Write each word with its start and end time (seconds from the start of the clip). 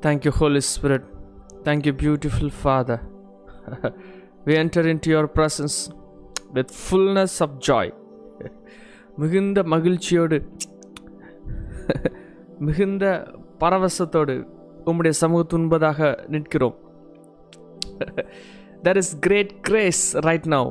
Thank 0.00 0.24
you, 0.24 0.32
Holy 0.32 0.60
Spirit. 0.62 1.04
Thank 1.64 1.86
you, 1.86 1.92
beautiful 1.94 2.50
Father. 2.50 3.00
we 4.44 4.56
enter 4.56 4.82
into 4.88 5.10
your 5.10 5.26
presence 5.30 5.78
with 6.54 6.72
fullness 6.78 7.34
of 7.44 7.52
joy 7.66 7.90
மிகுந்த 9.16 9.60
மகிழ்ச்சியோடு 9.72 10.38
மிகுந்த 12.68 13.04
பரவசத்தோடு 13.60 14.34
உம்முடைய 14.90 15.14
சமூகத்துன்பதாக 15.20 16.08
நிற்கிறோம் 16.34 16.76
there 18.86 19.00
is 19.02 19.12
great 19.26 19.52
grace 19.68 20.02
right 20.26 20.48
now 20.56 20.70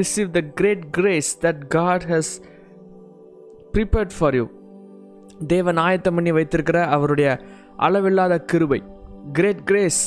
receive 0.00 0.30
the 0.38 0.42
great 0.60 0.86
grace 0.98 1.30
that 1.44 1.62
God 1.76 2.06
has 2.12 2.32
prepared 3.74 4.16
for 4.18 4.38
you 4.40 4.46
தேவன் 5.54 5.80
ஆயத்தம் 5.86 6.16
பண்ணி 6.18 6.34
வைத்திருக்கிற 6.38 6.80
அவருடைய 6.96 7.28
அளவில்லாத 7.86 8.34
கிருபை. 8.52 8.80
Great 9.38 9.62
grace 9.70 10.02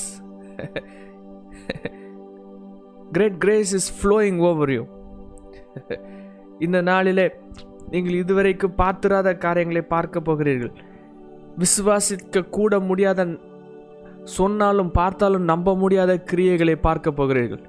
great 3.16 3.38
grace 3.44 3.72
is 3.80 3.90
flowing 3.98 4.40
over 4.50 4.72
you 4.76 4.84
இந்த 6.66 6.80
நாளிலே 6.90 7.26
நீங்கள் 7.94 8.20
இதுவரைக்கும் 8.22 8.78
பார்த்திராத 8.82 9.30
காரியங்களை 9.46 9.84
பார்க்க 9.96 10.28
போகிறீர்கள். 10.28 10.74
விசுவாசிக்க 11.62 12.50
கூட 12.58 12.80
முடியாத 12.90 13.28
சொன்னாலும் 14.38 14.92
பார்த்தாலும் 15.00 15.50
நம்ப 15.52 15.76
முடியாத 15.84 16.12
கிரியைகளை 16.32 16.76
பார்க்க 16.88 17.18
போகிறீர்கள். 17.20 17.64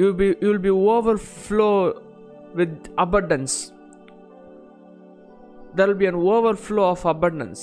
You 0.00 0.06
be 0.20 0.26
you 0.42 0.48
will 0.50 0.66
be 0.68 0.74
overflow 1.42 1.70
with 2.60 2.90
abundance 3.06 3.56
there 5.78 5.94
be 6.00 6.06
an 6.10 6.20
overflow 6.64 6.82
of 6.92 7.06
abundance. 7.12 7.62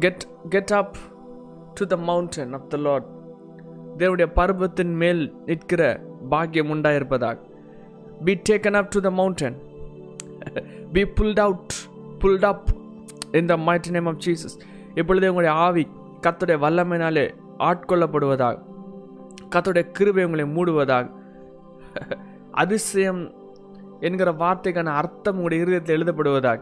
Get 0.00 0.26
get 0.48 0.70
up 0.70 0.96
to 1.74 1.86
the 1.86 1.96
mountain 1.96 2.52
of 2.52 2.70
the 2.70 2.76
Lord 2.76 3.04
தேவடைய 3.98 4.32
பர்வத்தின் 4.32 4.94
மேல் 4.94 5.34
நிற்கிற 5.46 6.00
பாக்கியம் 6.28 6.70
உண்டாயிருப்பதாக. 6.70 7.38
Be 8.24 8.40
taken 8.48 8.72
up 8.72 8.88
to 8.88 9.00
the 9.00 9.10
mountain 9.10 9.56
be 10.92 11.02
pulled 11.02 11.40
out 11.40 11.72
pulled 12.18 12.44
up 12.44 12.68
in 13.32 13.46
the 13.46 13.56
mighty 13.56 13.90
name 13.90 14.06
of 14.06 14.16
Jesus 14.26 14.60
இப்பொழுது 14.94 15.34
உங்களுடைய 15.34 15.62
ஆவி 15.62 15.88
கத்துடைய 16.22 16.58
வல்லமையினாலே 16.64 17.30
ஆட்கொள்ளப்படுவதாக. 17.58 18.58
கத்துடைய 19.50 19.90
கிருபை 19.90 20.24
உங்களை 20.24 20.44
மூடுவதாக. 20.44 21.10
அதிசயம் 22.50 23.32
என்கிற 24.00 24.32
வார்த்தைக்கான 24.32 24.86
அர்த்தம் 24.86 25.36
உங்களுடைய 25.36 25.64
இருதயத்தில் 25.64 26.02
எழுதப்படுவதாக. 26.02 26.60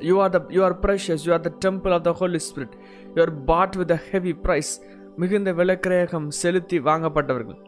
You 0.00 0.20
are 0.20 0.30
the 0.30 0.40
you 0.48 0.62
are 0.64 0.76
precious 0.84 1.24
you 1.26 1.32
are 1.32 1.40
the 1.40 1.52
temple 1.66 1.92
of 1.92 2.02
the 2.02 2.12
Holy 2.12 2.40
Spirit 2.48 2.74
you 3.14 3.22
are 3.22 3.44
bought 3.44 3.76
with 3.76 3.90
a 3.90 4.00
heavy 4.10 4.32
price 4.44 4.72
மிகுந்த 5.16 5.52
விலக்கிரேகம் 5.52 6.28
செலுத்தி 6.28 6.80
வாங்கப்பட்டவர்கள். 6.80 7.58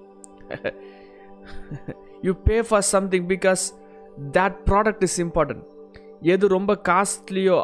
You 2.23 2.33
pay 2.33 2.63
for 2.63 2.81
something 2.81 3.27
because 3.27 3.65
that 4.33 4.57
product 4.71 5.03
is 5.03 5.21
important 5.21 5.65
எது 6.21 6.49
ரொம்ப 6.49 6.81
காஸ்ட்லியோ 6.89 7.59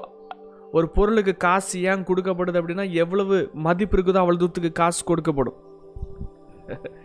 ஒரு 0.73 0.89
பொருளுக்கு 0.89 1.37
காசு 1.37 1.83
ஏன் 1.83 2.05
கொடுக்கப்படுது 2.05 2.61
அப்படின்னா 2.61 2.93
எவ்வளவு 2.93 3.51
மதிப்பு 3.53 3.97
இருக்குதோ 3.97 4.23
அவ்வளோ 4.23 4.39
தூரத்துக்கு 4.39 4.73
காசு 4.73 5.01
கொடுக்கப்படும். 5.11 5.59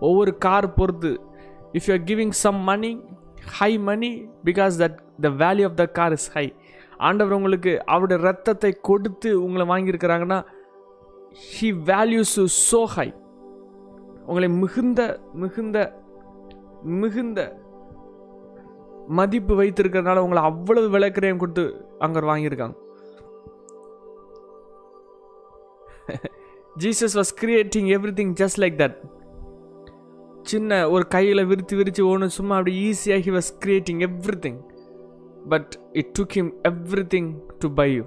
ஒவ்வொரு 0.00 0.38
கார் 0.38 0.74
பொறுத்து 0.74 1.20
if 1.72 1.86
you 1.88 1.94
are 1.94 2.02
giving 2.02 2.30
some 2.30 2.56
money 2.56 2.90
high 3.58 3.78
money 3.78 4.10
because 4.44 4.74
that 4.82 4.98
the 5.20 5.28
value 5.28 5.64
of 5.64 5.74
the 5.74 5.86
car 5.86 6.12
is 6.12 6.30
high 6.32 6.54
ஆண்டவர் 6.96 7.32
உங்களுக்கு 7.32 7.84
அவருடைய 7.84 8.22
ரத்தத்தை 8.22 8.72
கொடுத்து 8.80 9.42
உங்களை 9.42 9.66
வாங்கியிருக்கிறாங்கன்னா 9.66 10.44
ஹி 11.60 11.68
வேல்யூஸ் 11.84 12.40
ஸோ 12.70 12.84
ஹை 12.84 13.14
உங்களை 14.26 14.48
மிகுந்த 14.48 15.20
மிகுந்த 15.34 16.02
மிகுந்த 16.82 17.56
மதிப்பு 19.08 19.62
வைத்திருக்கிறதுனால 19.62 20.16
உங்களை 20.16 20.42
அவ்வளவு 20.42 20.98
விளக்கிரையும் 20.98 21.36
கொடுத்து 21.36 21.86
அங்கே 21.98 22.20
வாங்கியிருக்காங்க. 22.20 22.74
Jesus 26.78 27.16
was 27.18 27.34
creating 27.40 27.86
everything 28.12 28.32
just 28.32 28.58
like 28.58 28.76
that 28.78 28.98
சின்ன 30.42 30.90
ஒரு 30.90 31.06
கையில் 31.08 31.44
விரித்து 31.44 31.76
விரித்து 31.76 32.08
ஒன்று 32.08 32.30
சும்மா 32.30 32.56
அப்படி 32.56 32.90
ஈஸியாக 32.90 33.18
he 33.18 33.30
was 33.30 33.52
creating 33.64 34.00
everything 34.38 34.67
but 35.46 35.78
it 35.92 36.18
took 36.18 36.34
him 36.38 36.52
everything 37.14 37.30
to 37.58 37.70
buy 37.72 37.94
you 37.94 38.04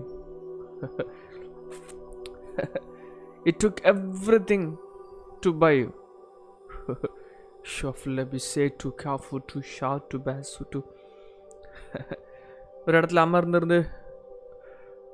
it 3.43 3.63
took 3.63 3.81
everything 4.51 4.75
to 5.39 5.57
buy 5.57 5.79
you 5.79 5.89
ஷஃப்ல 7.77 8.27
பி 8.29 8.37
சே 8.37 8.73
டு 8.83 8.89
காஃபு 8.95 9.39
டு 9.45 9.59
ஷா 9.59 10.01
டு 10.07 10.19
பேசு 10.19 10.65
டு 10.69 10.81
ஒரு 12.85 12.99
இடத்துல 12.99 13.23
அமர்ந்திருந்து 13.27 13.79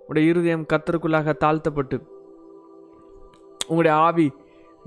உடைய 0.07 0.29
இருதயம் 0.29 0.65
கத்தருக்குள்ளாக 0.73 1.37
தாழ்த்தப்பட்டு 1.37 1.97
உங்களுடைய 3.67 3.97
ஆவி 3.97 4.27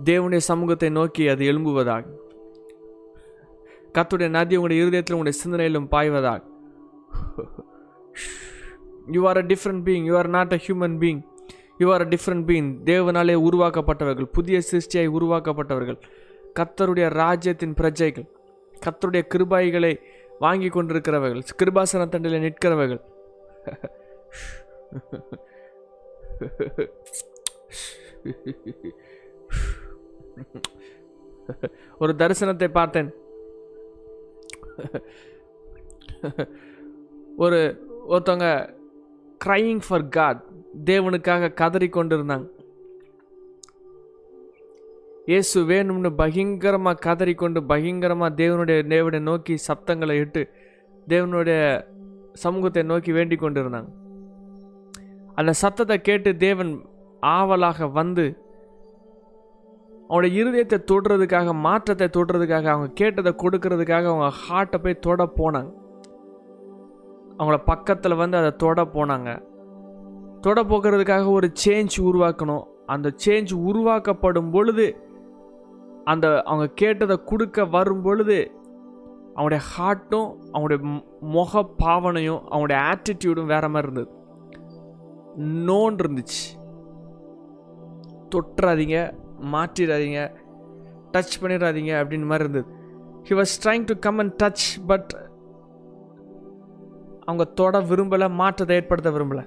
தேவனுடைய 0.05 0.37
சமூகத்தை 0.37 0.91
நோக்கி 0.91 1.29
அது 1.29 1.45
எழும்புவதாக. 1.45 2.05
கத்துடைய 3.95 4.29
நதி 4.29 4.57
உங்களுடைய 4.57 4.83
இருதயத்தில் 4.83 5.17
உங்களுடைய 5.17 5.39
சிந்தனையிலும் 5.43 5.89
பாய்வதாக. 5.89 6.41
You 9.11 9.29
are 9.29 9.37
a 9.37 9.43
different 9.43 9.75
being 9.85 10.05
you 10.05 10.17
are 10.17 10.29
not 10.29 10.53
a 10.53 10.61
human 10.67 10.99
being 10.99 11.23
you 11.79 11.93
are 11.93 12.01
a 12.01 12.05
different 12.05 12.47
being 12.47 12.79
தேவனாலே 12.85 13.35
உருவாக்கப்பட்டவர்கள் 13.35 14.25
புதிய 14.25 14.61
சிருஷ்டியாய் 14.73 15.09
உருவாக்கப்பட்டவர்கள் 15.09 15.99
கத்தருடைய 16.61 17.11
ராஜ்யத்தின் 17.11 17.75
பிரஜைகள் 17.75 18.25
கத்தருடைய 18.87 19.25
கிருபாய்களை 19.35 19.99
வாங்கி 20.39 20.69
கொண்டிருக்கிறவர்கள் 20.69 21.43
கிருபாசன 21.63 22.09
தண்டில் 22.09 22.41
நிற்கிறவர்கள். 22.41 23.01
ஒரு 31.99 32.13
தரிசனத்தை 32.13 32.69
பார்த்தேன். 32.69 33.15
ஒரு 37.37 37.61
ஒருத்தவங்க 38.09 38.75
க்ரையிங் 39.45 39.85
ஃபார் 39.87 40.09
காட் 40.09 40.41
தேவனுக்காக 40.85 41.53
கதறி 41.53 41.89
கொண்டிருந்தாங்க 41.89 42.49
இயேசு 45.27 45.61
வேணும்னு 45.61 46.11
பயங்கரமாக 46.15 47.03
கதறிக்கொண்டு 47.07 47.61
பயங்கரமாக 47.61 48.35
தேவனுடைய 48.35 48.87
தேவனை 48.87 49.21
நோக்கி 49.21 49.55
சப்தங்களை 49.69 50.15
இட்டு 50.21 50.49
தேவனுடைய 51.09 51.59
சமூகத்தை 52.35 52.83
நோக்கி 52.83 53.13
வேண்டி 53.13 53.37
கொண்டிருந்தாங்க. 53.37 53.91
அந்த 55.35 55.53
சத்தத்தை 55.53 56.01
கேட்டு 56.01 56.37
தேவன் 56.37 56.73
ஆவலாக 57.23 57.89
வந்து 57.89 58.25
அவனுடைய 60.09 60.43
இருதயத்தை 60.43 60.79
தொடுறதுக்காக 60.91 61.53
மாற்றத்தை 61.53 62.09
தொடுறதுக்காக 62.09 62.69
அவங்க 62.73 62.93
கேட்டதை 62.93 63.33
கொடுக்கறதுக்காக 63.43 64.05
அவங்க 64.13 64.31
ஹார்ட்டை 64.45 64.79
போய் 64.79 65.03
தொட 65.07 65.25
போனாங்க. 65.25 65.73
அவங்கள 67.41 67.57
பக்கத்தில் 67.65 68.15
வந்து 68.15 68.37
அதை 68.37 68.57
தொட 68.57 68.85
போனாங்க. 68.85 69.43
தொட 70.41 70.63
போக்குறதுக்காக 70.63 71.31
ஒரு 71.31 71.53
சேஞ்ச் 71.67 71.99
உருவாக்கணும். 71.99 72.63
அந்த 72.87 73.15
சேஞ்ச் 73.25 73.55
உருவாக்கப்படும் 73.55 74.51
பொழுது 74.51 74.97
அந்த 76.05 76.43
அவங்க 76.43 76.73
கேட்டதை 76.75 77.25
கொடுக்க 77.25 77.65
வரும் 77.65 78.03
பொழுது 78.03 78.51
அவனுடைய 79.35 79.65
ஹார்ட்டும் 79.79 80.37
அவனுடைய 80.53 81.03
முக 81.21 81.69
பாவனையும் 81.85 82.43
அவனுடைய 82.49 82.83
ஆட்டிடியூடும் 82.83 83.47
வேற 83.47 83.69
மாதிரி 83.69 83.93
இருந்தது. 83.93 84.19
நோன் 85.73 85.95
இருந்துச்சு. 85.95 86.45
தொட்டுறாதீங்க 88.35 89.13
மாற்றிடாதீங்க 89.53 90.37
டச் 91.13 91.39
பண்ணிடாதீங்க 91.41 91.93
அப்படின்னு 92.01 92.25
மாதிரி 92.25 92.49
இருந்தது. 92.49 92.65
He 93.23 93.33
was 93.33 93.65
trying 93.65 93.85
to 93.85 93.95
come 94.01 94.19
and 94.19 94.43
touch 94.43 94.87
but 94.87 95.30
அவங்க 97.27 97.45
தொட 97.61 97.81
விரும்பலை 97.91 98.29
மாற்றத்தை 98.41 98.77
ஏற்படுத்த 98.81 99.11
விரும்பலை. 99.17 99.45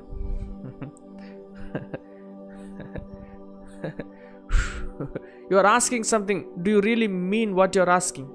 You 5.51 5.55
are 5.61 5.69
asking 5.75 6.07
something 6.13 6.41
to 6.63 6.71
you 6.75 6.79
really 6.89 7.09
mean 7.31 7.53
what 7.59 7.75
you 7.77 7.81
are 7.85 7.93
asking 7.99 8.29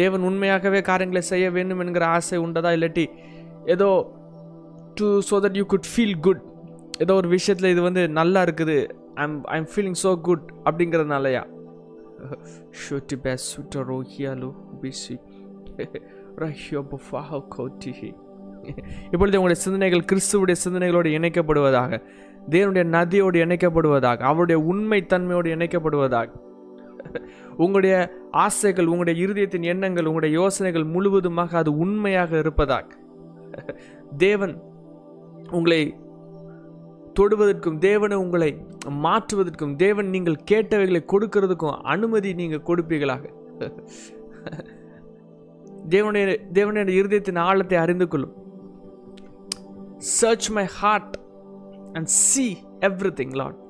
தேவன் 0.00 0.24
உண்மையாகவே 0.28 0.80
காரியங்களை 0.88 1.22
செய்ய 1.30 1.46
வேண்டும் 1.56 1.80
என்கிற 1.84 2.04
ஆசை 2.16 2.38
உண்டதா 2.46 2.70
இல்லாட்டி 2.76 3.04
ஏதோ 3.74 3.88
to 4.98 5.06
so 5.28 5.36
that 5.44 5.56
you 5.60 5.64
could 5.72 5.88
feel 5.92 6.18
good 6.26 6.42
ஏதோ 7.04 7.14
ஒரு 7.20 7.28
விஷயத்தில் 7.36 7.72
இது 7.72 7.82
வந்து 7.86 8.02
நல்லா 8.18 8.40
இருக்குது. 8.46 8.76
I'm 9.22 9.36
I'm 9.56 9.68
feeling 9.72 9.98
so 10.02 10.12
good 10.28 10.46
அப்படிங்கிறதுனாலயா? 10.68 11.42
ஷோட்டி 12.80 13.16
பேஸ் 13.22 13.46
சுட்டரோ 13.52 13.98
ஹியாலு 14.12 14.50
பிசி 14.82 15.16
ரஹ்யோ 16.36 16.82
புஃபாஹோ 16.90 17.40
இப்பொழுது 19.10 19.38
உங்களுடைய 19.38 19.54
சிந்தனைகள் 19.54 20.04
கிறிஸ்துவுடைய 20.12 20.56
சிந்தனைகளோடு 20.64 21.10
இணைக்கப்படுவதாக 21.18 22.00
தேவனுடைய 22.50 22.84
நதியோடு 22.88 23.38
இணைக்கப்படுவதாக 23.44 24.18
அவருடைய 24.22 24.58
உண்மைத்தன்மையோடு 24.62 25.48
இணைக்கப்படுவதாக 25.56 26.46
உங்களுடைய 27.56 27.94
ஆசைகள் 28.30 28.86
உங்களுடைய 28.86 29.26
இருதயத்தின் 29.26 29.62
எண்ணங்கள் 29.62 30.04
உங்களுடைய 30.04 30.40
யோசனைகள் 30.40 30.84
முழுவதுமாக 30.84 31.58
அது 31.58 31.76
உண்மையாக 31.76 32.38
இருப்பதாக. 32.38 32.86
தேவன் 34.16 34.54
உங்களை 35.50 35.94
தொடுவதற்கும் 37.18 37.78
தேவனை 37.88 38.16
உங்களை 38.24 38.50
மாற்றுவதற்கும் 39.04 39.76
தேவன் 39.84 40.08
நீங்கள் 40.14 40.44
கேட்டவைகளை 40.50 41.00
கொடுக்கறதுக்கும் 41.12 41.78
அனுமதி 41.94 42.30
நீங்கள் 42.40 42.66
கொடுப்பீர்களாக. 42.68 43.24
தேவனுடைய 45.94 46.26
தேவனுடைய 46.58 46.96
இருதயத்தின் 47.02 47.40
ஆழத்தை 47.48 47.78
அறிந்து 47.84 48.08
கொள்ளும். 48.08 48.34
Search 50.18 50.48
my 50.56 50.66
heart 50.80 51.16
and 51.92 52.10
see 52.26 52.46
everything 53.20 53.36
Lord 53.40 53.66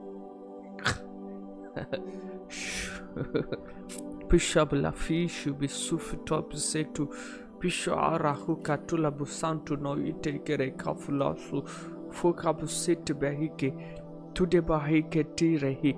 Pishabla 4.30 4.90
fishu 5.02 5.50
bisufu 5.60 6.16
top 6.28 6.48
setu 6.64 7.04
பிஷா 7.60 7.94
arahu 8.08 8.52
katula 8.66 9.10
busantu 9.20 9.76
டு 9.84 9.92
ite 10.10 10.32
kere 10.48 10.66
kafula 10.82 11.28
su 11.44 11.58
fukabu 12.16 12.66
sit 12.66 13.06
behike 13.20 13.68
tude 14.34 14.60
bahike 14.72 15.20
tirehi. 15.40 15.92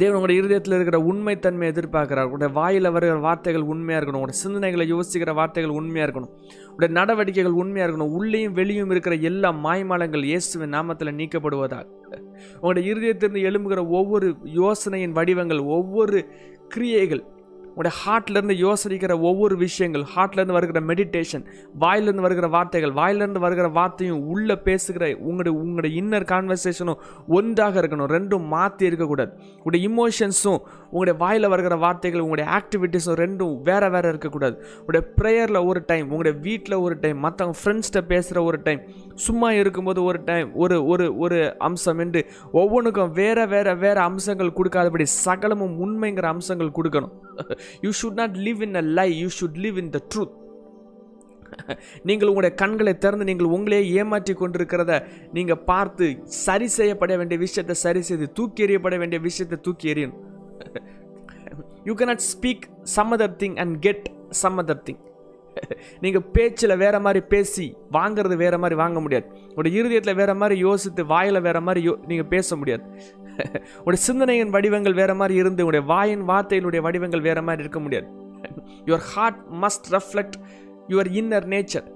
தேவன் 0.00 0.16
உங்களுடைய 0.18 0.40
இருதயத்தில் 0.40 0.74
இருக்கிற 0.74 0.98
உண்மைத்தன்மை 1.10 1.66
எதிர்பார்க்கிறார். 1.72 2.28
உங்களுடைய 2.28 2.50
வாயில் 2.52 2.90
வருகிற 2.90 3.18
வார்த்தைகள் 3.18 3.62
உண்மையாக 3.62 4.00
இருக்கணும். 4.00 4.20
உங்களுடைய 4.20 4.40
சிந்தனைகளை 4.42 4.84
யோசிக்கிற 4.92 5.34
வார்த்தைகள் 5.34 5.72
உண்மையாக 5.78 6.06
இருக்கணும். 6.06 6.32
உங்களுடைய 6.62 6.92
நடவடிக்கைகள் 7.00 7.56
உண்மையாக 7.62 7.88
இருக்கணும். 7.90 8.14
உள்ளேயும் 8.18 8.52
வெளியும் 8.52 8.90
இருக்கிற 8.90 9.14
எல்லா 9.30 9.52
மாய்மாலங்கள் 9.52 10.24
இயேசுவின் 10.24 10.74
நாமத்தில் 10.74 11.18
நீக்கப்படுவதால். 11.20 11.88
உங்களுடைய 12.54 12.94
இருதயத்திலிருந்து 12.94 13.46
எழும்புகிற 13.50 13.88
ஒவ்வொரு 13.88 14.36
யோசனையின் 14.44 15.12
வடிவங்கள் 15.12 15.58
ஒவ்வொரு 15.58 16.20
கிரியைகள் 16.68 17.24
உங்களுடைய 17.74 17.98
ஹார்ட்லேருந்து 18.04 18.56
யோசனிக்கிற 18.64 19.20
ஒவ்வொரு 19.20 19.56
விஷயங்கள் 19.56 20.04
ஹார்ட்லேருந்து 20.16 20.52
வருகிற 20.52 20.80
மெடிடேஷன் 20.80 21.44
வாயிலிருந்து 21.78 22.22
வருகிற 22.22 22.48
வார்த்தைகள் 22.48 22.92
வாயிலிருந்து 22.92 23.40
வருகிற 23.40 23.68
வார்த்தையும் 23.68 24.26
உள்ளே 24.26 24.56
பேசுகிற 24.56 25.16
உங்களுடைய 25.18 25.58
உங்களுடைய 25.58 26.02
இன்னர் 26.02 26.28
கான்வர்சேஷனும் 26.32 27.00
ஒன்றாக 27.28 27.80
இருக்கணும் 27.80 28.12
ரெண்டும் 28.16 28.46
மாற்றி 28.46 28.86
இருக்கக்கூடாது. 28.86 29.32
உங்களுடைய 29.56 29.82
இமோஷன்ஸும் 29.88 30.60
உங்களுடைய 30.90 31.14
வாயில் 31.22 31.50
வருகிற 31.52 31.74
வார்த்தைகள் 31.84 32.22
உங்களுடைய 32.24 32.46
ஆக்டிவிட்டீஸும் 32.58 33.18
ரெண்டும் 33.22 33.54
வேறு 33.68 33.88
வேறு 33.94 34.10
இருக்கக்கூடாது. 34.12 34.56
உங்களுடைய 34.80 35.04
ப்ரேயரில் 35.18 35.60
ஒரு 35.70 35.80
டைம் 35.90 36.06
உங்களுடைய 36.10 36.34
வீட்டில் 36.46 36.76
ஒரு 36.86 36.96
டைம் 37.04 37.18
மற்றவங்க 37.26 37.58
ஃப்ரெண்ட்ஸ்கிட்ட 37.60 38.02
பேசுகிற 38.12 38.42
ஒரு 38.50 38.60
டைம் 38.66 38.82
சும்மா 39.26 39.50
இருக்கும்போது 39.60 40.02
ஒரு 40.10 40.20
டைம் 40.30 40.50
ஒரு 40.64 40.78
ஒரு 40.92 41.06
ஒரு 41.24 41.38
அம்சம் 41.68 42.02
என்று 42.06 42.22
ஒவ்வொன்றுக்கும் 42.62 43.14
வேறு 43.20 43.46
வேறு 43.54 43.74
வேறு 43.84 44.02
அம்சங்கள் 44.08 44.56
கொடுக்காதபடி 44.58 45.06
சகலமும் 45.24 45.74
உண்மைங்கிற 45.86 46.28
அம்சங்கள் 46.34 46.76
கொடுக்கணும். 46.78 47.14
You 47.86 47.92
should 48.02 48.20
not 48.22 48.36
live 48.48 48.62
in 48.68 48.78
a 48.82 48.84
lie 49.00 49.08
you 49.22 49.30
should 49.40 49.58
live 49.66 49.80
in 49.84 49.92
the 49.96 50.00
truth 50.12 50.36
நீங்கள் 52.08 52.28
உங்களுடைய 52.30 52.52
கண்களை 52.60 52.92
திறந்து 53.04 53.24
நீங்கள் 53.28 53.52
உங்களையே 53.56 53.84
ஏமாற்றி 54.00 54.32
கொண்டிருக்கிறத 54.40 54.92
நீங்கள் 55.36 55.62
பார்த்து 55.70 56.06
சரி 56.44 56.68
செய்யப்பட 56.76 57.16
வேண்டிய 57.20 57.38
விஷயத்தை 57.46 57.74
சரி 57.84 58.02
செய்து 58.08 58.26
தூக்கி 58.38 58.64
எறியப்பட 58.66 58.98
வேண்டிய 59.02 59.20
விஷயத்தை 59.26 59.58
தூக்கி 59.66 59.86
எறியணும். 59.92 60.20
You 61.84 61.94
cannot 61.94 62.26
speak 62.32 62.64
some 62.82 63.12
other 63.16 63.36
thing 63.38 63.56
and 63.56 63.76
get 63.78 64.06
some 64.30 64.58
other 64.58 64.82
thing 64.88 65.00
நீங்கள் 66.00 66.22
பேச்சில் 66.22 66.76
வேற 66.76 67.00
மாதிரி 67.00 67.20
பேசி 67.26 67.76
வாங்கிறது 67.92 68.36
வேற 68.36 68.58
மாதிரி 68.58 68.76
வாங்க 68.80 69.00
முடியாது. 69.00 69.26
உங்களுடைய 69.48 69.78
இருதயத்தில் 69.80 70.14
வேறு 70.14 70.34
மாதிரி 70.34 70.60
யோசித்து 70.60 71.06
வாயில் 71.06 71.40
வேறு 71.40 71.60
மாதிரி 71.60 71.88
யோ 71.88 71.94
நீங்கள் 72.06 72.26
பேச 72.26 72.56
முடியாது. 72.56 72.84
உங்களுடைய 73.78 74.02
சிந்தனையின் 74.06 74.50
வடிவங்கள் 74.50 74.94
வேறு 74.94 75.14
மாதிரி 75.14 75.34
இருந்து 75.34 75.64
உங்களுடைய 75.64 75.84
வாயின் 75.94 76.24
வார்த்தையினுடைய 76.28 76.80
வடிவங்கள் 76.80 77.20
வேறு 77.20 77.42
மாதிரி 77.42 77.62
இருக்க 77.62 77.80
முடியாது. 77.80 78.08
Your 78.86 79.06
heart 79.12 79.40
must 79.62 79.88
reflect 79.90 80.36
your 80.88 81.10
inner 81.20 81.48
nature 81.54 81.88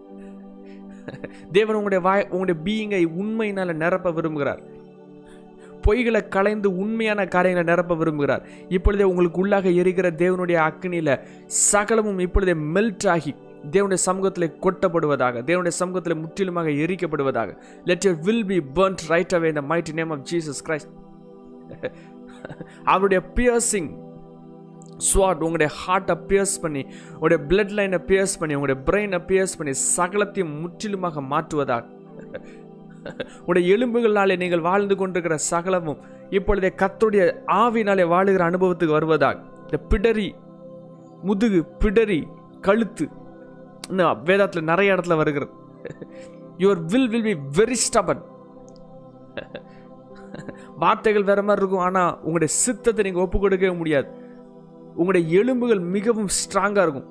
தேவன் 1.53 1.77
உங்களுடைய 1.77 2.01
வாய் 2.09 2.29
உங்களுடைய 2.31 2.59
பீயிங்கை 2.67 3.05
உண்மையினால் 3.21 3.77
நிரப்ப 3.77 4.11
விரும்புகிறார். 4.11 4.63
பொய்களை 5.87 6.21
களைந்து 6.35 6.69
உண்மையான 6.83 7.27
காரியங்களை 7.35 7.67
நிரப்ப 7.71 7.97
விரும்புகிறார். 8.01 8.45
இப்பொழுதே 8.77 9.05
உங்களுக்கு 9.11 9.41
உள்ளாக 9.45 9.73
எரிகிற 9.81 10.11
தேவனுடைய 10.23 10.59
அக்னியில் 10.69 11.15
சகலமும் 11.73 12.23
இப்பொழுதே 12.27 12.55
மெல்ட் 12.77 13.09
ஆகி 13.15 13.35
தேவனுடைய 13.75 14.01
சமூகத்தில் 14.09 14.55
கொட்டப்படுவதாக 14.65 15.43
தேவனுடைய 15.51 15.75
சமூகத்தில் 15.83 16.21
முற்றிலுமாக 16.23 16.71
எரிக்கப்படுவதாக. 16.85 17.51
Let 17.91 18.07
your 18.07 18.19
will 18.29 18.47
be 18.53 18.59
burnt 18.79 19.05
right 19.13 19.35
away 19.39 19.51
இந்த 19.55 19.65
mighty 19.73 19.95
name 20.01 20.13
of 20.17 20.25
Jesus 20.33 20.63
Christ 20.69 20.91
அவருடைய 22.93 23.21
பியர்சிங் 23.37 23.91
ஸ்வாட் 25.07 25.43
உங்களுடைய 25.45 25.71
ஹார்ட்டை 25.79 26.17
பியர்ஸ் 26.31 26.57
பண்ணி 26.65 26.83
உங்களுடைய 27.15 27.39
பிளட் 27.51 27.75
லைனை 27.79 28.01
பியர்ஸ் 28.11 28.37
பண்ணி 28.41 28.55
உங்களுடைய 28.59 28.79
பிரெயினை 28.89 29.21
பியர்ஸ் 29.31 29.57
பண்ணி 29.59 29.73
சகலத்தையும் 29.97 30.53
முற்றிலுமாக 30.63 31.23
மாற்றுவதாக. 31.33 31.83
உடைய 33.47 33.77
எலும்புகளாலே 33.77 34.37
நீங்கள் 34.37 34.61
வாழ்ந்து 34.61 34.97
கொண்டிருக்கிற 34.97 35.37
சகலமும் 35.51 36.01
இப்பொழுதே 36.31 36.71
கத்துடைய 36.77 37.25
ஆவினாலே 37.47 38.05
வாழுகிற 38.13 38.45
அனுபவத்துக்கு 38.51 38.97
வருவதாக 38.99 39.43
இந்த 39.65 39.79
பிடரி 39.91 40.29
முதுகு 41.23 41.65
பிடரி 41.81 42.21
கழுத்து 42.61 43.09
இன்னும் 43.89 44.23
வேதத்தில் 44.23 44.65
நிறைய 44.65 44.95
இடத்துல 44.95 45.17
வருகிறது. 45.17 45.53
Your 46.59 46.81
will 46.85 47.09
will 47.09 47.23
be 47.23 47.35
very 47.59 47.77
stubborn 47.87 48.23
வார்த்தைகள் 50.77 51.23
வேற 51.23 51.43
மாதிரி 51.43 51.61
இருக்கும் 51.61 51.85
ஆனால் 51.87 52.13
உங்களுடைய 52.17 52.55
சித்தத்தை 52.55 53.05
நீங்கள் 53.05 53.23
ஒப்பு 53.23 53.39
கொடுக்கவே 53.39 53.77
முடியாது. 53.77 54.09
உங்களுடைய 54.95 55.39
எலும்புகள் 55.39 55.83
மிகவும் 55.97 56.31
ஸ்ட்ராங்காக 56.39 56.83
இருக்கும். 56.83 57.11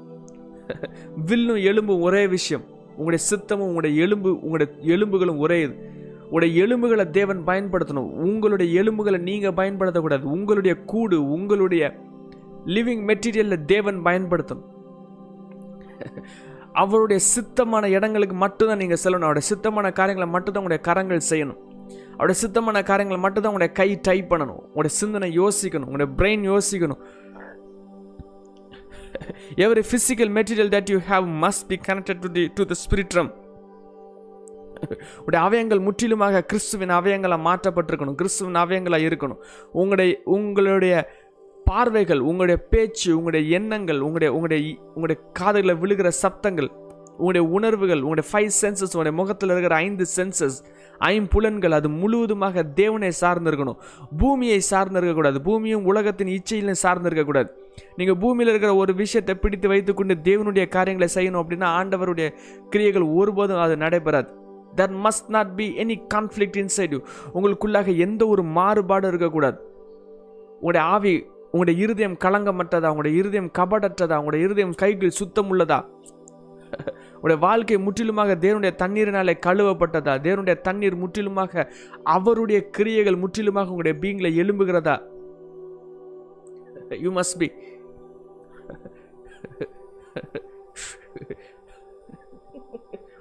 வில்லும் 1.30 1.62
எலும்பும் 1.64 2.02
ஒரே 2.02 2.28
விஷயம். 2.28 2.66
உங்களுடைய 2.96 3.26
சித்தமும் 3.30 3.68
உங்களுடைய 3.68 4.02
எலும்பு 4.02 4.40
உங்களுடைய 4.40 4.96
எலும்புகளும் 4.96 5.48
உரையுது 5.48 5.92
உடைய 6.30 6.64
உங்களுடைய 6.64 6.64
எலும்புகளை 6.64 7.10
தேவன் 7.10 7.44
பயன்படுத்தணும். 7.48 8.12
உங்களுடைய 8.12 8.84
எலும்புகளை 8.84 9.18
நீங்கள் 9.18 9.52
பயன்படுத்தக்கூடாது. 9.52 10.22
உங்களுடைய 10.22 10.78
கூடு 10.78 11.32
உங்களுடைய 11.32 12.00
லிவிங் 12.66 13.04
மெட்டீரியலில் 13.04 13.66
தேவன் 13.66 14.04
பயன்படுத்தணும். 14.04 14.64
அவருடைய 16.74 17.26
சித்தமான 17.36 17.86
இடங்களுக்கு 17.86 18.36
மட்டும்தான் 18.36 18.78
நீங்கள் 18.78 18.98
செல்லணும். 19.04 19.20
அவருடைய 19.20 19.50
சித்தமான 19.54 19.92
காரியங்களை 19.92 20.28
மட்டும்தான் 20.28 20.64
உங்களுடைய 20.64 20.78
கரங்கள் 20.78 21.22
செய்யணும். 21.30 21.58
அவருடைய 22.14 22.48
சித்தமான 22.48 22.84
காரியங்களை 22.84 23.18
மட்டும்தான் 23.18 23.52
உங்களுடைய 23.52 23.74
கை 23.74 24.00
டைப் 24.02 24.34
பண்ணணும். 24.34 24.60
உங்களுடைய 24.60 24.98
சிந்தனை 24.98 25.40
யோசிக்கணும். 25.40 25.86
உங்களுடைய 25.86 26.12
பிரெயின் 26.18 26.58
யோசிக்கணும். 26.58 27.23
every 29.56 29.84
physical 29.92 30.30
material 30.30 30.70
that 30.70 30.90
you 30.90 31.00
have 31.10 31.26
must 31.26 31.70
be 31.70 31.78
connected 31.88 32.20
to 32.20 32.36
the 32.36 32.48
to 32.54 32.68
the 32.68 32.76
spirit 32.90 33.14
realm. 33.14 33.32
உடைய 35.26 35.46
அவயங்கள் 35.46 35.80
முற்றிலுமாக 35.80 36.42
கிறிஸ்துவின் 36.42 36.90
அவயங்களாக 36.90 37.56
மாற்றப்பட்டிருக்கணும். 37.56 38.16
கிறிஸ்துவின் 38.16 38.56
அவயங்களாக 38.56 39.08
இருக்கணும். 39.08 39.38
உங்களுடைய 39.72 40.22
உங்களுடைய 40.24 41.10
பார்வைகள் 41.66 42.20
உங்களுடைய 42.20 42.66
பேச்சு 42.70 43.18
உங்களுடைய 43.18 43.58
எண்ணங்கள் 43.58 44.00
உங்களுடைய 44.00 44.34
உங்களுடைய 44.34 44.78
உங்களுடைய 44.80 45.22
காதுகளில் 45.34 45.78
விழுகிற 45.78 46.12
சப்தங்கள் 46.22 46.68
உங்களுடைய 47.12 47.48
உணர்வுகள் 47.48 48.02
உங்களுடைய 48.02 48.30
ஃபைவ் 48.32 48.66
சென்சஸ் 48.66 48.84
உங்களுடைய 48.84 49.18
முகத்தில் 49.18 49.50
இருக்கிற 49.50 49.76
ஐந்து 49.76 50.06
சென்சஸ் 50.16 50.66
ஐம்புலன்கள் 51.12 51.76
அது 51.78 51.90
முழுவதுமாக 52.02 52.64
தேவனை 52.80 53.10
சார்ந்திருக்கணும். 53.22 53.80
பூமியை 54.18 54.60
சார்ந்திருக்கக்கூடாது. 54.72 55.40
பூமியும் 55.48 55.86
உலகத்தின் 55.86 56.32
இச்சையிலும் 56.38 56.82
சார்ந்திருக்கக்கூடாது. 56.84 57.50
நீங்கள் 57.96 58.20
பூமியில் 58.24 58.52
இருக்கிற 58.54 58.72
ஒரு 58.76 58.94
விஷயத்தை 59.02 59.36
பிடித்து 59.36 59.68
வைத்துக்கொண்டு 59.68 60.16
தேவனுடைய 60.30 60.66
காரியங்களை 60.76 61.10
செய்யணும் 61.18 61.42
அப்படின்னா 61.44 61.70
ஆண்டவருடைய 61.80 62.30
கிரியைகள் 62.70 63.06
ஒருபோதும் 63.20 63.64
அது 63.66 63.78
நடைபெறாது. 63.78 64.30
That 64.76 64.96
must 65.06 65.28
not 65.28 65.56
be 65.56 65.66
any 65.84 65.96
conflict 66.14 66.60
inside 66.62 66.94
you 66.96 67.00
உங்களுக்குள்ளாக 67.34 67.98
எந்த 67.98 68.22
ஒரு 68.28 68.44
மாறுபாடும் 68.58 69.12
இருக்கக்கூடாது. 69.14 69.58
உங்களுடைய 70.54 70.84
ஆவி 70.94 71.16
உங்களுடைய 71.46 71.84
இருதயம் 71.84 72.16
களங்கமற்றதா? 72.24 72.92
உங்களுடைய 72.94 73.18
இருதயம் 73.18 73.50
கபடற்றதா? 73.58 74.16
உங்களுடைய 74.22 74.46
இருதயம் 74.46 74.74
கைகள் 74.74 75.18
சுத்தம் 75.20 75.50
உள்ளதா 75.52 75.80
உடைய 77.24 77.38
வாழ்க்கை 77.46 77.78
முற்றிலுமாக 77.86 78.32
தேவனுடைய 78.46 78.72
தண்ணீரினாலே 78.82 79.34
கழுவப்பட்டதா? 79.46 80.14
தேவனுடைய 80.26 80.56
தண்ணீர் 80.62 81.02
முற்றிலுமாக 81.04 81.68
அவருடைய 82.16 82.60
கிரியைகள் 82.78 83.22
முற்றிலுமாக 83.24 83.72
உங்களுடைய 83.74 83.96
பீங்கில் 84.04 84.38
எழும்புகிறதா? 84.42 84.96
யூ 87.04 87.12
மஸ்ட் 87.20 87.38
பி 87.42 87.48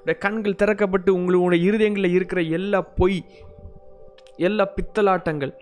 உடைய 0.00 0.16
கண்கள் 0.18 0.60
திறக்கப்பட்டு 0.62 1.10
உங்களுடைய 1.10 1.60
இருதயங்களில் 1.68 2.16
இருக்கிற 2.18 2.40
எல்லா 2.58 2.80
பொய் 3.00 3.20
எல்லா 4.48 4.64
பித்தலாட்டங்கள் 4.76 5.52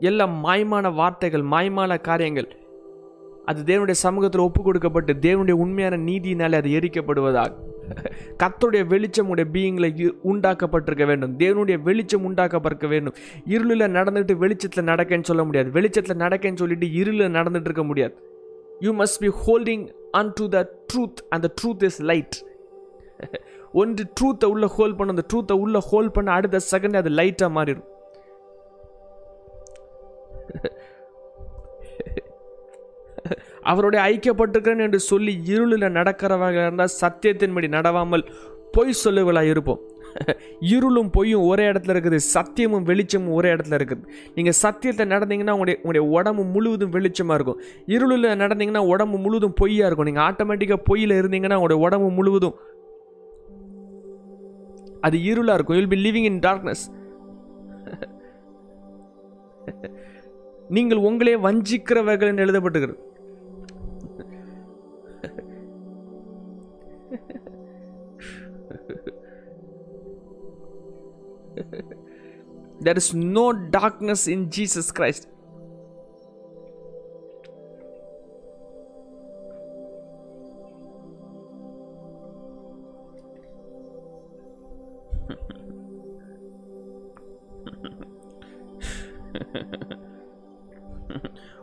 எல்லா 0.00 0.24
மாய்மான 0.44 0.86
வார்த்தைகள் 0.94 1.44
மாய்மான 1.52 2.00
காரியங்கள் 2.00 2.48
அது 3.44 3.62
தேவனுடைய 3.62 3.90
சமூகத்தில் 3.90 4.40
ஒப்பு 4.40 4.62
கொடுக்கப்பட்டு 4.62 5.12
தேவனுடைய 5.12 5.50
உண்மையான 5.50 5.96
நீதியினாலே 5.96 6.54
அது 6.54 6.68
எரிக்கப்படுவதாக. 6.68 7.52
கத்தருடைய 8.38 8.86
வெளிச்சம் 8.86 9.28
உடைய 9.28 9.50
பீயிங்கில் 9.52 10.14
உண்டாக்கப்பட்டிருக்க 10.24 11.06
வேண்டும். 11.06 11.38
தேவனுடைய 11.38 11.82
வெளிச்சம் 11.82 12.34
உண்டாக்கப்பட்டிருக்க 12.34 12.88
வேண்டும். 12.88 13.14
இருளில் 13.44 13.80
நடந்துட்டு 13.80 14.32
வெளிச்சத்தில் 14.32 14.84
நடக்கன்னு 14.84 15.22
சொல்ல 15.22 15.44
முடியாது. 15.44 15.70
வெளிச்சத்தில் 15.70 16.16
நடக்கன்னு 16.16 16.56
சொல்லிட்டு 16.56 16.92
இருளில் 16.92 17.32
நடந்துட்டு 17.32 17.60
இருக்க 17.60 17.84
முடியாது. 17.84 18.14
You 18.80 18.94
must 18.94 19.18
be 19.18 19.28
holding 19.28 19.92
on 20.10 20.32
to 20.34 20.48
the 20.48 20.70
truth 20.94 21.26
அந்த 21.28 21.54
ட்ரூத் 21.62 21.84
இஸ் 21.84 22.02
லைட் 22.02 22.44
ஒன்று 23.72 24.04
ட்ரூத்தை 24.20 24.44
உள்ளே 24.44 24.66
ஹோல்ட் 24.66 24.96
பண்ண 24.96 25.12
அந்த 25.12 25.24
ட்ரூத்தை 25.32 25.58
உள்ளே 25.58 25.78
ஹோல்ட் 25.82 26.12
பண்ண 26.12 26.32
அடுத்த 26.32 26.58
செகண்ட் 26.70 26.96
அது 26.96 27.10
லைட்டாக 27.10 27.52
மாறிடும். 27.56 27.90
அவருடைய 33.70 34.00
ஐக்கியப்பட்டிருக்கிறேன் 34.10 34.84
என்று 34.86 35.00
சொல்லி 35.10 35.32
இருளில் 35.52 35.94
நடக்கிறவர்களாக 35.98 36.66
இருந்தால் 36.66 36.96
சத்தியத்தின்படி 37.02 37.68
நடவாமல் 37.76 38.24
பொய் 38.76 39.00
சொல்லுவலாக 39.04 39.50
இருப்போம். 39.52 39.80
இருளும் 40.74 41.10
பொய்யும் 41.16 41.44
ஒரே 41.50 41.64
இடத்துல 41.70 41.92
இருக்குது 41.94 42.18
சத்தியமும் 42.34 42.86
வெளிச்சமும் 42.88 43.34
ஒரே 43.38 43.48
இடத்துல 43.54 43.76
இருக்குது. 43.78 44.02
நீங்கள் 44.36 44.56
சத்தியத்தை 44.62 45.04
நடந்தீங்கன்னா 45.12 45.54
உங்களுடைய 45.56 45.76
உங்களுடைய 45.80 46.04
உடம்பு 46.16 46.42
முழுவதும் 46.54 46.92
வெளிச்சமாக 46.96 47.36
இருக்கும். 47.38 47.60
இருளில் 47.94 48.28
நடந்தீங்கன்னா 48.42 48.82
உடம்பு 48.94 49.18
முழுவதும் 49.24 49.56
பொய்யாக 49.60 49.88
இருக்கும். 49.88 50.08
நீங்கள் 50.10 50.26
ஆட்டோமேட்டிக்காக 50.28 50.82
பொய்யில் 50.90 51.18
இருந்தீங்கன்னா 51.20 51.58
உங்களுடைய 51.60 51.80
உடம்பு 51.86 52.10
முழுவதும் 52.18 52.58
அது 55.06 55.16
இருளாக 55.30 55.56
இருக்கும். 55.58 55.78
You'll 55.78 55.92
be 55.94 56.00
living 56.08 56.28
in 56.32 56.42
darkness 56.48 56.84
நீங்கள் 60.76 61.00
உங்களே 61.08 61.34
வஞ்சிக்கிறவர்கள் 61.46 62.30
என்று 62.32 62.44
எழுதப்பட்டுகிறது 62.44 62.98
there 72.80 72.96
is 72.96 73.14
no 73.14 73.52
darkness 73.70 74.26
in 74.26 74.50
Jesus 74.50 74.90
Christ. 74.90 75.28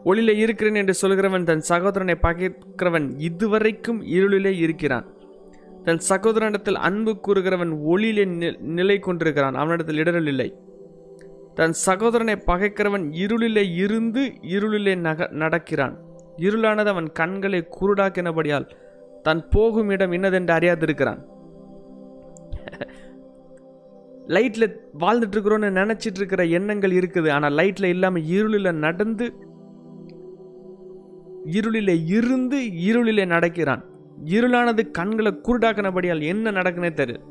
ஒளியிலே 0.05 0.33
இருக்கிறேன் 0.35 0.75
என்று 0.75 0.93
சொல்கிறவன் 1.01 1.43
தன் 1.43 1.59
சகோதரனை 1.59 2.15
பகைக்கிறவன் 2.21 3.07
இதுவரைக்கும் 3.17 4.01
இருளிலே 4.01 4.53
இருக்கிறான் 4.57 5.07
தன் 5.83 5.99
சகோதரனிடத்தில் 6.09 6.75
அன்பு 6.75 7.19
கூறுகிறவன் 7.27 7.79
ஒளியிலே 7.87 8.25
நி- 8.25 8.59
நிலை 8.59 8.99
கொண்டிருக்கிறான். 8.99 9.55
அவனிடத்தில் 9.55 9.97
இடரல் 9.97 10.27
இல்லை. 10.27 10.55
தன் 11.53 11.73
சகோதரனை 11.73 12.33
பகைக்கிறவன் 12.33 13.11
இருளிலே 13.11 13.75
இருந்து 13.75 14.33
இருளிலே 14.41 14.97
நக 14.97 15.27
நடக்கிறான். 15.31 15.97
இருளானது 16.37 16.85
அவன் 16.85 17.11
கண்களை 17.11 17.67
குருடாக்கினபடியால் 17.81 18.69
தான் 19.21 19.49
போகும் 19.49 19.89
இடம் 19.89 20.11
இன்னதென்று 20.11 20.53
அறியாதிருக்கிறான். 20.53 21.25
லைட்டில் 24.27 24.75
வாழ்ந்துட்டு 24.99 25.35
இருக்கிறோன்னு 25.35 25.99
இருக்கிற 26.15 26.45
எண்ணங்கள் 26.45 26.91
இருக்குது. 26.91 27.31
ஆனால் 27.31 27.53
லைட்டில் 27.53 27.83
இல்லாமல் 27.83 28.25
இருளில் 28.25 28.73
நடந்து 28.73 29.33
இருளிலே 31.45 32.05
இருந்து 32.05 32.61
இருளிலே 32.61 33.25
நடக்கிறான். 33.25 33.88
இருளானது 34.25 34.91
கண்களை 34.91 35.39
குருடாக்கினபடியால் 35.43 36.21
என்ன 36.21 36.51
நடக்குனே 36.51 36.93
தெரியும் 36.93 37.25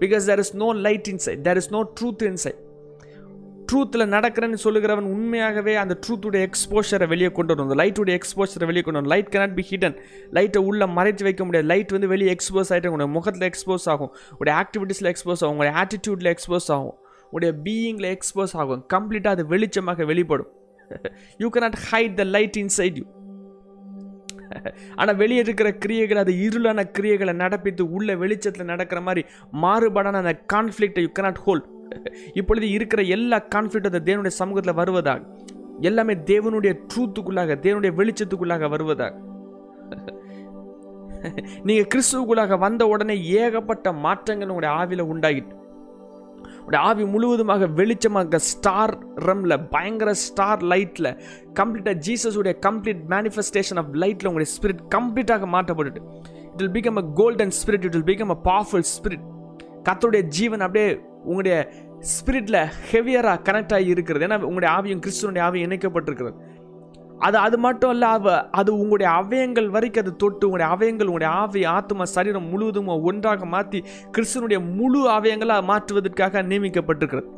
because 0.00 0.26
there 0.26 0.38
is 0.38 0.56
no 0.56 0.72
light 0.72 1.08
inside 1.12 1.40
there 1.40 1.56
is 1.56 1.70
no 1.70 1.92
truth 2.00 2.24
inside 2.30 2.66
ட்ரூத்தில் 3.72 4.12
நடக்கிறேன்னு 4.14 4.58
சொல்லுகிறவன் 4.64 5.08
உண்மையாகவே 5.14 5.74
அந்த 5.74 5.98
ட்ரூத்துடைய 6.06 6.48
எக்ஸ்போஷரை 6.48 7.08
வெளியே 7.08 7.32
கொண்டு 7.32 7.54
வரணும். 7.54 7.70
அந்த 7.70 7.74
லைட்டுடைய 7.74 8.18
எக்ஸ்போஷரை 8.18 8.64
வெளியே 8.64 8.82
கொண்டு 8.82 9.00
வரணும். 9.00 9.06
லைட் 9.06 9.28
கனாட் 9.28 9.54
பி 9.54 9.64
ஹிடன் 9.70 9.96
லைட்டை 10.30 10.62
உள்ள 10.62 10.86
மறைத்து 10.86 11.24
வைக்க 11.24 11.44
முடியாது. 11.44 11.68
லைட் 11.68 11.90
வந்து 11.90 12.08
வெளியே 12.08 12.34
எக்ஸ்போஸ் 12.34 12.70
ஆகிட்டு 12.72 12.90
உங்களுடைய 12.92 13.06
முகத்தில் 13.06 13.50
எக்ஸ்போஸ் 13.50 13.84
ஆகும். 13.84 14.14
உடைய 14.38 14.64
ஆக்டிவிட்டீஸில் 14.64 15.14
எக்ஸ்போஸ் 15.14 15.42
ஆகும். 15.42 15.50
உங்களுடைய 15.50 15.72
ஆட்டிடியூட்டில் 15.82 16.34
எக்ஸ்போஸ் 16.34 16.70
ஆகும். 16.76 16.94
உடைய 17.30 17.54
பீயிங்கில் 17.64 18.16
எக்ஸ்போஸ் 18.16 18.54
ஆகும். 18.54 18.86
கம்ப்ளீட்டாக 18.94 19.28
அது 19.28 19.46
வெளிச்சமாக 19.46 20.04
வெளிப்படும். 20.04 20.48
You 21.38 21.48
cannot 21.48 21.78
hide 21.90 22.14
the 22.14 22.24
light 22.24 22.56
inside 22.56 22.96
you 22.96 23.04
ஆனால் 24.94 25.16
வெளியே 25.16 25.40
இருக்கிற 25.40 25.70
கிரியைகள் 25.72 26.16
அது 26.16 26.32
இருளான 26.32 26.84
கிரியைகளை 26.98 27.34
நடப்பித்து 27.44 27.82
உள்ள 27.82 28.16
வெளிச்சத்தில் 28.16 28.70
நடக்கிற 28.72 29.00
மாதிரி 29.00 29.24
மாறுபாடான 29.62 30.22
அந்த 30.22 30.34
கான்ஃப்ளிக்டை 30.52 31.00
யூ 31.00 31.12
கனாட் 31.18 31.42
ஹோல்ட் 31.46 31.66
இப்பொழுது 32.34 32.70
இருக்கிற 32.70 33.02
எல்லா 33.02 33.38
கான்ஃப்ளிக்ட் 33.54 33.90
அந்த 33.90 34.02
தேவனுடைய 34.04 34.34
சமூகத்தில் 34.40 34.74
வருவதாக. 34.74 35.22
எல்லாமே 35.80 36.14
தேவனுடைய 36.14 36.72
ட்ரூத்துக்குள்ளாக 36.90 37.56
தேவனுடைய 37.66 37.92
வெளிச்சத்துக்குள்ளாக 38.00 38.68
வருவதாக. 38.68 39.14
நீங்கள் 41.62 41.88
கிறிஸ்துவுக்குள்ளாக 41.92 42.58
வந்த 42.58 42.86
உடனே 42.86 43.14
ஏகப்பட்ட 43.42 43.92
மாற்றங்கள் 43.92 44.48
உங்களுடைய 44.48 44.72
ஆவில 44.80 45.06
உண்டாகிட்டு 45.12 45.54
உடைய 46.68 46.80
ஆவி 46.88 47.04
முழுவதுமாக 47.12 47.66
வெளிச்சமாக 47.78 48.38
ஸ்டார் 48.48 48.92
ரம்ல 49.26 49.54
பயங்கர 49.74 50.10
ஸ்டார் 50.24 50.62
லைட்ல 50.72 51.10
கம்ப்ளீட்டாக 51.60 51.96
ஜீசஸுடைய 52.06 52.54
கம்ப்ளீட் 52.66 53.02
மேனிஃபெஸ்டேஷன் 53.14 53.78
ஆஃப் 53.82 53.92
லைட்ல 54.02 54.30
உங்களுடைய 54.30 54.50
ஸ்பிரிட் 54.56 54.82
கம்ப்ளீட்டாக 54.96 55.48
மாற்றப்பட்டுட்டு 55.54 56.02
it 56.52 56.60
will 56.62 56.74
become 56.78 57.00
a 57.02 57.04
golden 57.20 57.54
spirit 57.60 57.86
it 57.88 57.96
will 57.96 58.08
become 58.12 58.34
a 58.36 58.38
powerful 58.50 58.86
spirit 58.94 59.24
கத்தோடைய 59.88 60.22
ஜீவன் 60.38 60.64
அப்படியே 60.66 60.88
உங்களுடைய 61.24 61.56
ஸ்பிரிட்ல 62.12 62.56
ஹெவியராக 62.90 63.38
கனெக்ட் 63.48 63.74
ஆகி 63.76 63.88
இருக்கிறது. 63.94 64.24
ஏன்னா 64.26 64.38
உங்களுடைய 64.50 64.70
ஆவியும் 64.76 65.02
கிறிஸ்துவனுடைய 65.04 65.44
ஆவியும் 65.46 65.66
இணைக்கப்பட்டிருக்கிறது. 65.68 66.36
அது 67.18 67.36
அது 67.36 67.58
மட்டும் 67.58 67.90
இல்ல 67.90 68.06
அவ 68.08 68.48
அது 68.50 68.78
உங்களுடைய 68.78 69.12
அவயங்கள் 69.12 69.68
வரைக்கும் 69.68 70.04
அது 70.04 70.16
தொட்டு 70.16 70.48
உங்களுடைய 70.48 70.68
அவயங்கள் 70.74 71.10
உங்களுடைய 71.10 71.30
ஆவி 71.34 71.64
ஆத்மா 71.64 72.04
சரீரம் 72.04 72.48
முழுவதும் 72.48 72.86
ஒன்றாக 72.86 73.46
மாற்றி 73.46 73.84
கிறிஸ்தனுடைய 74.16 74.60
முழு 74.74 75.00
அவயங்களாக 75.10 75.62
மாற்றுவதற்காக 75.62 76.42
நியமிக்கப்பட்டிருக்கிறது. 76.42 77.28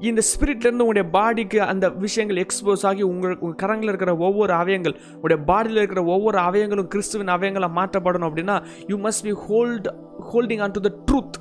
இந்த 0.00 0.22
ஸ்பிரிட்லேருந்து 0.30 0.84
உங்களுடைய 0.86 1.06
பாடிக்கு 1.12 1.58
அந்த 1.72 1.88
விஷயங்கள் 1.88 2.44
எக்ஸ்போஸ் 2.44 2.86
ஆகி 2.86 3.02
உங்கள் 3.02 3.36
உங்கள் 3.38 3.58
கரங்களில் 3.62 3.90
இருக்கிற 3.92 4.16
ஒவ்வொரு 4.16 4.52
அவயங்கள் 4.52 4.96
உங்களுடைய 5.14 5.40
பாடியில் 5.50 5.80
இருக்கிற 5.82 6.04
ஒவ்வொரு 6.04 6.38
அவயங்களும் 6.38 6.86
கிறிஸ்துவின் 6.86 7.34
அவயங்களாக 7.34 7.76
மாற்றப்படணும் 7.80 8.28
அப்படின்னா 8.30 8.56
you 8.86 8.98
must 8.98 9.22
be 9.22 9.34
hold 9.46 9.88
holding 10.32 10.60
on 10.60 10.70
to 10.70 10.80
the 10.80 10.92
truth 11.10 11.38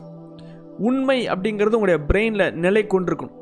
உண்மை 0.79 1.27
அப்படிங்கிறது 1.29 1.77
உங்களுடைய 1.79 1.99
பிரெயினில் 2.07 2.51
நிலை 2.51 2.85
கொண்டிருக்கணும். 2.85 3.37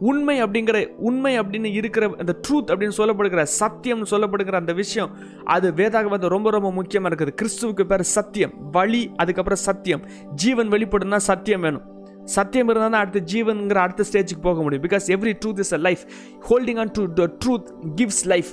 உண்மை 0.00 0.42
அப்படிங்கிற 0.42 0.86
உண்மை 1.08 1.40
அப்படின்னு 1.40 1.64
இருக்கிற 1.64 2.04
அந்த 2.18 2.34
ட்ரூத் 2.48 2.70
அப்படின்னு 2.70 2.96
சொல்லப்படுகிற 2.96 3.46
சத்தியம்னு 3.60 4.06
சொல்லப்படுகிற 4.10 4.54
அந்த 4.54 4.72
விஷயம் 4.72 5.10
அது 5.44 5.70
வேதாக 5.70 6.04
வந்து 6.04 6.28
ரொம்ப 6.28 6.50
ரொம்ப 6.50 6.72
முக்கியமாக 6.72 7.14
இருக்குது. 7.14 7.34
கிறிஸ்துவுக்கு 7.42 7.84
பேர் 7.84 8.02
சத்தியம். 8.02 8.52
வழி 8.72 9.10
அதுக்கப்புறம் 9.16 9.58
சத்தியம். 9.58 10.04
ஜீவன் 10.34 10.68
வெளிப்படுனா 10.68 11.16
சத்தியம் 11.16 11.60
வேணும். 11.60 11.82
சத்தியம் 12.24 12.68
இருந்தால் 12.68 12.90
தான் 12.90 13.00
அடுத்த 13.00 13.20
ஜீவனுங்கிற 13.32 13.74
அடுத்த 13.74 14.04
ஸ்டேஜுக்கு 14.12 14.42
போக 14.42 14.62
முடியும். 14.62 14.84
Because 14.84 15.06
every 15.06 15.32
truth 15.44 15.58
is 15.58 15.72
a 15.72 15.76
life 15.76 16.02
holding 16.50 16.78
on 16.78 16.90
to 16.92 17.12
the 17.12 17.30
truth 17.44 17.68
gives 17.96 18.24
life 18.24 18.50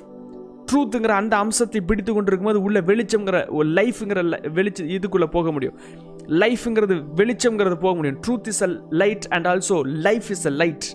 ட்ரூத்துங்கிற 0.72 1.08
அந்த 1.08 1.38
அம்சத்தை 1.38 1.82
பிடித்து 1.82 2.14
கொண்டு 2.14 2.32
இருக்கும்போது 2.32 2.62
உள்ள 2.62 2.82
வெளிச்சம்ங்கிற 2.82 3.50
ஒரு 3.50 3.70
லைஃப்ங்கிற 3.70 4.22
வெளிச்ச 4.56 4.80
இதுக்குள்ளே 4.98 5.26
போக 5.26 5.52
முடியும். 5.52 5.80
லைஃப்ங்கிறது 6.28 7.04
வெளிச்சம்ங்கிறது 7.16 7.76
போக 7.76 7.96
முடியும். 7.96 8.20
Truth 8.28 8.48
is 8.48 8.62
a 8.62 8.70
light 8.90 9.28
and 9.30 9.48
also 9.48 9.82
life 9.84 10.30
is 10.30 10.46
a 10.46 10.50
light 10.50 10.88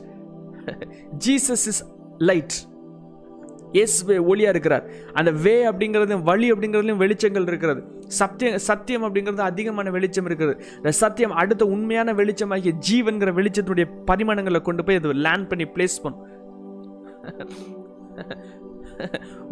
Jesus 1.24 1.66
is 1.72 1.82
light 2.30 2.56
இயேசுவே 3.76 4.16
ஒளியாக 4.30 4.52
இருக்கிறார். 4.54 4.84
அந்த 5.18 5.30
வே 5.44 5.54
அப்படிங்கிறது 5.68 6.16
வழி 6.30 6.46
அப்படிங்கிறதுலையும் 6.52 7.02
வெளிச்சங்கள் 7.02 7.46
இருக்கிறது. 7.50 7.80
சத்தியம் 8.20 8.58
சத்தியம் 8.66 9.04
அப்படிங்கிறது 9.06 9.44
அதிகமான 9.50 9.90
வெளிச்சம் 9.96 10.26
இருக்கிறது. 10.28 10.56
இந்த 10.80 10.92
சத்தியம் 11.02 11.36
அடுத்த 11.42 11.66
உண்மையான 11.74 12.12
வெளிச்சமாகிய 12.20 12.72
ஜீவன்கிற 12.88 13.32
வெளிச்சத்துடைய 13.38 13.86
பரிமாணங்களை 14.10 14.60
கொண்டு 14.68 14.84
போய் 14.86 15.00
அது 15.00 15.14
லேண்ட் 15.26 15.48
பண்ணி 15.52 15.66
பிளேஸ் 15.76 15.96
பண்ணும். 16.04 16.26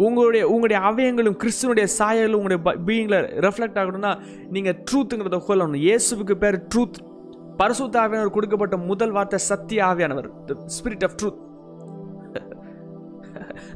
உங்களுடைய 0.07 0.43
உங்களுடைய 0.53 0.79
அவயங்களும் 0.89 1.39
கிறிஸ்தனுடைய 1.43 1.87
சாயலும் 1.99 2.41
உங்களுடைய 2.41 2.61
பீயிங்கில் 2.89 3.21
ரெஃப்ளெக்ட் 3.47 3.81
ஆகணும்னா 3.83 4.13
நீங்கள் 4.57 4.77
ட்ரூத்துங்கிறத 4.89 5.41
கொள்ளணும் 5.49 5.83
இயேசுவுக்கு 5.87 6.37
பேர் 6.45 6.59
ட்ரூத் 6.73 7.01
பரிசுத்த 7.57 8.01
ஆவியானவர் 8.01 8.31
கொடுக்கப்பட்ட 8.31 8.77
முதல் 8.87 9.11
வார்த்தை 9.11 9.39
சத்திய 9.49 9.85
ஆவியானவர் 9.85 10.29
ஸ்பிரிட் 10.67 11.05
ஆஃப் 11.05 11.17
ட்ரூத் 11.21 11.41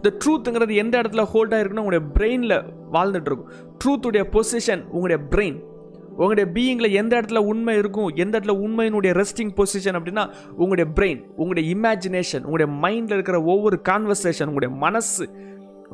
த 0.03 0.11
ட்ரூத்துங்கிறது 0.25 0.75
எந்த 0.75 0.95
இடத்துல 1.03 1.23
ஹோல்ட் 1.25 1.55
ஆகிருக்குன்னா 1.55 1.85
உங்களுடைய 1.85 2.05
பிரெயினில் 2.15 2.57
வாழ்ந்துட்டு 2.93 3.31
இருக்கும் 3.31 3.53
ட்ரூத்துடைய 3.85 4.25
பொசிஷன் 4.33 4.83
உங்களுடைய 4.87 5.21
பிரெயின் 5.31 5.59
உங்களுடைய 6.17 6.47
பீயிங்கில் 6.53 6.97
எந்த 6.97 7.13
இடத்துல 7.21 7.41
உண்மை 7.45 7.75
இருக்கும் 7.77 8.11
எந்த 8.15 8.35
இடத்துல 8.39 8.55
உண்மையினுடைய 8.61 9.13
ரெஸ்டிங் 9.13 9.55
பொசிஷன் 9.57 9.97
அப்படின்னா 9.99 10.25
உங்களுடைய 10.57 10.87
பிரெயின் 10.95 11.21
உங்களுடைய 11.37 11.65
இமேஜினேஷன் 11.75 12.45
உங்களுடைய 12.45 12.69
மைண்டில் 12.83 13.17
இருக்கிற 13.17 13.39
ஒவ்வொரு 13.45 13.81
கான்வர்சேஷன் 13.89 14.47
உங்களுடைய 14.47 14.73
மனசு 14.77 15.27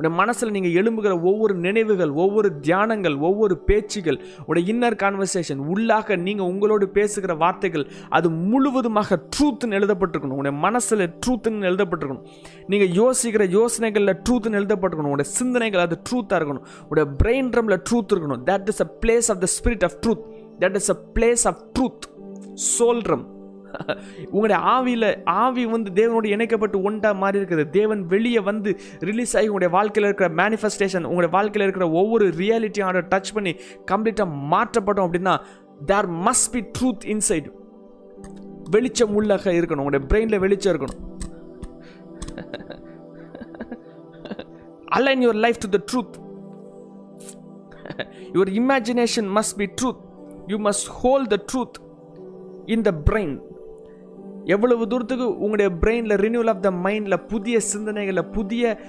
உடைய 0.01 0.15
மனசில் 0.15 0.51
நீங்கள் 0.51 0.71
எழும்புகிற 0.71 1.21
ஒவ்வொரு 1.21 1.55
நினைவுகள் 1.55 2.09
ஒவ்வொரு 2.09 2.59
தியானங்கள் 2.61 3.19
ஒவ்வொரு 3.19 3.57
பேச்சுகள் 3.57 4.23
உடைய 4.45 4.73
இன்னர் 4.73 4.97
கான்வர்சேஷன் 5.03 5.61
உள்ளாக 5.73 6.17
நீங்கள் 6.17 6.45
உங்களோடு 6.45 6.89
பேசுகிற 6.89 7.35
வார்த்தைகள் 7.35 7.87
அது 8.09 8.29
முழுவதுமாக 8.29 9.27
ட்ரூத்துன்னு 9.35 9.67
எழுதப்பட்டிருக்கணும். 9.67 10.39
உடைய 10.41 10.57
மனசில் 10.57 10.99
ட்ரூத்துன்னு 10.99 11.67
எழுதப்பட்டிருக்கணும். 11.69 12.25
நீங்கள் 12.67 12.87
யோசிக்கிற 12.87 13.49
யோசனைகளில் 13.49 14.21
ட்ரூத்துன்னு 14.29 14.57
எழுதப்பட்டிருக்கணும். 14.61 15.15
உடைய 15.15 15.31
சிந்தனைகள் 15.31 15.79
அது 15.79 15.99
ட்ரூத்தாக 16.09 16.41
இருக்கணும். 16.41 16.65
உடைய 16.89 17.11
பிரெயின் 17.23 17.47
ட்ரம்ல 17.47 17.81
ட்ரூத் 17.89 18.13
இருக்கணும். 18.13 18.41
That 18.45 18.67
is 18.67 18.81
a 18.81 18.97
place 19.05 19.27
of 19.27 19.41
the 19.41 19.47
spirit 19.57 19.83
of 19.83 19.97
truth 20.01 20.21
that 20.59 20.75
is 20.75 20.89
a 20.89 20.97
place 21.15 21.43
of 21.43 21.61
truth 21.79 22.09
soul realm 22.53 23.30
உங்களுடைய 24.31 24.57
ஆவியில் 24.75 25.07
ஆவி 25.25 25.65
வந்து 25.65 25.91
தேவனோடு 25.91 26.25
இணைக்கப்பட்டு 26.25 26.81
ஒன்றா 26.81 27.11
மாறி 27.13 27.39
இருக்குது 27.39 27.69
தேவன் 27.69 28.01
வெளியே 28.07 28.39
வந்து 28.39 28.71
ரிலீஸ் 28.99 29.35
ஆகி 29.35 29.47
உங்களுடைய 29.47 29.71
வாழ்க்கையில் 29.77 30.09
இருக்கிற 30.09 30.29
மேனிஃபெஸ்டேஷன் 30.41 31.03
உங்களுடைய 31.03 31.31
வாழ்க்கையில் 31.37 31.65
இருக்கிற 31.67 31.89
ஒவ்வொரு 31.91 32.27
ரியாலிட்டியோட 32.41 33.01
டச் 33.13 33.33
பண்ணி 33.33 33.53
கம்ப்ளீட்டாக 33.91 34.37
மாற்றப்பட்டோம் 34.53 35.07
அப்படின்னா 35.07 35.35
there 35.85 36.09
must 36.27 36.51
be 36.51 36.63
truth 36.77 37.05
inside 37.05 37.49
வெளிச்சம் 38.69 39.15
உள்ளாக 39.19 39.53
இருக்கணும். 39.59 39.83
உங்களுடைய 39.83 40.03
பிரெயினில் 40.11 40.39
வெளிச்சம் 40.39 40.73
இருக்கணும். 40.73 40.99
Align 44.97 45.23
your 45.25 45.39
life 45.45 45.59
to 45.59 45.69
the 45.69 45.79
truth 45.91 46.15
your 48.33 48.51
imagination 48.61 49.29
must 49.37 49.55
be 49.57 49.67
truth 49.81 50.01
you 50.47 50.57
must 50.57 50.89
hold 51.01 51.29
the 51.29 51.37
truth 51.51 51.77
in 52.65 52.81
the 52.81 52.91
brain 53.09 53.33
எவ்வளவு 54.45 54.87
தூரத்துக்கு 54.87 55.37
உங்களுடைய 55.37 55.71
பிரெயினில் 55.81 56.21
ரினியூல் 56.25 56.47
ஆஃப் 56.47 56.61
த 56.61 56.71
மைண்டில் 56.71 57.23
புதிய 57.27 57.59
சிந்தனைகளில் 57.59 58.29
புதிய 58.37 58.79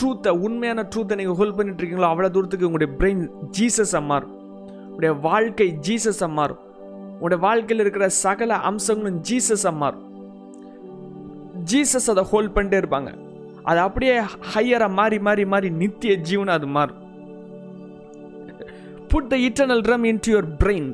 ட்ரூத்தை 0.00 0.28
உண்மையான 0.28 0.88
ட்ரூத்தை 0.94 1.14
நீங்கள் 1.14 1.34
ஹோல்ட் 1.34 1.56
பண்ணிட்டு 1.56 1.80
இருக்கீங்களோ 1.82 2.08
அவ்வளோ 2.12 2.30
தூரத்துக்கு 2.30 2.68
உங்களுடைய 2.68 2.94
பிரெயின் 2.98 3.28
ஜீசஸ் 3.58 4.02
மாறும். 4.02 4.32
உங்களுடைய 4.86 5.12
வாழ்க்கை 5.20 5.78
ஜீசஸ் 5.88 6.28
மாறும். 6.28 6.60
உங்களுடைய 7.12 7.42
வாழ்க்கையில் 7.46 7.84
இருக்கிற 7.84 8.08
சகல 8.08 8.56
அம்சங்களும் 8.56 9.20
ஜீசஸ் 9.28 9.72
மாறும். 9.72 10.04
ஜீசஸ் 11.72 12.10
அதை 12.10 12.24
ஹோல்ட் 12.24 12.54
பண்ணிட்டே 12.56 12.80
இருப்பாங்க. 12.82 13.12
அது 13.62 13.80
அப்படியே 13.80 14.20
ஹையராக 14.54 14.92
மாறி 14.92 15.18
மாறி 15.18 15.44
மாறி 15.44 15.70
நித்திய 15.70 16.14
ஜீவனம் 16.30 16.56
அது 16.58 16.66
மாறும். 16.66 17.00
Put 19.08 19.28
the 19.28 19.36
eternal 19.36 19.84
realm 19.90 20.04
into 20.26 20.32
your 20.32 20.48
brain 20.62 20.90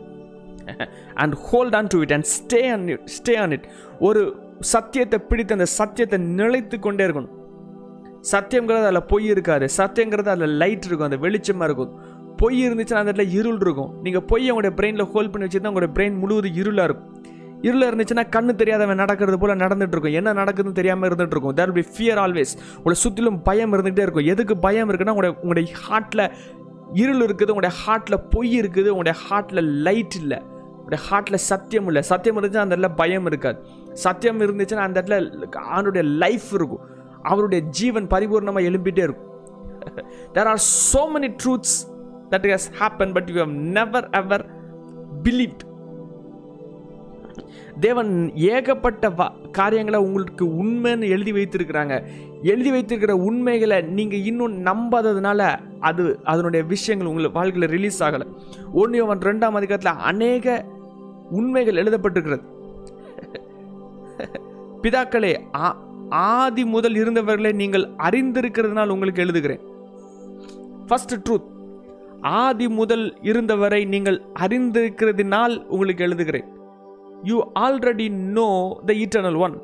and 1.22 1.34
hold 1.48 1.76
on 1.80 1.90
to 1.94 2.00
it 2.06 2.14
and 2.16 2.28
stay 2.36 2.62
on 2.74 2.86
it 2.94 3.04
stay 3.16 3.34
on 3.42 3.54
it 3.56 3.66
ஒரு 4.08 4.22
சத்தியத்தை 4.74 5.18
பிடித்து 5.28 5.56
அந்த 5.56 5.68
சத்தியத்தை 5.78 6.18
நிலைத்து 6.38 6.78
கொண்டே 6.86 7.04
இருக்கணும். 7.08 7.34
சத்தியங்கிறது 8.32 8.88
அதில் 8.88 9.08
பொய் 9.12 9.28
இருக்காது. 9.34 9.66
சத்தியங்கிறது 9.76 10.30
அதில் 10.36 10.56
லைட் 10.62 10.86
இருக்கும் 10.86 11.08
அந்த 11.10 11.18
வெளிச்சமாக 11.26 11.68
இருக்கும். 11.68 11.92
பொய் 12.40 12.58
இருந்துச்சுன்னா 12.66 13.00
அந்த 13.02 13.12
இடத்துல 13.12 13.28
இருள் 13.38 13.60
இருக்கும். 13.64 13.90
நீங்கள் 14.04 14.24
பொய் 14.30 14.50
உங்களுடைய 14.50 14.74
பிரெயினில் 14.78 15.08
ஹோல்ட் 15.12 15.32
பண்ணி 15.32 15.46
வச்சுருந்தா 15.46 15.72
உங்களுடைய 15.72 15.92
பிரெயின் 15.96 16.18
முழுவதும் 16.22 16.58
இருளாக 16.60 16.88
இருக்கும். 16.88 17.08
இருளில் 17.66 17.88
இருந்துச்சுன்னா 17.88 18.24
கண்ணு 18.34 18.52
தெரியாதவன் 18.60 19.00
நடக்கிறது 19.02 19.38
போல் 19.40 19.60
நடந்துட்டு 19.64 19.94
இருக்கும். 19.96 20.16
என்ன 20.20 20.32
நடக்குதுன்னு 20.40 20.78
தெரியாமல் 20.78 21.08
இருந்துட்டு 21.08 21.34
இருக்கும். 21.36 21.56
தேர் 21.58 21.74
பி 21.78 21.84
ஃபியர் 21.94 22.20
ஆல்வேஸ் 22.24 22.52
உங்களை 22.76 22.96
சுற்றிலும் 23.04 23.40
பயம் 23.48 23.74
இருந்துகிட்டே 23.76 24.04
இருக்கும். 24.06 24.28
எதுக்கு 24.34 24.56
பயம் 24.66 24.90
இருக்குன்னா 24.90 25.14
உங்களுடைய 25.14 25.34
உங்களுடைய 25.42 25.66
ஹார்ட்டில் 25.86 26.24
இருள் 27.02 27.24
இருக்குது 27.26 27.52
உங்களுடைய 27.54 27.74
ஹார்ட்டில் 27.82 28.22
பொய் 28.34 28.54
இருக்குது 28.60 28.88
உங்களுடைய 28.94 29.16
ஹார்ட்டில் 29.26 29.62
லைட் 29.88 30.16
இல்லை. 30.22 30.38
உடைய 30.90 31.04
ஹார்ட்டில் 31.10 31.44
சத்தியம் 31.50 31.86
இல்லை. 31.86 32.02
சத்தியம் 32.10 32.38
இருந்துச்சுன்னா 32.38 32.66
அந்த 32.66 32.76
இடத்துல 32.76 32.90
பயம் 32.96 33.26
இருக்காது. 33.26 33.58
சத்தியம் 34.04 34.40
இருந்துச்சுன்னா 34.40 34.86
அந்த 34.88 34.98
இடத்துல 35.00 35.18
அவனுடைய 35.74 36.04
லைஃப் 36.22 36.48
இருக்கும். 36.58 36.84
அவருடைய 37.22 37.60
ஜீவன் 37.78 38.06
பரிபூர்ணமாக 38.06 38.68
எழும்பிட்டே 38.70 39.02
இருக்கும். 39.08 39.28
There 40.32 40.50
are 40.52 40.62
so 40.92 41.02
many 41.14 41.30
truths 41.42 41.76
that 42.30 42.48
has 42.54 42.68
happen 42.80 43.12
but 43.12 43.28
you 43.28 43.38
have 43.42 43.54
never 43.78 44.08
ever 44.20 44.44
believed 45.22 45.64
தேவன் 47.80 48.12
ஏகப்பட்ட 48.54 49.08
வா 49.18 49.26
காரியங்களை 49.58 49.98
உங்களுக்கு 50.06 50.44
உண்மைன்னு 50.62 51.06
எழுதி 51.14 51.32
வைத்திருக்கிறாங்க. 51.32 51.94
எழுதி 52.42 52.70
வைத்திருக்கிற 52.70 53.16
உண்மைகளை 53.28 53.78
நீங்கள் 53.98 54.26
இன்னும் 54.30 54.56
நம்பாததுனால 54.66 55.40
அது 55.88 56.04
அதனுடைய 56.32 56.62
விஷயங்கள் 56.74 57.10
உங்களை 57.10 57.30
வாழ்க்கையில் 57.38 57.72
ரிலீஸ் 57.76 58.02
ஆகலை. 58.02 58.26
ஒன்று 58.72 59.02
அவன் 59.04 59.24
ரெண்டாம் 59.28 59.58
அதிகாரத்தில் 59.60 60.04
அநேக 60.10 60.64
உண்மைகள் 61.38 61.80
எழுதப்பட்டிருக்கிறது. 61.82 62.44
பிதாக்களே 64.82 65.32
ஆதி 66.32 66.62
முதல் 66.74 66.96
இருந்தவர்களை 67.02 67.52
நீங்கள் 67.60 67.86
அறிந்திருக்கிறதுனால் 68.06 68.92
உங்களுக்கு 68.94 69.24
எழுதுகிறேன். 69.24 69.62
ஃபர்ஸ்ட் 70.88 71.14
ட்ரூத் 71.26 71.48
ஆதி 72.40 72.66
முதல் 72.78 73.04
இருந்தவரை 73.30 73.82
நீங்கள் 73.92 74.18
அறிந்திருக்கிறதுனால் 74.44 75.54
உங்களுக்கு 75.74 76.02
எழுதுகிறேன். 76.08 76.48
You 77.30 77.36
already 77.64 78.06
know 78.38 78.48
the 78.88 78.92
eternal 79.04 79.38
one 79.46 79.54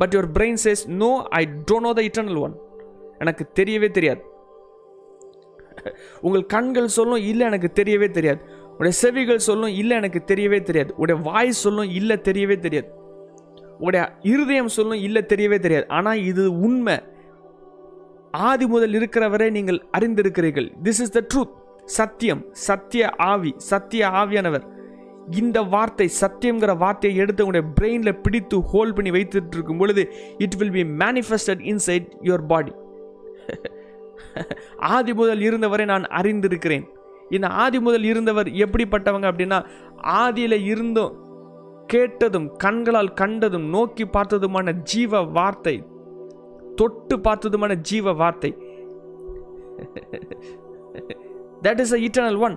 but 0.00 0.14
your 0.16 0.30
brain 0.36 0.60
says 0.64 0.82
no 1.02 1.10
I 1.40 1.42
don't 1.68 1.86
know 1.86 1.92
the 1.98 2.02
eternal 2.08 2.40
one 2.46 2.54
எனக்கு 3.22 3.44
தெரியவே 3.58 3.88
தெரியாது. 3.98 4.22
உங்கள் 6.26 6.44
கண்கள் 6.54 6.94
சொல்லும் 6.96 7.24
இல்லை 7.30 7.44
எனக்கு 7.50 7.70
தெரியவே 7.80 8.08
தெரியாது. 8.16 8.40
உடைய 8.78 8.94
செவிகள் 9.02 9.46
சொல்லும் 9.48 9.76
இல்லை 9.80 9.94
எனக்கு 10.00 10.20
தெரியவே 10.30 10.58
தெரியாது. 10.62 10.92
உடைய 11.02 11.16
வாய் 11.28 11.52
சொல்லும் 11.62 11.90
இல்லை 11.98 12.16
தெரியவே 12.28 12.56
தெரியாது. 12.64 12.88
உடைய 13.86 14.02
இருதயம் 14.32 14.74
சொல்லும் 14.76 15.02
இல்லை 15.06 15.22
தெரியவே 15.32 15.58
தெரியாது. 15.64 15.86
ஆனால் 15.98 16.20
இது 16.30 16.44
உண்மை. 16.66 16.96
ஆதி 18.48 18.66
முதல் 18.66 18.94
இருக்கிறவரை 18.98 19.48
நீங்கள் 19.56 19.80
அறிந்திருக்கிறீர்கள். 19.98 20.68
திஸ் 20.86 21.00
இஸ் 21.04 21.14
த 21.16 21.22
ட்ரூத் 21.32 21.54
சத்தியம் 21.98 22.42
சத்திய 22.66 23.04
ஆவி 23.30 23.52
சத்திய 23.70 24.08
ஆவியானவர். 24.22 24.64
இந்த 25.40 25.58
வார்த்தை 25.72 26.06
சத்தியங்கிற 26.20 26.72
வார்த்தையை 26.82 27.16
எடுத்து 27.22 27.44
உங்களுடைய 27.44 27.66
பிரெயினில் 27.78 28.20
பிடித்து 28.24 28.56
ஹோல்ட் 28.70 28.94
பண்ணி 28.96 29.10
வைத்துட்டு 29.16 29.56
இருக்கும் 29.56 29.80
பொழுது 29.82 30.02
it 30.44 30.56
will 30.60 30.76
be 30.76 30.84
manifested 31.02 31.64
inside 31.72 32.06
your 32.28 32.46
body 32.52 32.72
ஆதி 34.94 35.12
முதல் 35.20 35.42
இருந்தவரை 35.48 35.84
நான் 35.92 36.06
அறிந்திருக்கிறேன். 36.20 36.86
இந்த 37.36 37.46
ஆதி 37.62 37.78
முதல் 37.86 38.06
இருந்தவர் 38.10 38.48
எப்படிப்பட்டவங்க 38.64 39.26
அப்படின்னா 39.30 39.58
ஆதியில் 40.22 40.58
இருந்தும் 40.72 41.14
கேட்டதும் 41.92 42.48
கண்களால் 42.64 43.12
கண்டதும் 43.20 43.68
நோக்கி 43.74 44.04
பார்த்ததுமான 44.16 44.72
ஜீவ 44.92 45.22
வார்த்தை 45.36 45.76
தொட்டு 46.80 47.14
பார்த்ததுமான 47.26 47.72
ஜீவ 47.88 48.12
வார்த்தை. 48.22 48.50
That 51.64 51.80
is 51.84 51.94
a 51.96 52.00
eternal 52.06 52.40
one 52.46 52.56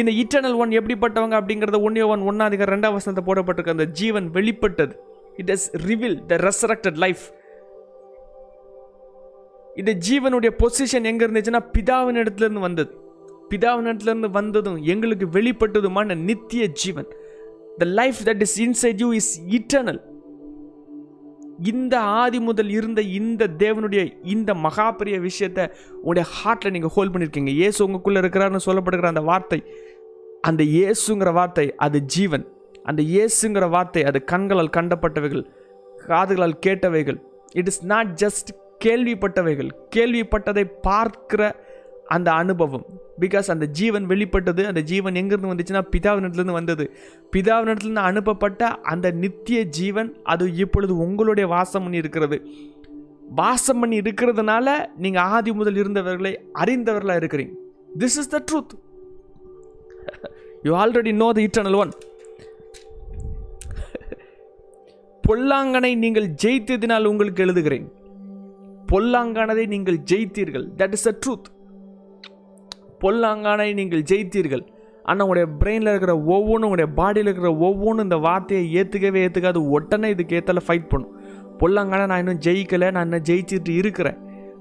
இந்த 0.00 0.10
இட்டர்னல் 0.22 0.56
ஒன் 0.62 0.72
எப்படிப்பட்டவங்க 0.78 1.36
அப்படிங்கிறத 1.40 1.78
ஒன்னே 1.88 2.06
ஒன் 2.14 2.24
ஒன்னாதிக 2.30 2.66
ரெண்டாம் 2.72 2.96
வசனத்தை 2.96 3.24
போடப்பட்டிருக்க 3.28 3.76
அந்த 3.76 3.86
ஜீவன் 4.00 4.26
வெளிப்பட்டது. 4.36 4.94
It 5.42 5.52
is 5.54 5.68
reveal 5.88 6.18
the 6.32 6.38
resurrected 6.48 6.98
life 7.04 7.24
இந்த 9.80 9.92
ஜீவனுடைய 10.06 10.50
பொசிஷன் 10.62 11.08
எங்க 11.10 11.22
இருந்துச்சுன்னா 11.26 11.62
பிதாவின் 11.76 12.20
இடத்துல 12.22 12.46
இருந்து 12.46 12.66
வந்தது. 12.66 12.90
பிதாவின் 13.52 14.30
வந்ததும் 14.38 14.78
எங்களுக்கு 14.94 15.26
வெளிப்பட்டதுமான 15.38 16.16
நித்திய 16.28 16.64
ஜீவன். 16.82 17.10
The 17.80 17.86
life 18.00 18.22
that 18.28 18.42
is 18.46 18.56
inside 18.66 19.02
you 19.04 19.10
is 19.20 19.32
eternal 19.58 20.00
இந்த 21.70 21.94
ஆதி 22.20 22.38
முதல் 22.46 22.70
இருந்த 22.76 23.00
இந்த 23.18 23.48
தேவனுடைய 23.62 24.02
இந்த 24.34 24.50
மகாபெரிய 24.66 25.16
விஷயத்தை 25.26 25.64
உங்களுடைய 25.96 26.24
ஹார்ட்டில் 26.36 26.74
நீங்கள் 26.76 26.92
ஹோல்ட் 26.94 27.12
பண்ணியிருக்கீங்க 27.12 27.52
இயேசு 27.60 27.78
உங்களுக்குள்ளே 27.86 28.22
இருக்கிறாருன்னு 28.22 28.66
சொல்லப்படுகிற 28.68 29.10
அந்த 29.12 29.24
வார்த்தை 29.30 29.58
அந்த 30.48 30.62
இயேசுங்கிற 30.76 31.32
வார்த்தை 31.38 31.66
அது 31.86 31.98
ஜீவன். 32.14 32.44
அந்த 32.90 33.00
இயேசுங்கிற 33.12 33.64
வார்த்தை 33.74 34.02
அது 34.10 34.18
கண்களால் 34.32 34.74
கண்டப்பட்டவைகள் 34.76 35.44
காதுகளால் 36.08 36.56
கேட்டவைகள். 36.66 37.18
இட் 37.60 37.70
இஸ் 37.72 37.82
நாட் 37.92 38.10
ஜஸ்ட் 38.24 38.50
கேள்விப்பட்டவைகள் 38.84 39.70
கேள்விப்பட்டதை 39.96 40.64
பார்க்கிற 40.88 41.42
அந்த 42.14 42.28
அனுபவம். 42.42 42.84
பிகாஸ் 43.22 43.48
அந்த 43.54 43.66
ஜீவன் 43.78 44.04
வெளிப்பட்டது 44.12 44.62
அந்த 44.70 44.80
ஜீவன் 44.90 45.18
எங்கேருந்து 45.20 45.50
வந்துச்சுன்னா 45.52 45.82
பிதாவினிடத்துலேருந்து 45.94 46.58
வந்தது. 46.58 46.84
பிதாவினிடத்துலேருந்து 47.34 48.08
அனுப்பப்பட்ட 48.10 48.70
அந்த 48.92 49.06
நித்திய 49.22 49.60
ஜீவன் 49.78 50.10
அது 50.34 50.44
இப்பொழுது 50.64 50.94
உங்களுடைய 51.06 51.46
வாசம் 51.54 51.84
பண்ணி 51.84 52.02
இருக்கிறது. 52.04 52.38
வாசம் 53.40 53.80
பண்ணி 53.80 53.96
இருக்கிறதுனால 54.04 54.68
நீங்கள் 55.04 55.26
ஆதி 55.34 55.52
முதல் 55.58 55.78
இருந்தவர்களை 55.82 56.32
அறிந்தவர்களாக 56.62 57.20
இருக்கிறீங்க. 57.22 57.54
This 58.00 58.18
is 58.22 58.32
the 58.34 58.40
truth 58.48 58.74
you 60.66 60.72
already 60.82 61.12
know 61.22 61.28
the 61.36 61.40
eternal 61.46 61.78
one 61.82 61.92
பொல்லாங்கனை 65.24 65.90
நீங்கள் 66.04 66.28
ஜெயித்ததினால் 66.42 67.08
உங்களுக்கு 67.10 67.42
எழுதுகிறேன். 67.44 67.84
பொல்லாங்கானதை 68.92 69.64
நீங்கள் 69.72 69.98
ஜெயித்தீர்கள். 70.10 70.66
தட் 70.80 70.94
இஸ் 70.96 71.06
த 71.08 71.12
ட்ரூத் 71.22 71.48
பொல்லாங்கானை 73.02 73.74
நீங்கள் 73.80 74.02
ஜெயித்தீர்கள். 74.10 74.64
ஆனால் 75.02 75.24
உங்களுடைய 75.26 75.46
பிரெயினில் 75.60 75.92
இருக்கிற 75.92 76.18
ஒவ்வொன்றும் 76.34 76.68
உங்களுடைய 76.68 76.90
பாடியில் 76.98 77.28
இருக்கிற 77.28 77.50
ஒவ்வொன்றும் 77.68 78.06
இந்த 78.08 78.16
வார்த்தையை 78.16 78.64
ஏற்றுக்கவே 78.80 79.22
ஏற்றுக்காது 79.26 79.60
உடனே 79.76 80.10
இதுக்கு 80.10 80.36
ஏற்றல 80.38 80.62
ஃபைட் 80.66 80.90
பண்ணும். 80.92 81.14
பொல்லாங்கானை 81.60 82.06
நான் 82.06 82.18
இன்னும் 82.18 82.42
ஜெயிக்கலை 82.46 82.90
நான் 82.90 83.04
இன்னும் 83.04 83.26
ஜெயிச்சிட்டு 83.30 83.68
இருக்கிறேன். 83.68 84.18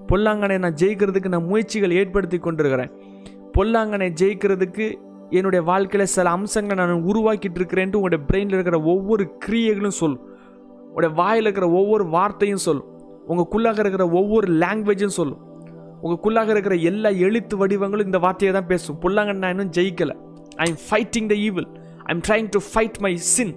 பொல்லாங்கனை 0.10 0.58
நான் 0.58 0.74
ஜெயிக்கிறதுக்கு 0.74 1.30
நான் 1.34 1.48
முயற்சிகள் 1.52 1.92
ஏற்படுத்தி 1.92 2.38
கொண்டிருக்கிறேன். 2.38 2.92
பொல்லாங்கனை 3.58 4.10
ஜெயிக்கிறதுக்கு 4.22 4.86
என்னுடைய 5.30 5.62
வாழ்க்கையில் 5.70 6.12
சில 6.16 6.30
அம்சங்களை 6.30 6.86
நான் 6.86 7.06
உருவாக்கிட்டு 7.12 7.60
இருக்கிறேன்ட்டு 7.60 8.00
உங்களுடைய 8.00 8.22
பிரெயினில் 8.30 8.58
இருக்கிற 8.58 8.82
ஒவ்வொரு 8.94 9.24
கிரியைகளும் 9.46 9.98
சொல்லும். 10.02 10.26
உங்களுடைய 10.88 11.12
வாயில் 11.22 11.44
இருக்கிற 11.44 11.70
ஒவ்வொரு 11.70 12.06
வார்த்தையும் 12.06 12.64
சொல்லும். 12.68 12.90
உங்களுக்குள்ளாக 13.30 13.80
இருக்கிற 13.80 14.10
ஒவ்வொரு 14.10 14.48
லாங்குவேஜும் 14.54 15.18
சொல்லும். 15.20 15.42
உங்களுக்குள்ளாக 16.02 16.50
இருக்கிற 16.54 16.76
எல்லா 16.90 17.10
எழுத்து 17.26 17.56
வடிவங்களும் 17.62 18.10
இந்த 18.10 18.20
வார்த்தையை 18.26 18.52
தான் 18.58 18.70
பேசும். 18.72 18.98
புல்லாங்கண்ணா 19.04 19.44
நான் 19.44 19.54
இன்னும் 19.56 19.74
ஜெயிக்கலை. 19.78 20.16
I 20.64 20.66
am 20.72 20.82
fighting 20.88 21.28
the 21.32 21.36
evil 21.48 21.70
I 22.08 22.12
am 22.16 22.24
trying 22.28 22.50
to 22.56 22.62
fight 22.70 23.00
my 23.06 23.14
sin 23.34 23.54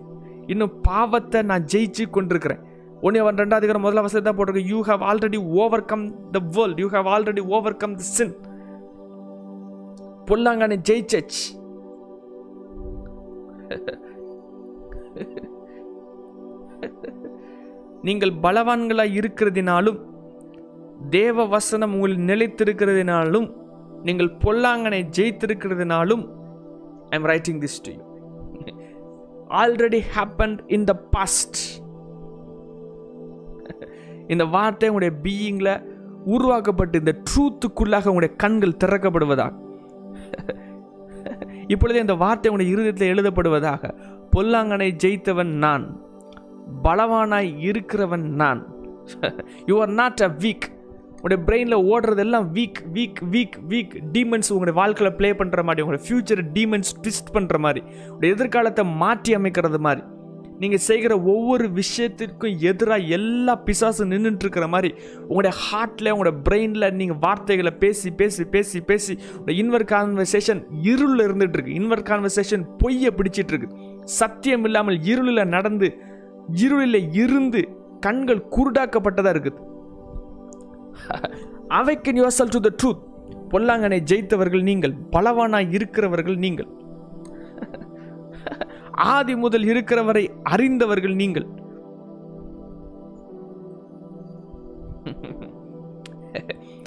இன்னும் 0.53 0.75
பாவத்தை 0.89 1.41
நான் 1.51 1.67
ஜெயிச்சு 1.73 2.05
கொண்டிருக்கிறேன். 2.17 2.63
ஒன்று 3.07 3.23
அவன் 3.23 3.41
ரெண்டாவது 3.43 3.65
இருக்கிற 3.65 3.81
முதல்ல 3.85 4.05
வசதி 4.07 4.23
தான் 4.27 4.37
போட்டிருக்கு. 4.39 4.71
You 4.73 4.79
have 4.89 5.03
already 5.11 5.39
overcome 5.91 6.05
the 6.37 6.41
world 6.57 6.81
you 6.83 6.89
have 6.95 7.09
already 7.15 7.45
overcome 7.83 7.97
the 8.01 8.05
sin 8.17 8.35
பொல்லாங்கண்ணை 10.29 10.79
ஜெயிச்சச் 10.89 11.41
நீங்கள் 18.09 18.33
பலவான்களாய் 18.45 19.17
இருக்கிறதினாலும் 19.21 19.99
தேவ 21.11 21.47
வசனம் 21.47 21.93
உங்களில் 21.93 22.19
நிலைத்திருக்கிறதுனாலும் 22.19 23.53
நீங்கள் 24.03 24.37
பொல்லாங்கனை 24.41 25.05
ஜெயித்திருக்கிறதுனாலும் 25.17 26.29
I 27.11 27.19
am 27.19 27.25
writing 27.25 27.61
this 27.61 27.81
to 27.83 27.93
you 27.93 28.01
already 29.49 30.01
happen 30.17 30.59
in 30.67 30.85
the 30.85 30.95
past 30.95 31.57
இந்த 34.27 34.45
வார்த்தை 34.45 34.89
உங்களுடைய 34.89 35.21
பீயிங்கில் 35.23 35.93
உருவாக்கப்பட்டு 36.25 36.99
இந்த 36.99 37.17
ட்ரூத்துக்குள்ளாக 37.31 38.07
உங்களுடைய 38.07 38.37
கண்கள் 38.37 38.77
திறக்கப்படுவதாக. 38.85 39.53
இப்பொழுது 41.69 42.01
இந்த 42.01 42.15
வார்த்தை 42.15 42.51
உங்களுடைய 42.51 42.73
இருதயத்தில் 42.73 43.15
எழுதப்படுவதாக. 43.15 43.95
பொல்லாங்கனை 44.37 44.97
ஜெயித்தவன் 45.05 45.47
நான். 45.47 46.01
பலவானாய் 46.83 47.53
இருக்கிறவன் 47.61 48.23
நான். 48.23 48.75
You 49.67 49.81
are 49.81 49.89
not 49.89 50.21
a 50.23 50.29
weak 50.29 50.73
உங்களுடைய 51.25 51.45
பிரெயினில் 51.49 51.85
ஓடுறதெல்லாம் 51.93 52.47
weak 52.53 52.81
weak 52.93 53.21
weak 53.31 53.55
weak 53.69 53.95
demons 54.13 54.51
உங்களுடைய 54.53 54.75
வாழ்க்கையில் 54.81 55.15
ப்ளே 55.17 55.33
பண்ணுற 55.33 55.63
மாதிரி 55.63 55.83
உங்களுடைய 55.83 56.03
ஃப்யூச்சரை 56.07 56.43
டீமன்ஸ் 56.53 56.91
ட்விஸ்ட் 57.03 57.31
பண்ணுற 57.33 57.59
மாதிரி 57.59 57.81
உங்களுடைய 58.09 58.35
எதிர்காலத்தை 58.35 58.85
மாற்றி 58.85 59.37
அமைக்கிறது 59.37 59.79
மாதிரி 59.79 60.03
நீங்கள் 60.59 60.79
செய்கிற 60.79 61.21
ஒவ்வொரு 61.23 61.71
விஷயத்திற்கும் 61.71 62.59
எதிராக 62.61 63.01
எல்லா 63.01 63.63
பிசாசும் 63.67 64.11
நின்றுட்டுருக்கிற 64.11 64.69
மாதிரி 64.69 64.95
உங்களுடைய 65.19 65.55
ஹார்ட்டில் 65.71 66.13
உங்களோட 66.13 66.35
பிரெயினில் 66.49 66.95
நீங்கள் 66.95 67.21
வார்த்தைகளை 67.21 67.71
பேசி 67.71 68.11
பேசி 68.11 68.45
பேசி 68.45 68.81
பேசி 68.81 69.13
உங்களுடைய 69.13 69.63
இன்வர் 69.63 69.89
கான்வர்சேஷன் 69.91 70.63
இருளில் 70.83 71.27
இருந்துகிட்ருக்கு 71.29 71.79
இன்வர் 71.81 72.07
கான்வர்சேஷன் 72.11 72.65
பொய்யை 72.79 73.13
பிடிச்சிட்ருக்கு 73.17 73.69
சத்தியம் 74.05 74.65
இல்லாமல் 74.65 75.03
இருளில் 75.03 75.49
நடந்து 75.49 75.99
இருளில் 76.55 77.13
இருந்து 77.13 77.63
கண்கள் 78.01 78.49
குருடாக்கப்பட்டதாக 78.51 79.35
இருக்குது. 79.37 79.73
Awaken 81.79 82.19
your 82.21 82.53
to 82.55 82.61
the 82.67 82.73
truth 82.81 83.03
பொல்லாங்கனை 83.53 83.99
ஜெயித்தவர்கள் 84.11 84.69
நீங்கள் 84.69 84.95
பலவானாய் 85.15 85.75
இருக்கிறவர்கள் 85.77 86.39
நீங்கள். 86.45 86.71
ஆதி 89.13 89.35
முதல் 89.43 89.67
இருக்கிறவரை 89.73 90.25
அறிந்தவர்கள் 90.53 91.15
நீங்கள். 91.23 91.47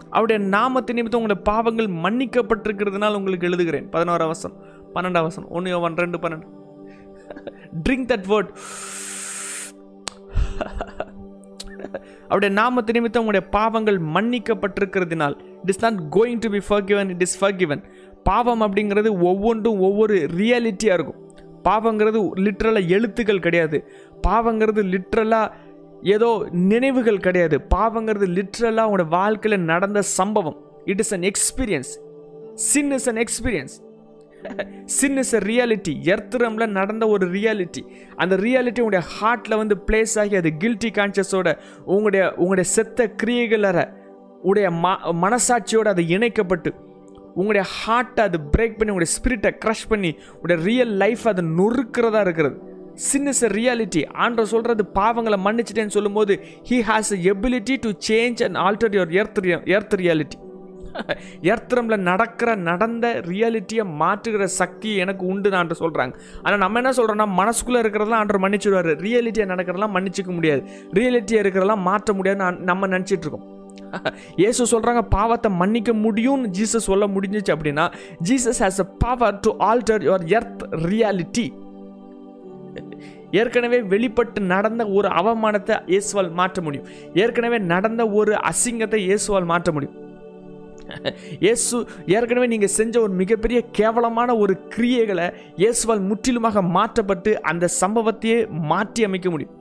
அவருடைய 0.09 0.39
நாமத்தை 0.55 0.93
நிமித்தம் 0.95 1.21
உங்களுடைய 1.21 1.41
பாவங்கள் 1.49 1.89
மன்னிக்கப்பட்டிருக்கிறதுனால 2.05 3.17
உங்களுக்கு 3.19 3.47
எழுதுகிறேன். 3.49 3.89
பதினோரு 3.95 4.27
வசனம் 4.27 4.57
பன்னெண்டு 4.93 5.21
வசனம் 5.27 5.49
ஒன்று 5.49 5.79
ஒன் 5.87 5.99
ரெண்டு 6.03 6.19
பன்னெண்டு. 6.23 6.47
ட்ரிங்க் 7.85 8.09
தட் 8.11 8.27
வேர்ட் 8.31 8.51
அவருடைய 12.27 12.61
நாமத்து 12.61 12.91
நிமித்தம் 12.91 13.25
உங்களுடைய 13.25 13.43
பாவங்கள் 13.49 13.99
மன்னிக்கப்பட்டிருக்கிறதுனால் 14.15 15.35
it 15.61 15.71
is 15.73 15.81
not 15.81 15.99
going 16.11 16.39
to 16.39 16.49
be 16.49 16.61
forgiven 16.69 17.09
it 17.09 17.21
is 17.21 17.43
forgiven 17.43 17.83
பாவம் 18.23 18.61
அப்படிங்கிறது 18.61 19.09
ஒவ்வொன்றும் 19.21 19.79
ஒவ்வொரு 19.79 20.15
ரியாலிட்டியாக 20.37 20.97
இருக்கும். 20.97 21.21
பாவங்கிறது 21.63 22.19
லிட்ரலாக 22.45 22.87
எழுத்துக்கள் 22.87 23.39
கிடையாது. 23.39 23.87
பாவங்கிறது 24.27 24.81
லிட்ரலாக 24.93 25.51
ஏதோ 26.01 26.47
நினைவுகள் 26.51 27.17
கிடையாது. 27.17 27.57
பாவங்கிறது 27.75 28.27
லிட்ரலாக 28.37 28.89
உங்களோட 28.89 29.07
வாழ்க்கையில் 29.07 29.61
நடந்த 29.61 30.01
சம்பவம். 30.01 30.57
It 30.85 30.99
is 30.99 31.13
an 31.13 31.25
experience 31.31 31.91
sin 32.53 32.91
is 32.91 33.09
an 33.09 33.15
experience 33.15 33.75
sin 34.85 35.17
is 35.17 35.35
a 35.35 35.39
reality 35.39 35.93
எர்த்ரம்ல 36.03 36.67
நடந்த 36.67 37.07
ஒரு 37.07 37.31
ரியாலிட்டி 37.31 37.81
அந்த 38.15 38.35
ரியாலிட்டி 38.35 38.81
உங்களுடைய 38.81 39.03
ஹார்ட்டில் 39.19 39.57
வந்து 39.57 39.77
பிளேஸ் 39.87 40.19
ஆகி 40.19 40.35
அது 40.35 40.51
கில்ட்டி 40.59 40.91
கான்ஷியஸோட 40.91 41.57
உங்களுடைய 41.85 42.33
உங்களுடைய 42.33 42.69
செத்த 42.69 43.15
கிரியைகளற 43.23 43.89
உடைய 44.41 44.69
ம 44.69 44.95
மனசாட்சியோடு 45.23 45.87
அது 45.87 46.07
இணைக்கப்பட்டு 46.07 46.73
உங்களுடைய 47.33 47.69
ஹார்ட்டை 47.77 48.19
அது 48.19 48.37
பிரேக் 48.57 48.77
பண்ணி 48.77 48.93
உங்களுடைய 48.93 49.13
ஸ்பிரிட்டை 49.17 49.51
க்ரஷ் 49.65 49.87
பண்ணி 49.89 50.17
உங்களுடைய 50.33 50.65
ரியல் 50.65 50.93
லைஃப் 50.93 51.27
அதை 51.27 51.45
நொறுக்கிறதா 51.45 52.21
இருக்கிறது. 52.21 52.57
சின் 52.93 53.27
இஸ் 53.27 53.43
அ 53.43 53.47
ரியாலிட்டி 53.47 54.09
ஆண்ட 54.13 54.45
சொல்கிறது 54.45 54.83
பாவங்களை 54.95 55.37
மன்னிச்சிட்டேன்னு 55.45 55.87
சொல்லும்போது 55.87 56.39
he 56.69 56.77
has 56.87 57.11
a 57.13 57.19
ability 57.33 57.75
to 57.81 57.89
change 58.07 58.43
and 58.43 58.57
alter 58.57 58.95
your 58.95 59.11
earth 59.11 59.41
earth 59.65 59.95
reality 59.95 60.37
எர்த்திரமில் 61.51 62.05
நடக்கிற 62.09 62.49
நடந்த 62.67 63.05
ரியாலிட்டியை 63.31 63.83
மாற்றுகிற 64.01 64.43
சக்தி 64.59 64.91
எனக்கு 65.03 65.23
உண்டு 65.25 65.49
நான் 65.55 65.71
சொல்கிறாங்க 65.83 66.13
ஆனால் 66.43 66.61
நம்ம 66.63 66.79
என்ன 66.81 66.93
சொல்கிறோம்னா 66.99 67.27
மனசுக்குள்ளே 67.41 67.81
இருக்கிறதெல்லாம் 67.83 68.21
ஆண்டர் 68.23 68.43
மன்னிச்சுடுவார். 68.45 68.91
ரியாலிட்டியாக 69.05 69.51
நடக்கிறதெல்லாம் 69.53 69.95
மன்னிச்சிக்க 69.97 70.31
முடியாது. 70.37 70.61
ரியாலிட்டியாக 70.99 71.43
இருக்கிறதெல்லாம் 71.43 71.85
மாற்ற 71.89 72.13
முடியாதுன்னு 72.13 72.65
நம்ம 72.71 72.87
நினச்சிட்டு 72.87 73.25
இருக்கோம். 73.27 73.45
இயேசு 74.41 74.63
சொல்கிறாங்க 74.71 75.01
பாவத்தை 75.17 75.49
மன்னிக்க 75.61 75.91
முடியும்னு 76.05 76.49
ஜீசஸ் 76.57 76.87
சொல்ல 76.89 77.05
முடிஞ்சிச்சு 77.07 77.53
அப்படின்னா 77.55 77.85
Jesus 78.29 78.61
has 78.63 78.81
a 78.85 78.87
power 79.03 79.37
to 79.45 79.51
alter 79.69 80.03
your 80.07 80.25
earth 80.37 80.63
reality 80.91 81.45
ஏற்கனவே 83.39 83.79
வெளிப்பட்டு 83.93 84.39
நடந்த 84.53 84.81
ஒரு 84.97 85.07
அவமானத்தை 85.19 85.75
இயேசுவால் 85.93 86.29
மாற்ற 86.39 86.61
முடியும். 86.61 86.87
ஏற்கனவே 87.23 87.57
நடந்த 87.73 88.01
ஒரு 88.19 88.33
அசிங்கத்தை 88.51 88.99
இயேசுவால் 89.07 89.49
மாற்ற 89.53 89.71
முடியும். 89.71 89.97
இயேசு 91.45 91.77
ஏற்கனவே 92.15 92.47
நீங்கள் 92.47 92.73
செஞ்ச 92.77 92.95
ஒரு 93.01 93.13
மிகப்பெரிய 93.21 93.59
கேவலமான 93.77 94.35
ஒரு 94.37 94.53
கிரியைகளை 94.75 95.27
இயேசுவால் 95.61 96.03
முற்றிலுமாக 96.09 96.61
மாற்றப்பட்டு 96.77 97.31
அந்த 97.51 97.69
சம்பவத்தையே 97.81 98.37
மாற்றி 98.71 99.03
அமைக்க 99.03 99.29
முடியும். 99.29 99.55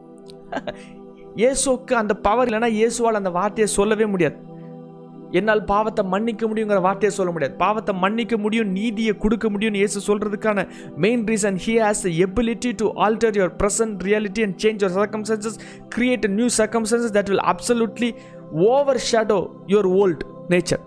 இயேசுக்கு 1.41 1.95
அந்த 1.95 2.13
பவர் 2.27 2.49
இல்லைன்னா 2.49 2.71
இயேசுவால் 2.77 3.21
அந்த 3.21 3.31
வார்த்தையை 3.31 3.71
சொல்லவே 3.79 4.07
முடியாது. 4.13 4.37
என்னால் 5.39 5.63
பாவத்தை 5.71 6.03
மன்னிக்க 6.13 6.45
முடியுங்கிற 6.49 6.81
வார்த்தையை 6.87 7.13
சொல்ல 7.17 7.31
முடியாது. 7.33 7.55
பாவத்தை 7.63 7.93
மன்னிக்க 8.05 8.35
முடியும் 8.45 8.71
நீதியை 8.79 9.15
கொடுக்க 9.25 9.47
முடியும்னு 9.55 9.83
இயேசு 9.83 10.01
சொல்கிறதுக்கான 10.09 10.65
main 11.05 11.25
reason 11.31 11.59
he 11.67 11.75
has 11.85 12.03
the 12.07 12.13
ability 12.27 12.73
to 12.83 12.89
alter 13.07 13.39
your 13.41 13.55
present 13.63 14.05
reality 14.09 14.45
and 14.47 14.59
change 14.65 14.83
your 14.85 14.97
circumstances 15.01 15.59
create 15.97 16.29
new 16.39 16.51
circumstances 16.61 17.15
that 17.19 17.33
will 17.35 17.47
absolutely 17.55 18.11
overshadow 19.11 19.41
your 19.75 19.91
old 20.03 20.25
nature 20.51 20.86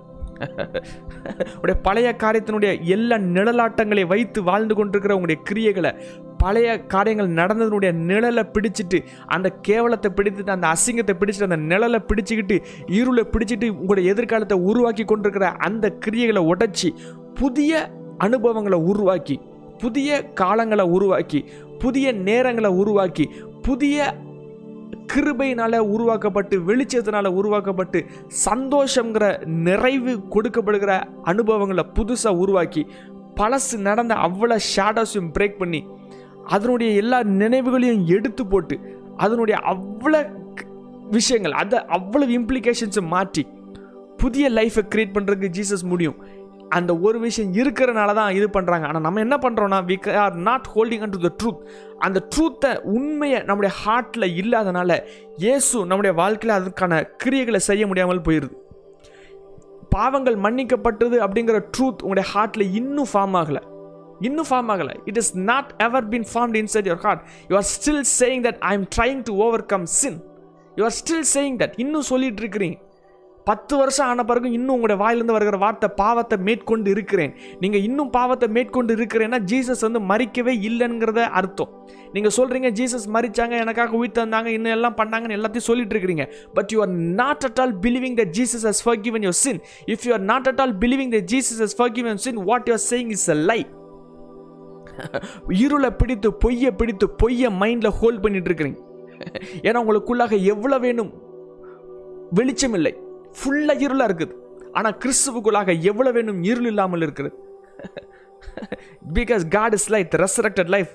உடைய 1.62 1.76
பழைய 1.82 2.10
காரியத்தினுடைய 2.20 2.72
எல்லா 2.88 3.18
நிழலாட்டங்களை 3.18 4.04
வைத்து 4.08 4.44
வாழ்ந்து 4.44 4.76
கொண்டிருக்கிற 4.76 5.16
உங்களுடைய 5.16 5.40
கிரியைகளை 5.50 5.92
பழைய 6.38 6.68
காரியங்கள் 6.86 7.30
நடந்ததனுடைய 7.34 7.92
நிழலை 8.02 8.44
பிடிச்சிட்டு 8.54 9.00
அந்த 9.28 9.48
கேவலத்தை 9.62 10.12
பிடித்துட்டு 10.12 10.52
அந்த 10.52 10.68
அசிங்கத்தை 10.68 11.16
பிடிச்சிட்டு 11.16 11.50
அந்த 11.50 11.62
நிழலை 11.66 12.00
பிடிச்சிக்கிட்டு 12.08 12.58
இருளை 12.90 13.24
பிடிச்சிட்டு 13.32 13.70
உங்களுடைய 13.72 14.14
எதிர்காலத்தை 14.14 14.58
உருவாக்கி 14.62 15.06
கொண்டிருக்கிற 15.06 15.50
அந்த 15.60 15.96
கிரியைகளை 16.06 16.44
உடைச்சி 16.46 16.92
புதிய 17.34 17.74
அனுபவங்களை 18.20 18.80
உருவாக்கி 18.84 19.36
புதிய 19.78 20.10
காலங்களை 20.42 20.86
உருவாக்கி 20.90 21.40
புதிய 21.80 22.14
நேரங்களை 22.14 22.72
உருவாக்கி 22.76 23.26
புதிய 23.62 24.00
கிருபையினால் 25.12 25.78
உருவாக்கப்பட்டு 25.94 26.56
வெளிச்சத்தினால் 26.70 27.36
உருவாக்கப்பட்டு 27.40 28.00
சந்தோஷங்கிற 28.46 29.26
நிறைவு 29.68 30.14
கொடுக்கப்படுகிற 30.36 30.94
அனுபவங்களை 31.24 31.86
புதுசாக 31.98 32.42
உருவாக்கி 32.44 32.84
பழசு 33.40 33.76
நடந்த 33.88 34.14
அவ்வளோ 34.28 34.58
ஷேடோஸையும் 34.72 35.32
பிரேக் 35.36 35.60
பண்ணி 35.60 35.82
அதனுடைய 36.50 36.90
எல்லா 37.02 37.20
நினைவுகளையும் 37.42 38.06
எடுத்து 38.16 38.44
போட்டு 38.48 38.76
அதனுடைய 39.18 39.58
அவ்வளோ 39.74 40.22
விஷயங்கள் 41.18 41.56
அதை 41.62 41.80
அவ்வளவு 41.98 42.32
இம்ப்ளிகேஷன்ஸை 42.40 43.04
மாற்றி 43.14 43.44
புதிய 44.18 44.46
லைஃப்பை 44.50 44.84
கிரியேட் 44.94 45.16
பண்ணுறதுக்கு 45.16 45.56
ஜீசஸ் 45.58 45.84
முடியும். 45.86 46.18
அந்த 46.78 46.92
ஒரு 47.08 47.18
விஷயம் 47.20 47.54
இருக்கிறனால 47.54 48.14
தான் 48.20 48.36
இது 48.38 48.48
பண்ணுறாங்க 48.56 48.86
ஆனால் 48.90 49.06
நம்ம 49.06 49.22
என்ன 49.26 49.38
பண்ணுறோன்னா 49.44 49.80
we 49.90 49.96
are 50.24 50.36
not 50.48 50.68
holding 50.74 51.04
on 51.06 51.14
to 51.16 51.22
the 51.28 51.32
truth 51.42 51.62
அந்த 52.06 52.20
ட்ரூத்தை 52.34 52.72
உண்மையை 52.96 53.40
நம்முடைய 53.50 53.72
ஹார்ட்டில் 53.84 54.28
இல்லாதனால 54.42 54.98
இயேசு 55.44 55.78
நம்முடைய 55.92 56.14
வாழ்க்கையில் 56.22 56.58
அதுக்கான 56.60 57.00
கிரியைகளை 57.24 57.62
செய்ய 57.70 57.86
முடியாமல் 57.88 58.26
போயிடுது 58.28 58.58
பாவங்கள் 59.96 60.36
மன்னிக்கப்பட்டது 60.46 61.18
அப்படிங்கிற 61.26 61.60
ட்ரூத் 61.76 62.04
உங்களுடைய 62.06 62.26
ஹார்ட்டில் 62.34 62.66
இன்னும் 62.80 63.10
ஃபார்ம் 63.14 63.36
ஆகலை. 63.42 63.62
இன்னும் 64.28 64.48
ஃபார்ம் 64.50 64.70
ஆகலை. 64.74 64.96
It 65.10 65.20
is 65.22 65.32
not 65.50 65.70
ever 65.86 66.08
been 66.12 66.28
formed 66.34 66.58
inside 66.62 66.88
your 66.90 67.04
heart 67.06 67.24
you 67.50 67.56
are 67.56 67.68
still 67.76 68.04
saying 68.20 68.44
that 68.48 68.60
I 68.70 68.74
am 68.80 68.86
trying 68.98 69.22
to 69.30 69.34
overcome 69.74 69.86
sin 70.00 70.20
you 70.76 70.84
are 70.90 70.96
still 71.00 71.26
saying 71.36 71.58
that 71.62 71.76
இன்னும் 71.84 72.08
சொல்லிட்டு 72.12 72.44
இருக்கிறீங்க. 72.44 72.78
பத்து 73.50 73.74
வருஷம் 73.82 74.08
ஆன 74.12 74.24
பிறகு 74.30 74.48
இன்னும் 74.58 74.76
உங்களுடைய 74.76 75.00
வாயிலிருந்து 75.02 75.36
வருகிற 75.36 75.58
வார்த்தை 75.64 75.88
பாவத்தை 76.02 76.38
மேற்கொண்டு 76.48 76.90
இருக்கிறேன். 76.96 77.32
நீங்கள் 77.62 77.84
இன்னும் 77.88 78.12
பாவத்தை 78.18 78.48
மேற்கொண்டு 78.58 78.92
இருக்கிறேன்னா 78.98 79.40
ஜீசஸ் 79.52 79.84
வந்து 79.88 80.02
மறிக்கவே 80.12 80.54
இல்லைங்கிறத 80.70 81.24
அர்த்தம். 81.40 81.72
நீங்கள் 82.16 82.36
சொல்கிறீங்க 82.38 82.70
ஜீசஸ் 82.80 83.08
மறிச்சாங்க 83.16 83.56
எனக்காக 83.64 83.98
உயிர் 84.00 84.16
தந்தாங்க 84.20 84.50
இன்னும் 84.58 84.76
எல்லாம் 84.78 84.98
பண்ணாங்கன்னு 85.00 85.38
எல்லாத்தையும் 85.38 85.68
சொல்லிட்டு 85.70 85.96
இருக்கிறீங்க. 85.96 86.26
But 86.58 86.72
you 86.74 86.80
are 86.86 86.94
not 87.22 87.46
at 87.50 87.62
all 87.64 87.76
believing 87.86 88.18
the 88.22 88.26
Jesus 88.38 88.66
has 88.70 88.82
forgiven 89.08 89.26
your 89.28 89.40
sin 89.46 89.60
if 89.94 90.06
you 90.08 90.14
are 90.18 90.26
not 90.32 90.50
at 90.52 90.62
all 90.66 90.76
believing 90.86 91.12
the 91.18 91.22
Jesus 91.34 91.62
has 91.66 91.76
forgiven 91.98 92.22
sin 92.26 92.40
what 92.52 92.70
you're 92.72 92.86
saying 92.92 93.12
is 93.18 93.28
a 93.36 93.38
lie 93.50 93.60
இருளை 95.64 95.92
பிடித்து 96.00 96.30
பொய்யை 96.44 96.72
பிடித்து 96.80 97.06
பொய்யை 97.22 97.50
மைண்டில் 97.62 97.96
hold 98.00 98.24
பண்ணிட்டு 98.24 98.50
இருக்கிறீங்க. 98.50 98.80
ஏன்னா 99.68 99.78
உங்களுக்குள்ளாக 99.84 100.34
எவ்வளோ 100.54 100.78
வேணும்? 100.88 101.12
வெளிச்சம் 102.38 102.76
இல்லை. 102.80 102.92
ஃபுல்லாக 103.32 103.86
இருளாக 103.88 104.10
இருக்குது. 104.10 104.34
ஆனால் 104.72 104.98
கிறிஸ்துவுக்குள்ளாக 104.98 105.82
எவ்வளோ 105.82 106.12
வேணும் 106.12 106.44
இருள் 106.44 106.66
இல்லாமல் 106.66 107.02
இருக்கிறது 107.02 107.36
because 109.14 109.48
God 109.48 109.74
is 109.74 109.90
life 109.90 110.08
resurrected 110.08 110.68
life 110.68 110.90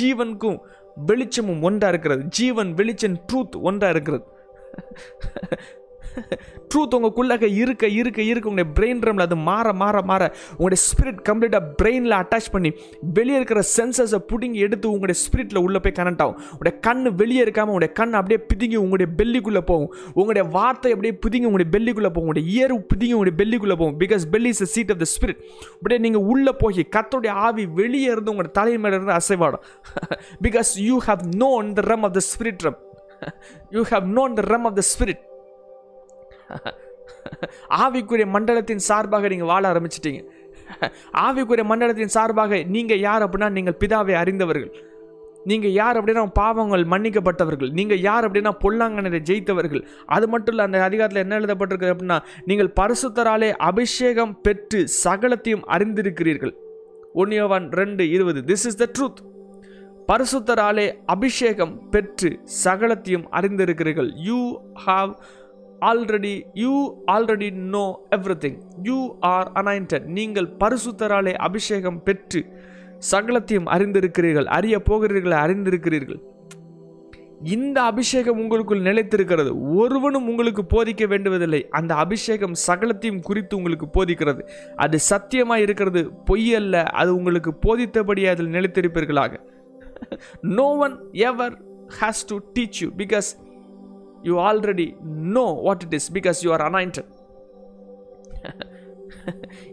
ஜீவனுக்கும் 0.00 0.58
வெளிச்சமும் 1.06 1.62
ஒன்றாக 1.62 1.92
இருக்கிறது. 1.92 2.24
ஜீவன் 2.24 2.74
வெளிச்சம் 2.74 3.18
ட்ரூத் 3.32 3.60
ஒன்றாக 3.60 3.92
இருக்கிறது. 3.92 4.24
ட்ரூத் 6.70 6.94
உங்களுக்குள்ளாக 6.96 7.44
இருக்க 7.62 7.84
இருக்க 8.00 8.20
இருக்க 8.22 8.48
உங்களுடைய 8.48 8.68
பிரெயின் 8.78 9.02
ரம்ல 9.06 9.20
அது 9.20 9.36
மாற 9.48 9.72
மாற 9.72 10.02
மாற 10.02 10.22
உங்களுடைய 10.56 10.80
ஸ்பிரிட் 10.86 11.20
கம்ப்ளீட்டாக 11.28 11.62
பிரெயினில் 11.82 12.16
அட்டாச் 12.20 12.50
பண்ணி 12.52 12.70
வெளியே 13.12 13.36
இருக்கிற 13.40 13.60
சென்சஸை 13.76 14.20
பிடுங்கி 14.30 14.58
எடுத்து 14.58 14.86
உங்களுடைய 14.90 15.18
ஸ்பிரிட்டில் 15.24 15.58
உள்ளே 15.58 15.78
போய் 15.78 15.96
கனெக்ட் 15.98 16.22
ஆகும். 16.24 16.38
உங்களுடைய 16.52 16.74
கண் 16.86 17.02
வெளியே 17.14 17.42
இருக்காமல் 17.44 17.72
உங்களுடைய 17.74 17.92
கண் 18.00 18.14
அப்படியே 18.20 18.40
பிதுங்கி 18.50 18.78
உங்களுடைய 18.84 19.08
பெல்லிக்குள்ளே 19.18 19.62
போகும். 19.70 19.90
உங்களுடைய 20.14 20.44
வார்த்தை 20.56 20.92
அப்படியே 20.92 21.14
பிதுங்கி 21.26 21.48
உங்களுடைய 21.50 21.70
பெல்லிக்குள்ளே 21.74 22.12
போகும். 22.16 22.26
உங்களுடைய 22.26 22.46
இயர் 22.54 22.74
பிதுங்கி 22.92 23.12
உங்களுடைய 23.18 23.36
பெல்லிக்குள்ளே 23.40 23.76
போகும். 23.82 23.98
Because 24.00 24.26
belly 24.32 24.52
is 24.54 24.64
seat 24.74 24.92
of 24.94 25.02
the 25.04 25.08
spirit 25.14 25.40
அப்படியே 25.74 26.00
நீங்கள் 26.06 26.26
உள்ளே 26.34 26.54
போய் 26.58 26.86
கத்தோடைய 26.96 27.32
ஆவி 27.46 27.66
வெளியே 27.80 28.10
இருந்து 28.14 28.32
உங்களுடைய 28.34 28.54
தலை 28.60 28.78
மேலே 28.78 28.94
இருந்து 28.96 29.16
அசைவாடும். 29.20 29.64
Because 30.42 30.72
you 30.88 30.98
have 31.08 31.24
known 31.44 31.72
the 31.72 31.80
realm 31.92 32.02
of 32.02 32.12
the 32.12 32.22
spirit 32.30 32.64
realm 32.68 32.78
you 33.70 33.82
have 33.94 34.06
known 34.18 34.32
the 34.32 34.42
realm 34.52 34.64
of 34.64 34.74
the 34.74 34.84
spirit 34.92 35.22
ஆவிக்குரிய 37.82 38.26
மண்டலத்தின் 38.34 38.84
சார்பாக 38.88 39.28
நீங்கள் 39.32 39.50
வாழ 39.52 39.62
ஆரம்பிச்சிட்டீங்க. 39.72 40.20
ஆவிக்குரிய 41.26 41.64
மண்டலத்தின் 41.70 42.14
சார்பாக 42.16 42.62
நீங்கள் 42.76 43.02
யார் 43.08 43.24
அப்படின்னா 43.26 43.48
நீங்கள் 43.56 43.78
பிதாவை 43.82 44.14
அறிந்தவர்கள். 44.22 44.72
நீங்கள் 45.50 45.74
யார் 45.78 45.98
அப்படின்னா 45.98 46.22
பாவங்கள் 46.38 46.84
மன்னிக்கப்பட்டவர்கள். 46.92 47.70
நீங்கள் 47.78 48.00
யார் 48.06 48.26
அப்படின்னா 48.28 48.52
பொல்லாங்கனரை 48.64 49.20
ஜெயித்தவர்கள். 49.28 49.82
அது 50.14 50.26
மட்டும் 50.32 50.54
இல்லை 50.54 50.64
அந்த 50.68 50.78
அதிகாரத்தில் 50.88 51.22
என்ன 51.24 51.38
எழுதப்பட்டிருக்கு 51.40 51.92
அப்படின்னா 51.94 52.18
நீங்கள் 52.50 52.70
பரிசுத்தராலே 52.80 53.50
அபிஷேகம் 53.70 54.34
பெற்று 54.46 54.80
சகலத்தையும் 55.04 55.64
அறிந்திருக்கிறீர்கள். 55.76 56.54
ஒன்னியவான் 57.22 57.68
ரெண்டு 57.80 58.04
இருபது. 58.16 58.42
திஸ் 58.50 58.66
இஸ் 58.70 58.80
த 58.82 58.88
ட்ரூத் 58.98 59.22
பரிசுத்தராலே 60.10 60.86
அபிஷேகம் 61.14 61.74
பெற்று 61.94 62.30
சகலத்தையும் 62.64 63.26
அறிந்திருக்கிறீர்கள். 63.38 64.10
You 64.28 64.40
have 64.86 65.10
already 65.80 66.42
you 66.54 67.02
already 67.12 67.50
know 67.50 68.00
everything 68.44 68.58
you 68.82 69.16
are 69.20 69.50
anointed 69.54 70.04
நீங்கள் 70.04 70.48
பரிசுத்தராலே 70.58 71.34
அபிஷேகம் 71.34 72.02
பெற்று 72.02 72.40
சகலத்தையும் 73.10 73.68
அறிந்திருக்கிறீர்கள் 73.74 74.44
அறிய 74.44 74.82
போகிறீர்கள் 74.82 75.32
அறிந்திருக்கிறீர்கள். 75.32 76.20
இந்த 77.42 77.82
அபிஷேகம் 77.82 78.38
உங்களுக்குள் 78.38 78.82
நிலைத்திருக்கிறது. 78.82 79.74
ஒருவனும் 79.74 80.28
உங்களுக்கு 80.28 80.62
போதிக்க 80.62 81.06
வேண்டுவதில்லை. 81.06 81.68
அந்த 81.68 81.94
அபிஷேகம் 81.94 82.54
சகலத்தையும் 82.66 83.20
குறித்து 83.20 83.56
உங்களுக்கு 83.56 83.86
போதிக்கிறது. 83.86 84.42
அது 84.76 84.98
சத்தியமாக 84.98 85.60
இருக்கிறது. 85.60 86.10
பொய்யல்ல 86.26 86.84
அது 86.84 87.14
உங்களுக்கு 87.14 87.54
போதித்தபடி 87.66 88.28
அதில் 88.28 88.50
நிலைத்திருப்பீர்களாக. 88.50 89.34
No 90.40 90.76
one 90.76 90.98
ever 91.12 91.62
has 92.00 92.26
to 92.26 92.38
teach 92.54 92.80
you 92.80 92.88
because 92.96 93.28
you 94.22 94.34
already 94.48 94.88
know 95.36 95.46
what 95.66 95.84
it 95.86 95.96
is 96.00 96.10
because 96.18 96.40
you 96.46 96.52
are 96.56 96.64
anointed 96.68 97.10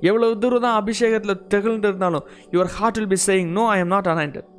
எவ்வளவு 0.09 0.39
தூரம் 0.43 0.65
தான் 0.65 0.77
அபிஷேகத்தில் 0.81 1.41
திகழ்ந்து 1.53 1.87
இருந்தாலும் 1.91 2.25
your 2.53 2.71
heart 2.77 2.97
will 2.99 3.13
be 3.15 3.19
saying 3.27 3.51
no 3.59 3.65
I 3.75 3.77
am 3.83 3.93
not 3.95 4.09
anointed 4.13 4.49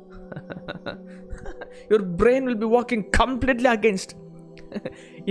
your 1.89 2.05
brain 2.21 2.47
will 2.49 2.61
be 2.65 2.69
walking 2.77 3.05
completely 3.21 3.69
against 3.75 4.13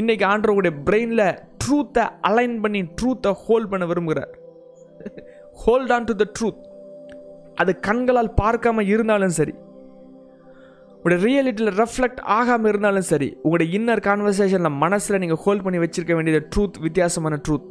இன்னைக்கு 0.00 0.24
ஆண்டவருடைய 0.32 0.72
பிரெயினில் 0.86 1.26
ட்ரூத்தை 1.62 2.04
align 2.28 2.56
பண்ணி 2.64 2.80
ட்ரூத்தை 2.98 3.30
ஹோல்ட் 3.44 3.70
பண்ண 3.72 3.84
விரும்புகிறார். 3.86 4.32
Hold 5.64 5.92
on 5.96 6.06
to 6.10 6.14
the 6.22 6.26
truth 6.38 6.62
அது 7.60 7.72
கண்களால் 7.88 8.30
பார்க்காம 8.42 8.84
இருந்தாலும் 8.94 9.34
சரி. 9.38 9.54
உங்களுடைய 11.06 11.26
ரியாலிட்டியில் 11.26 11.76
ரெஃப்ளெக்ட் 11.80 12.20
ஆகாமல் 12.36 12.68
இருந்தாலும் 12.68 13.04
சரி 13.10 13.26
உங்களுடைய 13.42 13.66
இன்னர் 13.78 14.00
கான்வர்சேஷனில் 14.06 14.72
மனசில் 14.84 15.18
நீங்கள் 15.22 15.38
ஹோல்ட் 15.42 15.62
பண்ணி 15.64 15.78
வச்சிருக்க 15.82 16.14
வேண்டிய 16.14 16.38
ட்ரூத் 16.52 16.78
வித்தியாசமான 16.86 17.36
ட்ரூத் 17.48 17.66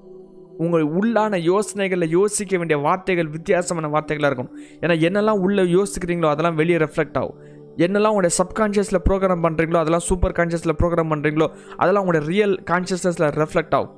உங்கள் 0.58 0.86
உள்ளான 1.00 1.40
யோசனைகளில் 1.48 2.08
யோசிக்க 2.10 2.58
வேண்டிய 2.58 2.78
வார்த்தைகள் 2.86 3.28
வித்தியாசமான 3.28 3.90
வார்த்தைகளாக 3.96 4.30
இருக்கும். 4.32 4.52
ஏன்னா 4.82 4.96
என்னெல்லாம் 5.08 5.42
உள்ளே 5.46 5.64
யோசிக்கிறீங்களோ 5.78 6.30
அதெல்லாம் 6.34 6.58
வெளியே 6.62 6.78
ரெஃப்ளெக்ட் 6.78 7.18
ஆகும். 7.22 7.38
என்னெல்லாம் 7.86 8.14
உங்களுடைய 8.16 8.36
சப்கான்ஷியஸில் 8.42 9.02
ப்ரோக்ராம் 9.10 9.44
பண்ணுறீங்களோ 9.48 9.80
அதெல்லாம் 9.84 10.06
சூப்பர் 10.10 10.36
கான்ஷியஸில் 10.40 10.76
ப்ரோக்ராம் 10.82 11.12
பண்ணுறீங்களோ 11.14 11.48
அதெல்லாம் 11.78 12.06
உங்களுடைய 12.06 12.24
ரியல் 12.34 12.56
கான்ஷியஸ்னஸில் 12.72 13.28
ரெஃப்ளெக்ட் 13.42 13.76
ஆகும். 13.80 13.94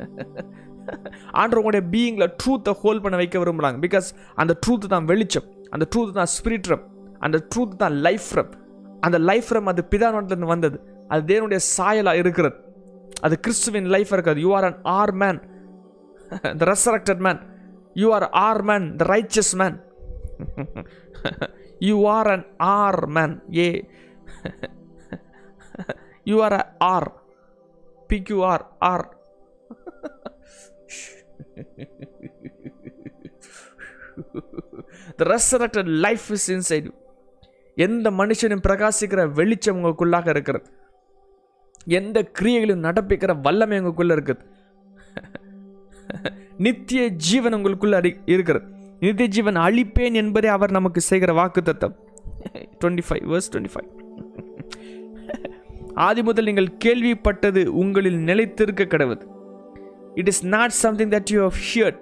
ஆண்டு 1.40 1.60
உங்களுடைய 1.60 1.84
பீயிங்கில் 1.94 2.30
ட்ரூத்தை 2.42 2.74
ஹோல்ட் 2.82 3.04
பண்ண 3.04 3.16
வைக்க 3.22 3.38
விரும்புகிறாங்க 3.44 3.80
பிகாஸ் 3.86 4.08
அந்த 4.42 4.56
ட்ரூத் 4.66 4.92
தான் 4.94 5.06
வெளிச்சம். 5.12 5.46
அந்த 5.70 5.86
ட்ரூத் 5.94 6.16
தான் 6.20 6.32
ஸ்பிரிட் 6.36 6.70
ரப் 6.74 6.88
அந்த 7.26 7.38
ட்ரூத் 7.52 7.80
தான் 7.84 7.96
லைஃப் 8.08 8.30
ரப் 8.40 8.54
அந்த 9.04 9.18
லைஃப் 9.30 9.46
ஃப்ரம் 9.48 9.70
அது 9.72 9.82
பிதானோட்டிலிருந்து 9.92 10.52
வந்தது 10.52 10.78
அது 11.12 11.22
தேவனுடைய 11.30 11.60
சாயலாக 11.76 12.22
இருக்கிறது 12.22 12.56
அது 13.22 13.34
கிறிஸ்துவின் 13.44 13.88
லைஃப் 13.94 14.12
இருக்காது 14.16 14.40
you 14.44 14.50
are 14.58 14.66
an 14.70 14.78
R 14.94 15.14
man 15.22 15.40
the 16.60 16.68
resurrected 16.72 17.22
man 17.26 17.40
you 17.96 18.08
are 18.16 18.26
R 18.40 18.62
man 18.70 18.86
the 19.00 19.06
riches 19.12 19.54
man 19.62 19.78
you 21.88 21.96
are 22.16 22.30
an 22.34 22.44
R 22.74 23.02
man 23.16 23.34
a 23.58 23.68
you 26.26 26.36
are 26.42 26.56
a 26.56 26.64
R 26.90 27.08
PQR 28.10 28.64
R 28.90 29.06
the 35.18 35.24
resurrected 35.32 35.90
life 36.06 36.26
is 36.32 36.48
inside 36.50 36.86
you 36.88 36.94
எந்த 37.84 38.10
மனுஷனும் 38.10 38.64
பிரகாசிக்கிற 38.68 39.20
வெளிச்சம் 39.32 39.78
உங்களுக்குள்ளாக 39.78 40.28
இருக்கிறது. 40.28 40.66
எந்த 41.98 42.18
கிரியைகளையும் 42.38 42.86
நடப்பிக்கிற 42.88 43.32
வல்லமை 43.42 43.78
உங்களுக்குள்ள 43.80 44.12
இருக்குது. 44.16 44.42
நித்திய 46.66 47.02
ஜீவன் 47.28 47.54
உங்களுக்குள்ள 47.54 47.94
அறி 48.00 48.10
இருக்கிறது. 48.26 48.66
நித்திய 49.00 49.28
ஜீவன் 49.28 49.58
அழிப்பேன் 49.66 50.18
என்பதே 50.22 50.48
அவர் 50.48 50.70
நமக்கு 50.70 51.00
செய்கிற 51.00 51.32
வாக்கு 51.32 51.62
தத்தம் 51.62 51.96
twenty 52.80 53.04
five 53.08 53.24
verse 53.32 53.50
twenty 53.52 53.72
five 53.74 53.88
ஆதி 56.06 56.22
முதல் 56.22 56.48
நீங்கள் 56.48 56.76
கேள்விப்பட்டது 56.84 57.60
உங்களில் 57.82 58.20
நிலைத்திருக்க 58.28 58.84
கிடவுது 58.84 59.24
it 60.14 60.30
is 60.32 60.44
not 60.54 60.76
something 60.84 61.08
that 61.08 61.32
you 61.32 61.40
have 61.46 61.58
heard 61.70 62.00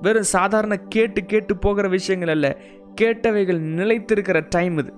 வெறும் 0.00 0.30
சாதாரண 0.36 0.74
கேட்டு 0.88 1.20
கேட்டு 1.24 1.52
போகிற 1.56 1.86
விஷயங்கள் 1.88 2.32
அல்ல. 2.34 2.48
கேட்டவைகள் 3.00 3.60
நிலைத்திருக்கிற 3.60 4.46
டைம் 4.50 4.78
இது. 4.78 4.92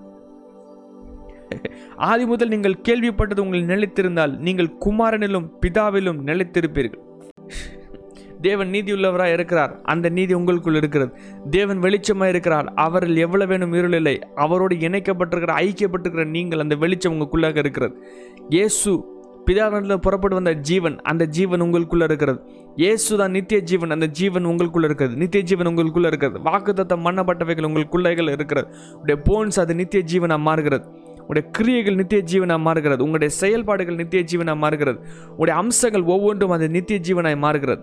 ஆதி 1.96 2.26
முதல் 2.26 2.48
நீங்கள் 2.48 2.76
கேள்விப்பட்டது 2.88 3.40
உங்கள் 3.40 3.64
நிலைத்திருந்தால் 3.64 4.36
நீங்கள் 4.36 4.74
குமாரனிலும் 4.80 5.50
பிதாவிலும் 5.66 6.20
நிலைத்திருப்பீர்கள். 6.26 7.00
தேவன் 8.40 8.68
நீதி 8.68 8.92
உள்ளவராக 8.92 9.32
இருக்கிறார். 9.32 9.80
அந்த 9.82 10.08
நீதி 10.08 10.34
உங்களுக்குள் 10.34 10.74
இருக்கிறது. 10.74 11.12
தேவன் 11.50 11.78
வெளிச்சமாக 11.78 12.28
இருக்கிறார். 12.28 12.72
அவரில் 12.76 13.16
எவ்வளவு 13.16 13.50
வேணும் 13.50 13.72
இருள் 13.72 13.92
இல்லை. 13.92 14.18
அவரோடு 14.34 14.74
இணைக்கப்பட்டிருக்கிற 14.74 15.52
ஐக்கியப்பட்டிருக்கிற 15.54 16.26
நீங்கள் 16.26 16.58
அந்த 16.58 16.74
வெளிச்சம் 16.74 17.12
உங்களுக்குள்ளாக 17.12 17.56
இருக்கிறது. 17.56 18.02
இயேசு 18.48 19.18
பிதாவினில் 19.46 19.96
புறப்பட்டு 19.96 20.36
வந்த 20.36 20.52
ஜீவன் 20.52 21.00
அந்த 21.00 21.24
ஜீவன் 21.24 21.62
உங்களுக்குள்ளே 21.62 22.02
இருக்கிறது. 22.02 22.40
இயேசு 22.76 23.16
தான் 23.16 23.30
நித்திய 23.30 23.60
ஜீவன் 23.60 23.90
அந்த 23.90 24.06
ஜீவன் 24.06 24.46
உங்களுக்குள்ளே 24.46 24.84
இருக்கிறது. 24.84 25.16
நித்திய 25.16 25.44
ஜீவன் 25.44 25.66
உங்களுக்குள்ளே 25.66 26.06
இருக்கிறது. 26.06 26.38
வாக்குத்தத்தம் 26.38 27.04
மண்ணப்பட்டவைகள் 27.06 27.68
உங்களுக்குள்ளைகள் 27.68 28.30
இருக்கிறது. 28.30 28.68
உடைய 29.00 29.22
போன்ஸ் 29.24 29.60
அது 29.60 29.74
நித்திய 29.74 30.02
ஜீவனாக 30.12 30.38
மாறுகிறது. 30.38 30.88
உடைய 31.26 31.48
கிரியைகள் 31.50 31.94
நித்திய 31.94 32.22
ஜீவனாக 32.22 32.58
மாறுகிறது. 32.58 33.02
உங்களுடைய 33.02 33.34
செயல்பாடுகள் 33.34 33.94
நித்திய 33.94 34.24
ஜீவனாக 34.24 34.56
மாறுகிறது. 34.56 35.00
உடைய 35.36 35.58
அம்சங்கள் 35.58 36.02
ஒவ்வொன்றும் 36.02 36.50
அது 36.50 36.68
நித்திய 36.68 37.00
ஜீவனாய் 37.08 37.36
மாறுகிறது. 37.36 37.82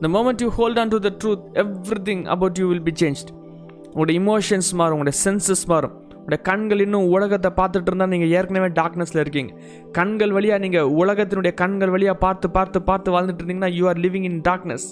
The 0.00 0.08
moment 0.08 0.40
you 0.40 0.48
hold 0.48 0.78
on 0.78 0.88
to 0.88 0.98
the 0.98 1.14
truth 1.24 1.46
everything 2.04 2.24
about 2.24 2.58
you 2.58 2.68
will 2.68 2.82
be 2.82 2.92
change 3.00 3.22
உங்களுடைய 3.84 4.20
இமோஷன்ஸ் 4.20 4.74
மாறும் 4.74 4.98
உங்களோட 4.98 5.12
சென்சஸ் 5.24 5.64
மாறும். 5.66 6.07
உங்களோட 6.28 6.46
கண்கள் 6.48 6.80
இன்னும் 6.84 7.06
உலகத்தை 7.14 7.50
பார்த்துட்டு 7.58 7.88
இருந்தால் 7.90 8.10
நீங்கள் 8.12 8.32
ஏற்கனவே 8.38 8.66
டார்க்னஸில் 8.78 9.20
இருக்கீங்க. 9.22 9.52
கண்கள் 9.98 10.32
வழியாக 10.36 10.60
நீங்கள் 10.64 10.88
உலகத்தினுடைய 11.02 11.52
கண்கள் 11.60 11.92
வழியாக 11.94 12.16
பார்த்து 12.24 12.46
பார்த்து 12.56 12.78
பார்த்து 12.88 13.14
வாழ்ந்துட்டு 13.14 13.42
இருந்தீங்கன்னா 13.42 13.70
you 13.76 13.84
are 13.90 14.00
living 14.04 14.26
in 14.30 14.40
darkness 14.48 14.86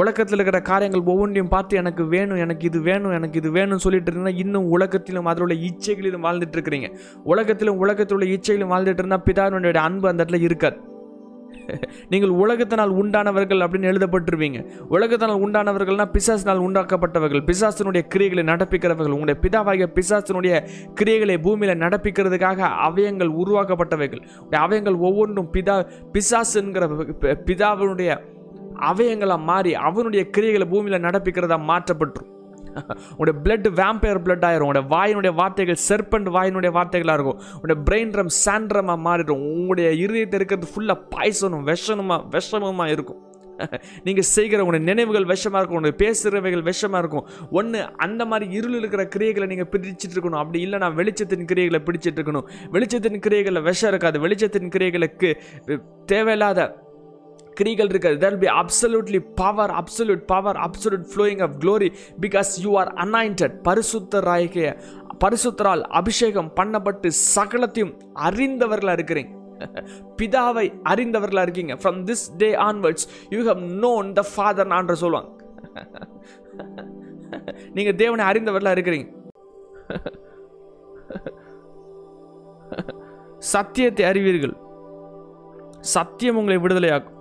உலகத்தில் 0.00 0.38
இருக்கிற 0.38 0.58
காரியங்கள் 0.70 1.02
ஒவ்வொன்றையும் 1.12 1.50
பார்த்து 1.54 1.80
எனக்கு 1.82 2.02
வேணும் 2.14 2.40
எனக்கு 2.44 2.64
இது 2.70 2.80
வேணும் 2.88 3.14
எனக்கு 3.18 3.38
இது 3.40 3.50
வேணும்னு 3.56 3.84
சொல்லிட்டு 3.86 4.10
இருந்தீங்கன்னா 4.10 4.42
இன்னும் 4.44 4.68
உலகத்திலும் 4.76 5.30
அதில் 5.30 5.44
உள்ள 5.46 5.56
இச்சைகளிலும் 5.68 6.26
வாழ்ந்துட்டு 6.26 6.56
இருக்கிறீங்க. 6.58 6.90
உலகத்திலும் 7.32 7.80
உலகத்தில் 7.84 8.16
உள்ள 8.18 8.28
இச்சைகளும் 8.36 8.72
வாழ்ந்துட்டு 8.74 9.02
இருந்தால் 9.04 9.26
பிதாவினுடைய 9.28 9.82
அன்பு 9.88 10.08
அந்த 10.10 10.20
இடத்துல 10.22 10.40
இருக்காது. 10.48 10.78
நீங்கள் 12.10 12.30
உலகத்தினால் 12.30 12.92
உண்டானவர்கள் 13.00 13.62
அப்படின்னு 13.62 13.90
எழுதப்பட்டிருவீங்க 13.92 14.58
உலகத்தினால் 14.90 15.42
உண்டானவர்கள்னா 15.44 16.06
பிசாசினால் 16.12 16.62
உண்டாக்கப்பட்டவர்கள். 16.66 17.42
பிசாசினுடைய 17.50 18.02
கிரியைகளை 18.14 18.44
நடப்பிக்கிறவர்கள். 18.52 19.16
உங்களுடைய 19.16 19.40
பிதாவாகிய 19.42 19.88
பிசாசினுடைய 19.98 20.54
கிரியைகளை 21.00 21.42
பூமியில் 21.42 21.78
நடப்பிக்கிறதுக்காக 21.78 22.60
அவயங்கள் 22.88 23.32
உருவாக்கப்பட்டவைகள். 23.42 24.22
அவயங்கள் 24.50 24.98
ஒவ்வொன்றும் 24.98 25.50
பிதா 25.52 25.76
பிசாசுங்கிற 26.12 26.86
பிதாவினுடைய 27.46 28.10
அவயங்களாக 28.92 29.38
மாறி 29.38 29.74
அவனுடைய 29.74 30.26
கிரியைகளை 30.36 30.68
பூமியில் 30.70 31.02
நடப்பிக்கிறதா 31.02 31.58
மாற்றப்பட்டுரும். 31.70 32.32
உன்னோட 32.74 33.32
பிளட் 33.44 33.68
வேம்பயர் 33.74 34.22
பிளட் 34.24 34.44
ஆயிரும். 34.44 34.68
உன்னோட 34.68 34.84
வாயினுடைய 34.90 35.34
வார்த்தைகள் 35.34 35.76
செர்பண்ட் 35.88 36.28
வாயினுடைய 36.28 36.72
வார்த்தைகளாக 36.72 37.20
இருக்கும். 37.20 37.40
உடைய 37.62 37.82
பிரெயின் 37.90 38.12
ரம் 38.12 38.28
சாண்ட்ரமாக 38.28 39.00
மாறிடும். 39.10 39.52
உங்களுடைய 39.52 40.06
இருதயத்தை 40.06 40.34
இருக்கிறது 40.34 40.66
ஃபுல்லாக 40.76 40.98
பாய்சனும் 41.16 41.74
விஷனுமா 41.74 42.38
விஷமுமா 42.38 42.86
இருக்கும். 42.86 43.26
நீங்கள் 44.04 44.22
செய்கிற 44.22 44.64
உங்களுடைய 44.64 44.94
நினைவுகள் 44.94 45.36
விஷமாக 45.36 45.56
இருக்கும். 45.56 45.74
உங்களுடைய 45.74 45.96
பேசுகிறவைகள் 45.98 46.72
விஷமாக 46.72 46.98
இருக்கும். 46.98 47.28
ஒன்று 47.50 47.96
அந்த 47.96 48.24
மாதிரி 48.24 48.52
இருள் 48.52 48.76
இருக்கிற 48.76 49.08
கிரியைகளை 49.16 49.46
நீங்கள் 49.46 49.68
பிடிச்சிட்டு 49.70 50.16
இருக்கணும். 50.16 50.36
அப்படி 50.36 50.66
இல்லைனா 50.66 50.94
வெளிச்சத்தின் 50.94 51.46
கிரியைகளை 51.52 51.82
பிடிச்சிட்டு 51.84 52.18
இருக்கணும். 52.18 52.46
வெளிச்சத்தின் 52.72 53.18
கிரியைகளில் 53.18 53.62
விஷம் 53.62 53.88
இருக்காது. 53.88 54.28
வெளிச்சத்தின் 54.28 54.70
கிரியைகளுக்கு 54.78 55.34
தேவையில்லாத 56.06 56.87
கிரிகள் 57.60 57.90
இருக்காது 57.94 58.16
there 58.24 58.38
be 58.42 58.48
absolutely 58.62 59.20
power 59.34 59.74
absolute 59.80 60.24
power 60.32 60.56
absolute 60.56 61.08
flowing 61.14 61.42
of 61.42 61.56
glory 61.58 61.88
because 62.20 62.52
you 62.60 62.76
are 62.78 62.86
are 62.88 63.04
anointed. 63.04 63.52
பரிசுத்தராகிய 63.68 64.68
பரிசுத்தரால் 65.24 65.82
அபிஷேகம் 66.00 66.50
பண்ணப்பட்டு 66.60 67.10
சகலத்தையும் 67.36 67.92
அறிந்தவர்களாக 68.14 68.98
இருக்கிறீங்க. 68.98 69.32
பிதாவை 70.16 70.66
அறிந்தவர்களாக 70.84 71.42
இருக்கீங்க. 71.42 71.74
From 71.74 72.00
this 72.10 72.24
day 72.36 72.54
onwards 72.54 73.06
you 73.30 73.40
have 73.44 73.62
known 73.84 74.12
the 74.12 74.24
father 74.34 74.72
ஆன்ற 74.78 74.94
சொல்லுவாங்க. 74.94 75.30
நீங்கள் 77.74 77.94
தேவனை 77.94 78.24
அறிந்தவர்களாக 78.24 78.76
இருக்கிறீங்க. 78.78 79.08
சத்தியத்தை 83.38 84.04
அறிவீர்கள். 84.04 84.56
சத்தியம் 85.80 86.36
உங்களை 86.36 86.60
விடுதலையாக்கும். 86.62 87.17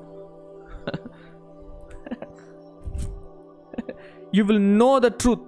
You 4.32 4.46
will 4.46 4.62
know 4.62 5.00
the 5.00 5.10
truth 5.24 5.46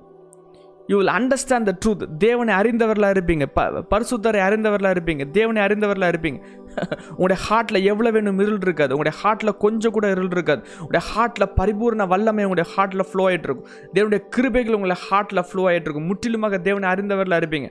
you 0.87 0.97
will 0.97 1.07
understand 1.07 1.67
the 1.69 1.73
truth 1.85 2.17
தேவனை 2.17 2.55
அறிந்தவர்களாக 2.55 3.13
இருப்பீங்க. 3.15 3.45
ப 3.53 3.63
பரிசுத்தரை 3.89 4.39
அறிந்தவர்களாக 4.47 4.93
இருப்பீங்க. 4.97 5.31
தேவனை 5.31 5.61
அறிந்தவர்களாக 5.61 6.13
இருப்பீங்க. 6.13 6.39
உங்களுடைய 7.09 7.43
ஹார்ட்டில் 7.49 7.83
எவ்வளோ 7.83 8.11
வேணும் 8.11 8.39
இருள் 8.39 8.59
இருக்காது. 8.61 8.95
உங்களுடைய 8.95 9.17
ஹார்ட்டில் 9.23 9.57
கொஞ்சம் 9.57 9.91
கூட 9.91 10.09
இருள் 10.09 10.31
இருக்காது. 10.31 10.63
உங்களுடைய 10.79 11.05
ஹார்ட்டில் 11.15 11.51
பரிபூர்ண 11.55 12.07
வல்லமை 12.07 12.43
உங்களுடைய 12.43 12.75
ஹார்ட்டில் 12.75 13.07
ஃப்ளோ 13.11 13.29
ஆகிட்டு 13.29 13.43
இருக்கும். 13.43 13.67
தேவனுடைய 13.93 14.23
கிருபைகள் 14.37 14.73
உங்களை 14.73 14.95
ஹார்ட்டில் 15.09 15.45
ஃப்ளோ 15.51 15.71
ஆகிட்டு 15.71 15.81
இருக்கும். 15.81 16.05
முற்றிலுமாக 16.05 16.59
தேவனை 16.59 16.89
அறிந்தவர்களாக 16.89 17.41
இருப்பீங்க. 17.43 17.69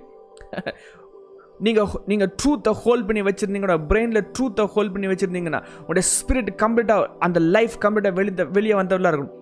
நீங்கள் 1.58 1.86
நீங்கள் 2.06 2.34
ட்ரூத்தை 2.42 2.70
ஹோல்ட் 2.70 3.06
பண்ணி 3.06 3.22
வச்சுருந்தீங்கன்னா 3.22 3.78
பிரெயினில் 3.88 4.26
ட்ரூத்தை 4.38 4.64
ஹோல்ட் 4.66 4.92
பண்ணி 4.92 5.06
வச்சுருந்தீங்கன்னா 5.06 5.62
உங்களுடைய 5.78 6.08
ஸ்பிரிட் 6.10 6.50
கம்ப்ளீட்டாக 6.62 7.06
அந்த 7.18 7.40
லைஃப் 7.40 7.74
கம்ப்ளீட்டாக 7.80 8.12
வெளி 8.12 8.32
வெளியே 8.52 8.74
வந்தவர்களாக 8.74 9.12
இருக்கும். 9.12 9.37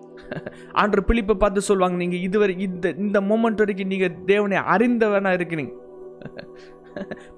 ஆண்டு 0.71 1.03
பிழிப்பை 1.03 1.35
பார்த்து 1.35 1.61
சொல்லுவாங்க 1.61 1.97
நீங்கள் 1.97 2.19
இதுவரை 2.19 2.59
இந்த 2.59 2.89
இந்த 2.89 3.21
மூமெண்ட் 3.21 3.55
வரைக்கும் 3.55 3.87
நீங்கள் 3.87 4.23
தேவனை 4.23 4.57
அறிந்தவனா 4.57 5.31
இருக்கிறீங்க. 5.37 5.73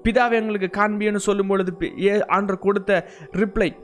பிதாவை 0.04 0.32
எங்களுக்கு 0.32 0.80
காண்பியன்னு 0.80 1.16
சொல்லும் 1.16 1.46
பொழுது 1.46 1.72
பி- 1.78 2.02
ஏ 2.02 2.12
ஆண்டர் 2.16 2.58
கொடுத்த 2.58 3.06
reply 3.32 3.76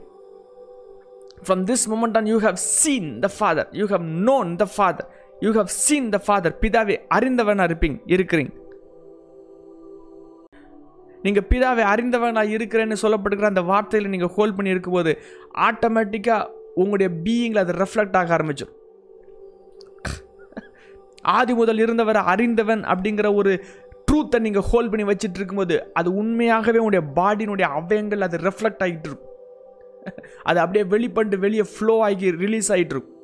from 1.47 1.63
this 1.63 1.89
moment 1.89 2.17
on 2.17 2.25
you 2.25 2.39
have 2.39 2.55
seen 2.55 3.19
the 3.19 3.29
father 3.39 3.67
you 3.71 3.87
have 3.87 4.03
known 4.03 4.55
the 4.55 4.67
father 4.75 5.09
you 5.39 5.51
have 5.51 5.65
seen 5.65 6.09
the 6.09 6.17
father 6.25 6.57
பிதாவை 6.61 6.99
அறிந்தவனா 7.15 7.63
இருப்பீங்க 7.63 7.99
இருக்கிறீங்க. 8.07 8.49
நீங்கள் 11.21 11.45
பிதாவை 11.49 12.31
நான் 12.31 12.47
இருக்கிறேன்னு 12.47 12.95
சொல்லப்படுகிற 13.01 13.43
அந்த 13.43 13.61
வார்த்தையில் 13.61 14.07
நீங்கள் 14.07 14.27
ஹோல்ட் 14.27 14.55
பண்ணி 14.55 14.71
இருக்கும்போது 14.71 15.17
ஆட்டோமேட்டிக்காக 15.57 16.49
உங்களுடைய 16.73 17.21
பீயிங்கில் 17.23 17.57
அது 17.57 17.73
ரெஃப்ளெக்ட் 17.73 18.15
ஆக 18.15 18.37
ஆரம்பிச்சிடும் 18.37 18.76
ஆதி 21.35 21.53
முதல் 21.53 21.79
இருந்தவர் 21.79 22.19
அறிந்தவன் 22.33 22.83
அப்படிங்கிற 22.83 23.29
ஒரு 23.33 23.51
ட்ரூத்தை 24.07 24.39
நீங்கள் 24.39 24.67
ஹோல்ட் 24.69 24.91
பண்ணி 24.91 25.05
வச்சுட்டு 25.09 25.39
இருக்கும்போது 25.39 25.75
அது 25.93 26.09
உண்மையாகவே 26.15 26.81
உங்களுடைய 26.83 27.03
பாடியினுடைய 27.19 27.67
அவயங்கள் 27.79 28.25
அது 28.27 28.37
ரெஃப்ளெக்ட் 28.37 28.83
ஆகிட்டு 28.85 29.09
இருக்கும் 29.09 29.33
அது 30.43 30.59
அப்படியே 30.59 30.83
வெளிப்பட்டு 30.85 31.37
வெளியே 31.37 31.63
ஃப்ளோ 31.73 31.95
ஆகி 32.03 32.27
ரிலீஸ் 32.43 32.71
ஆகிட்டு 32.71 32.95
இருக்கும் 32.95 33.15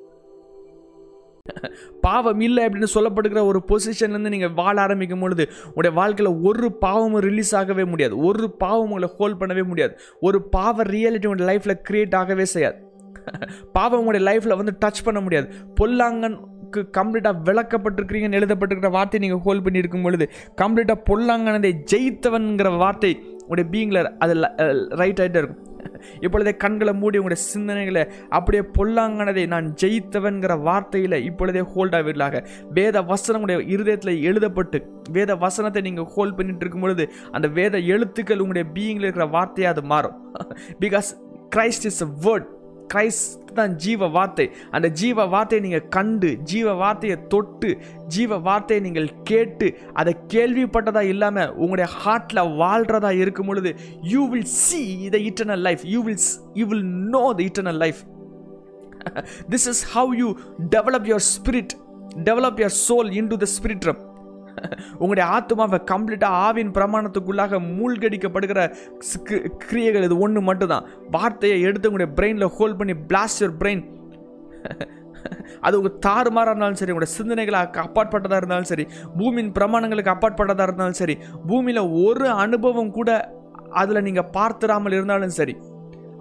பாவம் 2.01 2.41
இல்லை 2.47 2.61
அப்படின்னு 2.65 2.89
சொல்லப்படுகிற 2.93 3.39
ஒரு 3.45 3.59
பொசிஷன்லேருந்து 3.69 4.33
நீங்கள் 4.33 4.53
வாழ 4.59 4.75
ஆரம்பிக்கும் 4.81 5.23
பொழுது 5.23 5.43
உங்களுடைய 5.65 5.93
வாழ்க்கையில் 5.99 6.37
ஒரு 6.49 6.67
பாவமும் 6.83 7.23
ரிலீஸ் 7.27 7.51
ஆகவே 7.55 7.83
முடியாது. 7.83 8.15
ஒரு 8.27 8.47
பாவம் 8.63 8.87
உங்களை 8.87 9.09
ஹோல்ட் 9.17 9.39
பண்ணவே 9.41 9.63
முடியாது. 9.71 9.93
ஒரு 10.19 10.39
பாவ 10.55 10.83
ரியாலிட்டி 10.83 11.27
உங்களுடைய 11.29 11.47
லைஃப்பில் 11.51 11.81
க்ரியேட் 11.89 12.15
ஆகவே 12.15 12.45
செய்யாது. 12.45 12.79
பாவம் 13.73 13.99
உங்களுடைய 13.99 14.23
லைஃப்பில் 14.29 14.59
வந்து 14.61 14.73
டச் 14.85 15.03
பண்ண 15.03 15.19
முடியாது. 15.21 15.47
பொல்லாங்கன் 15.79 16.37
புக்கு 16.73 16.93
கம்ப்ளீட்டாக 16.99 17.43
விளக்கப்பட்டிருக்கிறீங்கன்னு 17.47 18.39
எழுதப்பட்டிருக்கிற 18.39 18.89
வார்த்தை 18.97 19.19
நீங்கள் 19.23 19.43
ஹோல்ட் 19.45 19.65
பண்ணி 19.65 19.83
இருக்கும் 19.83 20.05
பொழுது 20.05 20.25
கம்ப்ளீட்டாக 20.61 20.97
பொல்லாங்கனதை 21.09 21.71
ஜெயித்தவன்கிற 21.91 22.69
வார்த்தை 22.83 23.11
உங்களுடைய 23.43 23.67
பீங்கில் 23.73 24.09
அது 24.23 24.33
ரைட் 25.01 25.21
ஆகிட்டே 25.21 25.39
இருக்கும். 25.41 25.61
இப்பொழுதே 26.25 26.51
கண்களை 26.63 26.91
மூடி 26.99 27.19
உங்களுடைய 27.21 27.41
சிந்தனைகளை 27.53 28.03
அப்படியே 28.37 28.63
பொல்லாங்கனதை 28.77 29.43
நான் 29.53 29.67
ஜெயித்தவன்கிற 29.81 30.53
வார்த்தையில் 30.67 31.17
இப்பொழுதே 31.29 31.63
ஹோல்ட் 31.73 31.95
ஆகிடலாக 31.97 32.41
வேத 32.77 33.01
வசனம் 33.11 33.43
உடைய 33.45 33.59
இருதயத்தில் 33.75 34.23
எழுதப்பட்டு 34.29 34.79
வேத 35.17 35.35
வசனத்தை 35.45 35.83
நீங்கள் 35.89 36.09
ஹோல்ட் 36.15 36.37
பண்ணிட்டு 36.39 36.65
இருக்கும் 36.65 36.85
பொழுது 36.87 37.05
அந்த 37.37 37.49
வேத 37.59 37.77
எழுத்துக்கள் 37.93 38.43
உங்களுடைய 38.45 38.67
பீயிங்கில் 38.77 39.07
இருக்கிற 39.07 39.27
வார்த்தையாக 39.37 39.75
அது 39.75 39.85
மாறும். 39.93 40.17
Because 40.83 41.11
Christ 41.55 41.87
is 41.91 42.03
a 42.07 42.11
word 42.27 42.47
Christ 42.87 43.51
தான் 43.53 43.73
ஜீவ 43.75 44.07
வார்த்தை 44.07 44.45
அந்த 44.71 44.87
ஜீவ 44.99 45.25
வார்த்தையை 45.25 45.61
நீங்கள் 45.65 45.87
கண்டு 45.89 46.29
ஜீவ 46.43 46.73
வார்த்தையை 46.73 47.17
தொட்டு 47.27 47.69
ஜீவ 48.07 48.37
வார்த்தையை 48.39 48.81
நீங்கள் 48.83 49.09
கேட்டு 49.23 49.67
அதை 49.93 50.13
கேள்விப்பட்டதாக 50.27 51.11
இல்லாமல் 51.13 51.51
உங்களுடைய 51.55 51.89
ஹார்ட்டில் 51.97 52.43
வாழ்கிறதா 52.55 53.11
இருக்கும் 53.17 53.45
பொழுது 53.45 53.73
you 54.13 54.23
will 54.29 54.49
see 54.59 54.81
the 55.09 55.21
eternal 55.29 55.65
life 55.67 55.83
you 55.85 56.01
will 56.01 56.21
you 56.53 56.65
will 56.65 56.87
know 57.09 57.23
the 57.33 57.43
eternal 57.43 57.81
life 57.85 58.01
this 59.49 59.67
is 59.67 59.83
how 59.93 60.11
you 60.15 60.29
develop 60.69 61.07
your 61.11 61.27
spirit 61.31 61.75
develop 62.23 62.59
your 62.59 62.77
soul 62.83 63.11
into 63.27 63.37
the 63.37 63.47
spirit 63.55 63.85
ரம் 63.85 64.01
உங்களுடைய 64.99 65.25
ஆத்மாவை 65.35 65.79
கம்ப்ளீட்டாக 65.91 66.39
ஆவின் 66.47 66.71
பிரமாணத்துக்குள்ளாக 66.77 67.59
மூழ்கடிக்கப்படுகிற 67.77 68.59
கிரியைகள் 69.65 70.07
இது 70.07 70.17
ஒன்று 70.25 70.41
மட்டும்தான். 70.49 70.87
வார்த்தையை 71.15 71.57
எடுத்து 71.69 71.89
உங்களுடைய 71.91 72.11
பிரெயினில் 72.19 72.53
ஹோல்ட் 72.57 72.79
பண்ணி 72.81 72.95
பிளாஸ்ட் 73.11 73.41
யுவர் 73.43 73.57
பிரெயின் 73.61 73.83
அது 75.65 75.77
உங்கள் 75.79 75.99
தாறுமாறாக 76.05 76.51
இருந்தாலும் 76.51 76.79
சரி 76.79 76.91
உங்களோட 76.93 77.11
சிந்தனைகளுக்கு 77.17 77.79
அப்பாற்பட்டதாக 77.85 78.39
இருந்தாலும் 78.41 78.69
சரி 78.71 78.85
பூமியின் 79.19 79.51
பிரமாணங்களுக்கு 79.57 80.13
அப்பாற்பட்டதாக 80.13 80.67
இருந்தாலும் 80.67 80.99
சரி 81.01 81.15
பூமியில் 81.49 81.81
ஒரு 82.05 82.27
அனுபவம் 82.45 82.95
கூட 82.97 83.09
அதில் 83.81 84.05
நீங்கள் 84.07 84.31
பார்த்துடாமல் 84.37 84.95
இருந்தாலும் 84.97 85.37
சரி 85.39 85.55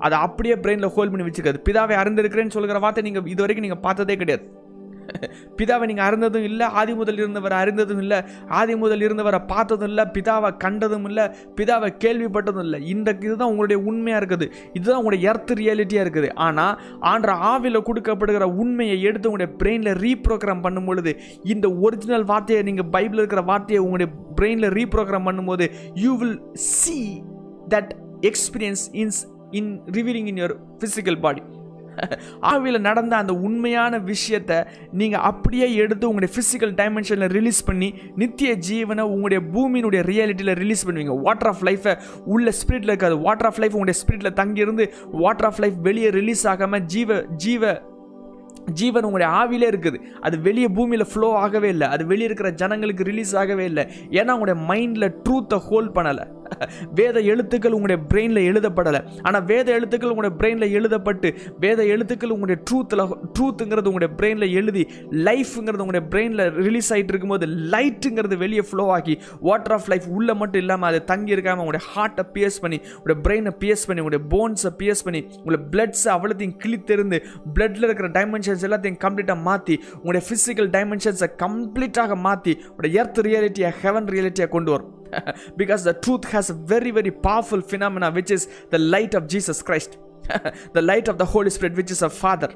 அதை 0.06 0.16
அப்படியே 0.26 0.54
பிரெயினில் 0.62 0.92
ஹோல்ட் 0.94 1.12
பண்ணி 1.12 1.26
வச்சுக்காது. 1.26 1.58
பிதாவை 1.66 1.96
அறிந்திருக்கிறேன்னு 2.02 2.54
சொல்கிற 2.54 2.78
வார்த்தை 2.84 3.02
நீங்கள் 3.08 3.28
இது 3.32 3.42
வரைக்கும் 3.42 3.66
நீங்கள் 3.66 3.84
பார்த்ததே 3.86 4.14
கிடையாது. 4.22 4.44
பிதாவை 5.58 5.86
நீங்கள் 5.90 6.06
அறிந்ததும் 6.08 6.46
இல்லை 6.50 6.66
ஆதி 6.80 6.94
முதல் 7.00 7.20
இருந்தவரை 7.22 7.56
அறிந்ததும் 7.62 8.02
இல்லை 8.04 8.18
ஆதி 8.60 8.74
முதல் 8.82 9.04
இருந்தவரை 9.06 9.40
பார்த்ததும் 9.52 9.90
இல்லை 9.92 10.04
பிதாவை 10.16 10.50
கண்டதும் 10.64 11.06
இல்லை 11.10 11.24
பிதாவை 11.58 11.90
கேள்விப்பட்டதும் 12.04 12.64
இல்லை. 12.66 12.80
இந்த 12.94 13.16
இதுதான் 13.26 13.50
உங்களுடைய 13.52 13.78
உண்மையாக 13.90 14.20
இருக்குது. 14.20 14.46
இதுதான் 14.78 15.00
உங்களுடைய 15.00 15.22
எர்த் 15.32 15.52
ரியாலிட்டியாக 15.62 16.04
இருக்குது. 16.06 16.30
ஆனால் 16.46 16.74
ஆன்ற 17.12 17.32
ஆவியில் 17.52 17.86
கொடுக்கப்படுகிற 17.88 18.46
உண்மையை 18.62 18.98
எடுத்து 19.08 19.28
உங்களுடைய 19.30 19.50
பிரெயினில் 19.62 19.98
ரீப்ரோக்ராம் 20.06 20.64
பண்ணும் 20.66 20.88
பொழுது 20.90 21.12
இந்த 21.54 21.66
ஒரிஜினல் 21.86 22.28
வார்த்தையை 22.32 22.62
நீங்கள் 22.70 22.90
பைபிளில் 22.96 23.22
இருக்கிற 23.22 23.44
வார்த்தையை 23.52 23.82
உங்களுடைய 23.86 24.10
பிரெயினில் 24.38 24.74
ரீப்ரோக்ராம் 24.78 25.28
பண்ணும்போது 25.28 25.66
you 26.04 26.12
will 26.22 26.38
see 26.78 26.96
that 27.74 27.92
experience 28.30 28.84
இன்ஸ் 29.02 29.20
in 29.60 29.72
revealing 29.98 30.28
in 30.32 30.40
your 30.42 30.56
physical 30.80 31.20
body 31.24 31.42
ஆவியில் 32.50 32.78
நடந்த 32.78 33.16
அந்த 33.16 33.32
உண்மையான 33.32 33.98
விஷயத்தை 33.98 34.58
நீங்கள் 34.92 35.20
அப்படியே 35.20 35.74
எடுத்து 35.74 36.08
உங்களுடைய 36.08 36.34
ஃபிசிக்கல் 36.34 36.74
டைமென்ஷனில் 36.80 37.32
ரிலீஸ் 37.38 37.64
பண்ணி 37.64 37.94
நித்திய 38.16 38.56
ஜீவனை 38.70 39.00
உங்களுடைய 39.00 39.40
பூமியினுடைய 39.54 40.02
ரியாலிட்டியில் 40.10 40.54
ரிலீஸ் 40.54 40.86
பண்ணுவீங்க. 40.88 41.20
வாட்டர் 41.20 41.48
ஆஃப் 41.48 41.64
லைஃபை 41.64 41.98
உள்ள 42.24 42.52
ஸ்பிரிட்டில் 42.60 42.92
இருக்காது. 42.94 43.18
வாட்டர் 43.18 43.46
ஆஃப் 43.46 43.58
லைஃப் 43.58 43.76
உங்களுடைய 43.76 44.00
ஸ்பிரிட்டில் 44.02 44.32
தங்கியிருந்து 44.32 44.92
வாட்டர் 45.12 45.46
ஆஃப் 45.46 45.58
லைஃப் 45.58 45.74
வெளியே 45.82 46.10
ரிலீஸ் 46.10 46.46
ஆகாமல் 46.46 46.84
ஜீவ 46.84 47.22
ஜீவ 47.36 47.80
ஜீவன் 48.72 49.04
உங்களுடைய 49.04 49.30
ஆவிலே 49.40 49.68
இருக்குது. 49.72 49.98
அது 50.20 50.40
வெளியே 50.40 50.68
பூமியில் 50.68 51.06
ஃப்ளோ 51.12 51.34
ஆகவே 51.34 51.68
இல்லை. 51.68 51.86
அது 51.88 52.06
வெளியே 52.06 52.24
இருக்கிற 52.24 52.50
ஜனங்களுக்கு 52.50 53.04
ரிலீஸ் 53.04 53.36
ஆகவே 53.36 53.64
இல்லை. 53.64 53.84
ஏன்னா 54.10 54.30
உங்களுடைய 54.30 54.58
மைண்டில் 54.68 55.14
ட்ரூத்தை 55.24 55.58
ஹோல்ட் 55.58 55.96
பண்ணலை. 55.96 56.26
வேத 56.94 57.20
எழுத்துக்கள் 57.20 57.72
உங்களுடைய 57.72 57.98
பிரெயினில் 58.12 58.48
எழுதப்படலை. 58.50 59.00
ஆனால் 59.22 59.44
வேத 59.44 59.72
எழுத்துக்கள் 59.72 60.12
உங்களுடைய 60.14 60.34
பிரெயினில் 60.40 60.74
எழுதப்பட்டு 60.78 61.34
வேத 61.60 61.84
எழுத்துக்கள் 61.84 62.30
உங்களுடைய 62.30 62.62
ட்ரூத்தில் 62.70 63.04
ட்ரூத்துங்கிறது 63.36 63.90
உங்களுடைய 63.92 64.10
பிரெயினில் 64.18 64.52
எழுதி 64.52 64.88
லைஃப்ங்கிறது 65.28 65.84
உங்களுடைய 65.84 66.04
பிரெயினில் 66.12 66.62
ரிலீஸ் 66.66 66.92
ஆகிட்டு 66.92 67.12
இருக்கும்போது 67.14 67.46
லைட்டுங்கிறது 67.46 68.36
வெளியே 68.36 68.60
ஃப்ளோ 68.60 68.86
ஆகி 68.90 69.18
வாட்டர் 69.40 69.72
ஆஃப் 69.72 69.88
லைஃப் 69.88 70.08
உள்ளே 70.08 70.34
மட்டும் 70.34 70.60
இல்லாமல் 70.60 70.88
அது 70.88 71.04
தங்கி 71.04 71.34
இருக்காமல் 71.34 71.64
உங்களுடைய 71.64 71.86
ஹார்ட்டை 71.94 72.24
பியர்ஸ் 72.32 72.60
பண்ணி 72.60 72.80
உங்களுடைய 72.96 73.18
பிரெயினை 73.26 73.54
பியர்ஸ் 73.58 73.86
பண்ணி 73.86 74.02
உங்களுடைய 74.02 74.24
போன்ஸை 74.34 74.72
பியர்ஸ் 74.78 75.04
பண்ணி 75.04 75.22
உங்களுடைய 75.36 75.62
பிளட்ஸை 75.72 76.10
அவ்வளோத்தையும் 76.16 76.56
கிழித்தெருந்து 76.64 77.20
பிளட்டில் 77.54 77.82
இருக்கிற 77.82 78.08
டைமென்ஷன்ஸ் 78.08 78.66
எல்லாத்தையும் 78.68 79.00
கம்ப்ளீட்டாக 79.06 79.40
மாற்றி 79.40 79.76
உங்களுடைய 79.94 80.24
ஃபிசிக்கல் 80.28 80.70
டைமென்ஷன்ஸை 80.78 81.30
கம்ப்ளீட்டாக 81.44 82.16
மாற்றி 82.16 82.54
உங்களுடைய 82.68 83.02
எர்த் 83.02 83.20
ரியாலிட்டியை 83.26 83.72
ஹெவன் 83.82 84.10
ரியாலிட்டியாக 84.14 84.48
கொண்டு 84.48 84.70
வரும். 84.70 84.90
Because 85.56 85.82
the 85.84 85.94
truth 86.06 86.24
has 86.24 86.50
a 86.50 86.56
very 86.74 86.90
very 86.90 87.12
powerful 87.28 87.60
phenomena 87.72 88.10
which 88.10 88.30
is 88.30 88.48
the 88.70 88.80
light 88.94 89.14
of 89.14 89.26
jesus 89.26 89.60
christ 89.62 89.92
the 90.72 90.82
light 90.82 91.08
of 91.08 91.18
the 91.18 91.24
holy 91.24 91.50
spirit 91.50 91.76
which 91.76 91.90
is 91.90 92.02
a 92.02 92.12
father 92.22 92.52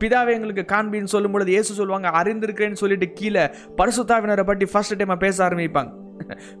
பிதாவை 0.00 0.32
எங்களுக்கு 0.34 0.64
காண்பின்னு 0.72 1.12
சொல்லும் 1.14 1.32
பொழுது 1.32 1.50
இயேசு 1.50 1.78
சொல்லுவாங்க 1.78 2.08
அறிந்திருக்கிறேன்னு 2.20 2.80
சொல்லிட்டு 2.82 3.06
கீழே 3.12 3.44
பரிசுத்தாவினரை 3.78 4.44
பற்றி 4.44 4.66
ஃபர்ஸ்ட் 4.66 4.96
டைம் 4.96 5.14
பேச 5.18 5.36
ஆரம்பிப்பாங்க 5.48 5.90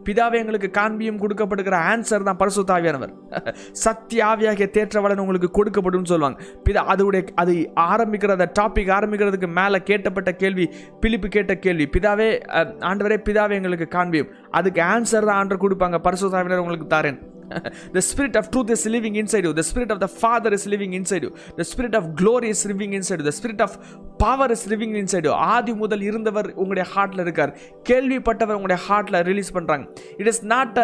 பிதாவை 0.06 0.36
எங்களுக்கு 0.42 0.68
காண்பியும் 0.78 1.20
கொடுக்கப்படுகிற 1.22 1.76
ஆன்சர் 1.90 2.26
தான் 2.28 2.40
பரிசுத்தாவியானவர். 2.42 3.12
சத்திய 3.84 4.26
ஆவியாகிய 4.30 4.68
தேற்றவளன் 4.76 5.22
உங்களுக்கு 5.24 5.50
கொடுக்கப்படும் 5.58 6.08
சொல்லுவாங்க. 6.12 6.38
பிதா 6.66 6.82
அதோடைய 6.94 7.22
அது 7.42 7.54
ஆரம்பிக்கிற 7.88 8.36
அந்த 8.38 8.48
டாபிக் 8.60 8.92
ஆரம்பிக்கிறதுக்கு 8.98 9.50
மேலே 9.60 9.80
கேட்டப்பட்ட 9.90 10.32
கேள்வி 10.44 10.66
பிலிப்பு 11.04 11.30
கேட்ட 11.36 11.54
கேள்வி 11.66 11.88
பிதாவே 11.96 12.30
ஆண்டவரே 12.90 13.18
பிதாவை 13.28 13.56
எங்களுக்கு 13.60 13.88
காண்பியும். 13.96 14.32
அதுக்கு 14.60 14.82
ஆன்சர் 14.94 15.28
தான் 15.30 15.40
ஆண்டர் 15.42 15.64
கொடுப்பாங்க. 15.66 15.98
பரிசுத்தாவினர் 16.08 16.64
உங்களுக்கு 16.64 16.88
தாரேன். 16.96 17.20
The 17.96 18.02
spirit 18.10 18.34
of 18.40 18.44
truth 18.52 18.70
is 18.76 18.82
living 18.96 19.14
inside 19.22 19.44
you 19.48 19.52
the 19.60 19.66
spirit 19.70 19.90
of 19.94 20.00
the 20.04 20.10
father 20.22 20.52
is 20.58 20.64
living 20.74 20.92
inside 20.98 21.24
you 21.26 21.32
the 21.60 21.66
spirit 21.72 21.94
of 22.00 22.04
glory 22.20 22.50
is 22.54 22.62
living 22.72 22.92
inside 22.98 23.20
you 23.20 23.28
the 23.30 23.36
spirit 23.40 23.60
of 23.66 23.72
power 24.24 24.48
is 24.56 24.64
living 24.72 24.92
inside 25.02 25.26
you 25.28 25.36
ஆதி 25.54 25.72
முதல் 25.82 26.04
இருந்தவர் 26.08 26.48
உங்களுடைய 26.60 26.86
ஹார்ட்ல 26.94 27.24
இருக்கார் 27.26 27.52
கேள்விப்பட்டவர் 27.90 28.58
உங்களுடைய 28.58 28.80
ஹார்ட்ல 28.88 29.22
release 29.30 29.52
பண்றாங்க 29.58 29.86
it 30.20 30.30
is 30.32 30.42
not 30.54 30.78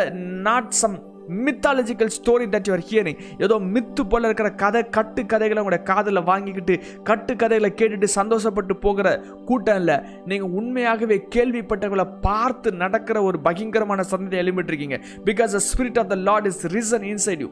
not 0.49 0.73
some 0.83 0.97
mythological 1.29 2.11
story 2.17 2.47
that 2.47 2.69
your 2.69 2.85
hearing 2.91 3.19
ஏதோ 3.39 3.55
myth 3.59 4.01
போல 4.09 4.27
இருக்கிற 4.27 4.51
கதை 4.51 4.89
கட்டு 4.89 5.27
கதைகளை 5.27 5.63
உங்களோட 5.63 5.83
காதில் 5.83 6.23
வாங்கிக்கிட்டு 6.23 6.81
கட்டு 7.03 7.37
கதைகளை 7.37 7.73
கேட்டுட்டு 7.77 8.09
சந்தோஷப்பட்டு 8.15 8.73
போகிற 8.73 9.25
கூட்டம் 9.45 9.77
இல்லை. 9.77 10.01
நீங்கள் 10.25 10.51
உண்மையாகவே 10.51 11.27
கேள்விப்பட்டவங்களை 11.31 12.07
பார்த்து 12.21 12.73
நடக்கிற 12.73 13.23
ஒரு 13.23 13.41
பகிங்கரமான 13.41 14.05
சந்ததியை 14.11 14.43
எழுப்பிட்டுருக்கீங்க 14.43 15.01
because 15.25 15.51
the 15.51 15.61
spirit 15.75 15.99
of 15.99 16.09
the 16.09 16.15
lord 16.15 16.47
is 16.47 16.67
risen 16.67 17.03
inside 17.03 17.41
you 17.41 17.49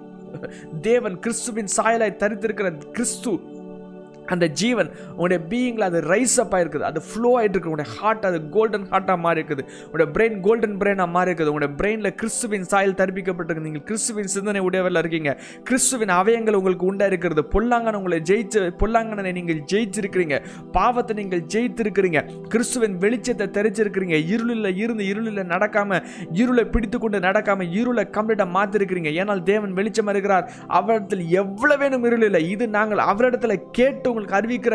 தேவன் 0.81 1.19
கிறிஸ்துவின் 1.19 1.69
சாயலாய் 1.77 2.17
தரித்திருக்கிற 2.19 2.77
கிறிஸ்து 2.93 3.54
அந்த 4.33 4.47
ஜீவன் 4.61 4.91
உங்களுடைய 5.15 5.41
பீயிங்கில் 5.51 5.87
அது 5.89 5.99
ரைஸ் 6.13 6.37
அப் 6.43 6.55
ஆயிருக்குது. 6.57 6.87
அது 6.91 7.01
ஃப்ளோ 7.09 7.31
ஆகிட்டு 7.39 7.55
இருக்குது 7.55 7.73
உங்களுடைய 7.73 7.91
ஹார்ட் 7.99 8.27
அது 8.29 8.39
கோல்டன் 8.57 8.87
ஹார்ட்டாக 8.93 9.19
மாறி 9.25 9.39
இருக்குது 9.41 9.65
உங்களுடைய 9.85 10.09
பிரெயின் 10.17 10.39
கோல்டன் 10.47 10.77
பிரெயினாக 10.83 11.11
மாறி 11.17 11.31
இருக்குது 11.31 11.51
உங்களுடைய 11.53 11.73
பிரெயினில் 11.81 12.15
கிறிஸ்துவின் 12.21 12.67
சாயல் 12.73 12.97
தரிப்பிக்கப்பட்டிருக்கு. 13.01 13.67
நீங்கள் 13.69 13.87
கிறிஸ்துவின் 13.91 14.33
சிந்தனை 14.37 14.63
உடையவரில் 14.69 15.01
இருக்கீங்க. 15.03 15.33
கிறிஸ்துவின் 15.71 16.15
அவயங்கள் 16.21 16.59
உங்களுக்கு 16.61 16.89
உண்டாக 16.91 17.11
இருக்கிறது. 17.13 17.45
பொல்லாங்கன 17.55 17.99
உங்களை 18.03 18.21
ஜெயிச்சு 18.31 18.63
பொல்லாங்கனை 18.83 19.33
நீங்கள் 19.41 19.63
ஜெயிச்சிருக்கிறீங்க. 19.73 20.39
பாவத்தை 20.79 21.17
நீங்கள் 21.21 21.45
ஜெயித்திருக்கிறீங்க. 21.55 22.21
கிறிஸ்துவின் 22.55 22.97
வெளிச்சத்தை 23.05 23.49
தெரிச்சிருக்கிறீங்க 23.59 24.17
இருளில் 24.35 24.71
இருந்து 24.83 25.05
இருளில் 25.13 25.51
நடக்காமல் 25.55 26.03
இருளை 26.43 26.65
பிடித்து 26.75 26.99
கொண்டு 26.99 27.19
நடக்காமல் 27.29 27.71
இருளை 27.81 28.05
கம்ப்ளீட்டாக 28.17 28.55
மாற்றிருக்கிறீங்க 28.57 29.11
ஏன்னால் 29.21 29.43
தேவன் 29.51 29.77
வெளிச்சம் 29.79 30.11
இருக்கிறார் 30.13 30.49
அவரிடத்தில் 30.79 31.25
எவ்வளோ 31.41 31.77
வேணும் 31.83 32.05
இருள் 32.09 32.27
இல்லை 32.29 32.43
இது 32.55 32.65
நாங்கள் 32.77 33.03
அவரிடத்துல 33.11 33.57
கேட்டு 33.79 34.09
உங்களுக்கு 34.15 34.39
அறிவிக்கிற 34.41 34.75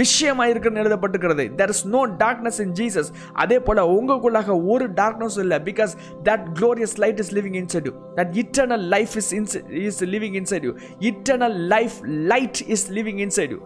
விஷயமாக 0.00 0.52
இருக்கிறன்னு 0.52 0.82
எழுதப்பட்டிருக்கிறது 0.84 1.46
there 1.60 1.72
is 1.74 1.84
no 1.94 2.02
darkness 2.22 2.60
in 2.64 2.74
Jesus 2.80 3.10
அதே 3.44 3.58
போல் 3.66 3.82
உங்களுக்குள்ளாக 3.96 4.56
ஒரு 4.72 4.86
டார்க்னஸ் 5.00 5.38
இல்லை 5.44 5.58
because 5.68 5.94
that 6.28 6.46
glorious 6.58 6.96
light 7.04 7.20
is 7.24 7.32
living 7.38 7.58
inside 7.62 7.88
you 7.88 7.94
that 8.18 8.34
eternal 8.42 8.86
life 8.96 9.14
is 9.22 9.32
இன்ஸ் 9.38 9.56
is 9.84 10.02
living 10.14 10.38
inside 10.40 10.66
you 10.68 10.74
eternal 11.10 11.58
life 11.74 11.98
light 12.32 12.60
is 12.76 12.86
living 12.98 13.22
inside 13.26 13.54
you 13.56 13.60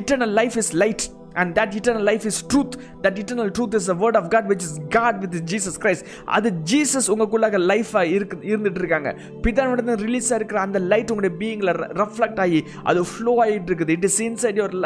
eternal 0.00 0.34
life 0.40 0.56
is 0.62 0.72
light 0.76 1.04
and 1.34 1.52
that 1.58 1.74
eternal 1.78 2.06
life 2.10 2.24
is 2.30 2.40
truth 2.46 2.76
that 3.02 3.18
eternal 3.22 3.52
truth 3.56 3.76
is 3.80 3.88
a 3.88 3.96
word 4.02 4.18
of 4.20 4.28
God 4.34 4.48
which 4.52 4.64
is 4.68 4.76
God 4.96 5.18
with 5.22 5.36
Jesus 5.52 5.78
Christ 5.82 6.06
அது 6.36 6.50
Jesus 6.72 7.08
உங்களுக்குள்ளாக 7.12 7.60
லைஃபாக 7.66 8.14
இருக்கு 8.16 8.38
இருந்துட்டு 8.50 8.82
இருக்காங்க 8.84 9.12
பிதானோட 9.44 9.98
ரிலீஸாக 10.04 10.40
இருக்கிற 10.40 10.60
அந்த 10.60 10.80
light 10.92 11.12
உங்களுடைய 11.12 11.34
பீயிங்கில் 11.42 11.72
reflect 12.02 12.42
ஆகி 12.46 12.60
அது 12.84 13.06
ஃப்ளோ 13.12 13.34
ஆகிட்டு 13.44 13.70
இருக்குது 13.70 13.94
it 13.98 14.08
is 14.10 14.20
inside 14.28 14.58
your 14.60 14.76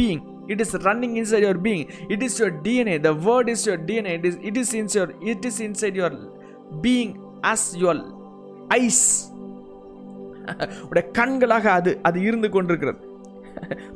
being 0.00 0.22
it 0.52 0.62
is 0.64 0.74
running 0.86 1.16
inside 1.20 1.44
your 1.44 1.62
being 1.64 1.84
it 2.14 2.24
is 2.26 2.36
your 2.40 2.56
DNA 2.66 2.96
the 3.06 3.12
word 3.26 3.50
is 3.54 3.64
your 3.68 3.84
DNA 3.88 4.12
it 4.18 4.26
is 4.30 4.38
it 4.50 4.60
is 4.62 4.74
இன்ஸ் 4.80 4.96
your 4.98 5.14
it 5.32 5.46
is 5.50 5.60
inside 5.68 5.98
your 6.00 6.16
being 6.84 7.14
as 7.52 7.66
your 7.82 8.02
eyes 8.78 9.04
உடைய 10.88 11.04
கண்களாக 11.18 11.66
அது 11.72 11.92
அது 12.02 12.18
இருந்து 12.20 12.48
கொண்டிருக்கிறது 12.50 12.98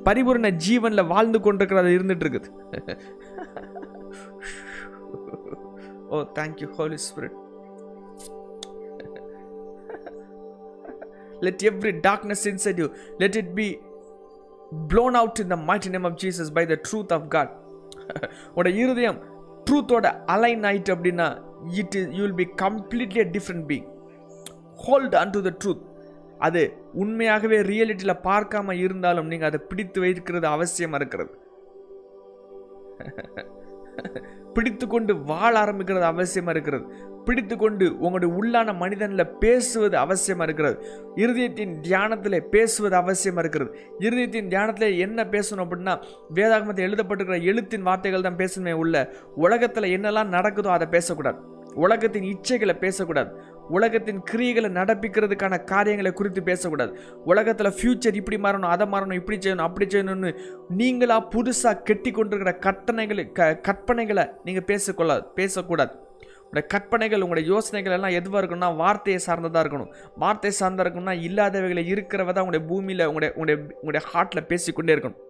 பரிபூர்ண 0.05 0.51
ஜீவனில் 0.67 1.11
வாழ்ந்து 1.13 1.39
கொண்டிருக்கிற 1.41 1.81
அது 1.83 1.97
இருந்துட்டு 1.99 2.25
இருக்குது 2.27 2.49
ஓ 6.11 6.19
thank you 6.39 6.69
holy 6.79 6.99
spirit 7.07 7.37
let 11.47 11.63
every 11.71 11.93
darkness 12.09 12.45
inside 12.51 12.81
you 12.83 12.89
let 13.23 13.37
it 13.43 13.53
be 13.61 13.69
blown 14.91 15.17
out 15.21 15.41
in 15.43 15.49
the 15.49 15.61
mighty 15.71 15.91
name 15.91 16.07
of 16.09 16.15
jesus 16.17 16.49
by 16.59 16.65
the 16.73 16.79
truth 16.89 17.13
of 17.17 17.23
god. 17.37 17.49
உடைய 18.55 18.83
இருதயம் 18.85 19.19
ட்ரூத்தோட 19.67 20.07
அலைன் 20.35 20.63
ஆயிட்டு 20.69 20.91
அப்படின்னா 20.95 21.27
it 21.81 21.97
is 21.99 22.11
you 22.17 22.21
will 22.25 22.39
be 22.41 22.47
completely 22.63 23.25
different 23.37 23.65
being 23.71 23.87
hold 24.85 25.15
on 25.21 25.33
to 25.37 25.41
the 25.49 25.51
truth 25.63 25.83
அது 26.39 26.63
உண்மையாகவே 26.93 27.61
ரியாலிட்டியில் 27.61 28.23
பார்க்காம 28.23 28.73
இருந்தாலும் 28.73 29.27
நீங்கள் 29.27 29.49
அதை 29.49 29.61
பிடித்து 29.69 30.01
வைக்கிறது 30.01 30.49
அவசியமாக 30.49 30.95
இருக்கிறது. 30.95 31.33
பிடித்து 34.55 34.87
கொண்டு 34.87 35.17
வாழ 35.17 35.65
ஆரம்பிக்கிறது 35.65 36.07
அவசியமாக 36.13 36.51
இருக்கிறது. 36.51 36.85
பிடித்து 37.25 37.57
கொண்டு 37.57 37.99
உங்களுடைய 37.99 38.35
உள்ளான 38.37 38.77
மனிதனில் 38.77 39.27
பேசுவது 39.39 39.97
அவசியமாக 39.97 40.43
இருக்கிறது. 40.43 40.77
இருதயத்தின் 41.15 41.81
தியானத்தில் 41.81 42.49
பேசுவது 42.49 42.97
அவசியமாக 42.97 43.39
இருக்கிறது. 43.39 43.79
இருதயத்தின் 43.99 44.49
தியானத்தில் 44.49 44.99
என்ன 44.99 45.25
பேசணும் 45.25 45.65
அப்படின்னா 45.65 46.01
வேதாகமத்தில் 46.35 46.87
எழுதப்பட்டிருக்கிற 46.89 47.43
எழுத்தின் 47.43 47.83
வார்த்தைகள் 47.83 48.21
தான் 48.21 48.37
பேசணுமே 48.37 48.73
உள்ள 48.73 49.13
உலகத்தில் 49.35 49.83
என்னெல்லாம் 49.83 50.33
நடக்குதோ 50.33 50.67
அதை 50.67 50.87
பேசக்கூடாது. 50.87 51.59
உலகத்தின் 51.75 52.25
இச்சைகளை 52.25 52.79
பேசக்கூடாது. 52.79 53.43
உலகத்தின் 53.77 54.21
கிரியைகளை 54.31 54.69
நடப்பிக்கிறதுக்கான 54.79 55.55
காரியங்களை 55.73 56.13
குறித்து 56.19 56.41
பேசக்கூடாது. 56.51 56.93
உலகத்தில் 57.31 57.77
ஃப்யூச்சர் 57.79 58.19
இப்படி 58.21 58.39
மாறணும் 58.45 58.73
அதை 58.75 58.87
மாறணும் 58.95 59.19
இப்படி 59.21 59.39
செய்யணும் 59.45 59.67
அப்படி 59.69 59.87
செய்யணும்னு 59.95 60.31
நீங்களாக 60.81 61.29
புதுசாக 61.35 61.83
கெட்டி 61.89 62.13
கொண்டிருக்கிற 62.19 62.53
கட்டணைகளை 62.67 63.25
க 63.39 63.49
கற்பனைகளை 63.69 64.27
நீங்கள் 64.49 64.69
பேசக்கொள்ள 64.71 65.15
பேசக்கூடாது. 65.41 65.93
உங்களுடைய 66.43 66.67
கற்பனைகள் 66.75 67.23
உங்களுடைய 67.25 67.47
யோசனைகள் 67.55 67.97
எல்லாம் 67.97 68.17
எதுவாக 68.21 68.41
இருக்கணும்னா 68.41 68.71
வார்த்தையை 68.83 69.19
சார்ந்ததாக 69.27 69.63
இருக்கணும். 69.65 69.91
வார்த்தை 70.23 70.53
சார்ந்தா 70.61 70.85
இருக்கணும்னா 70.85 71.17
இல்லாதவைகளை 71.29 71.85
இருக்கிறவ 71.95 72.33
தான் 72.33 72.45
உங்களுடைய 72.47 72.65
பூமியில் 72.71 73.07
உங்களுடைய 73.11 73.33
உங்களுடைய 73.37 73.59
உங்களுடைய 73.81 74.05
ஹார்ட்டில் 74.13 74.49
பேசிக்கொண்டே 74.53 74.95
இருக்கணும். 74.97 75.21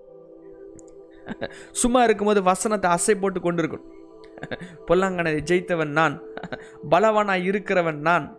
சும்மா 1.80 2.00
இருக்கும்போது 2.06 2.40
வசனத்தை 2.50 2.88
அசை 2.96 3.14
போட்டு 3.22 3.40
கொண்டு 3.40 3.62
இருக்கணும் 3.62 3.88
பொல்லாங்கனை 4.86 5.40
ஜெயித்தவன் 5.50 5.88
நான். 5.88 6.20
பலவானாய் 6.90 7.46
இருக்கிறவன் 7.48 7.94
நான். 7.94 8.38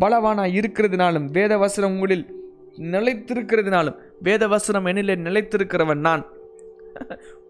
பலவானாய் 0.00 0.58
இருக்கிறதுனாலும் 0.58 1.24
வேத 1.24 1.58
வசனம் 1.58 1.92
உங்களில் 1.92 2.40
நிலைத்திருக்கிறதுனாலும் 2.78 3.96
வேத 4.20 4.48
வசனம் 4.48 4.86
என்னிலே 4.86 5.16
நிலைத்திருக்கிறவன் 5.16 5.98
நான். 5.98 6.26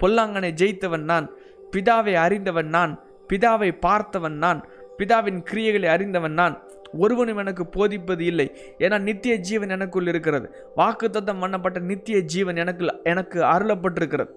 பொல்லாங்கனை 0.04 0.50
ஜெயித்தவன் 0.50 1.02
நான். 1.02 1.30
பிதாவை 1.70 2.14
அறிந்தவன் 2.14 2.66
நான். 2.66 3.02
பிதாவை 3.32 3.78
பார்த்தவன் 3.86 4.36
நான். 4.36 4.68
பிதாவின் 4.98 5.44
கிரியைகளை 5.52 5.84
அறிந்தவன் 5.84 6.32
நான். 6.32 6.62
ஒருவனும் 6.92 7.36
எனக்கு 7.36 7.66
போதிப்பது 7.66 8.24
இல்லை. 8.24 8.56
ஏன்னா 8.78 9.00
நித்திய 9.00 9.36
ஜீவன் 9.36 9.70
எனக்குள் 9.70 10.06
இருக்கிறது. 10.06 10.54
வாக்குத்தத்தம் 10.76 11.40
பண்ணப்பட்ட 11.40 11.80
நித்திய 11.80 12.20
ஜீவன் 12.20 12.56
எனக்கு 12.56 13.00
எனக்கு 13.04 13.42
அருளப்பட்டிருக்கிறது. 13.42 14.28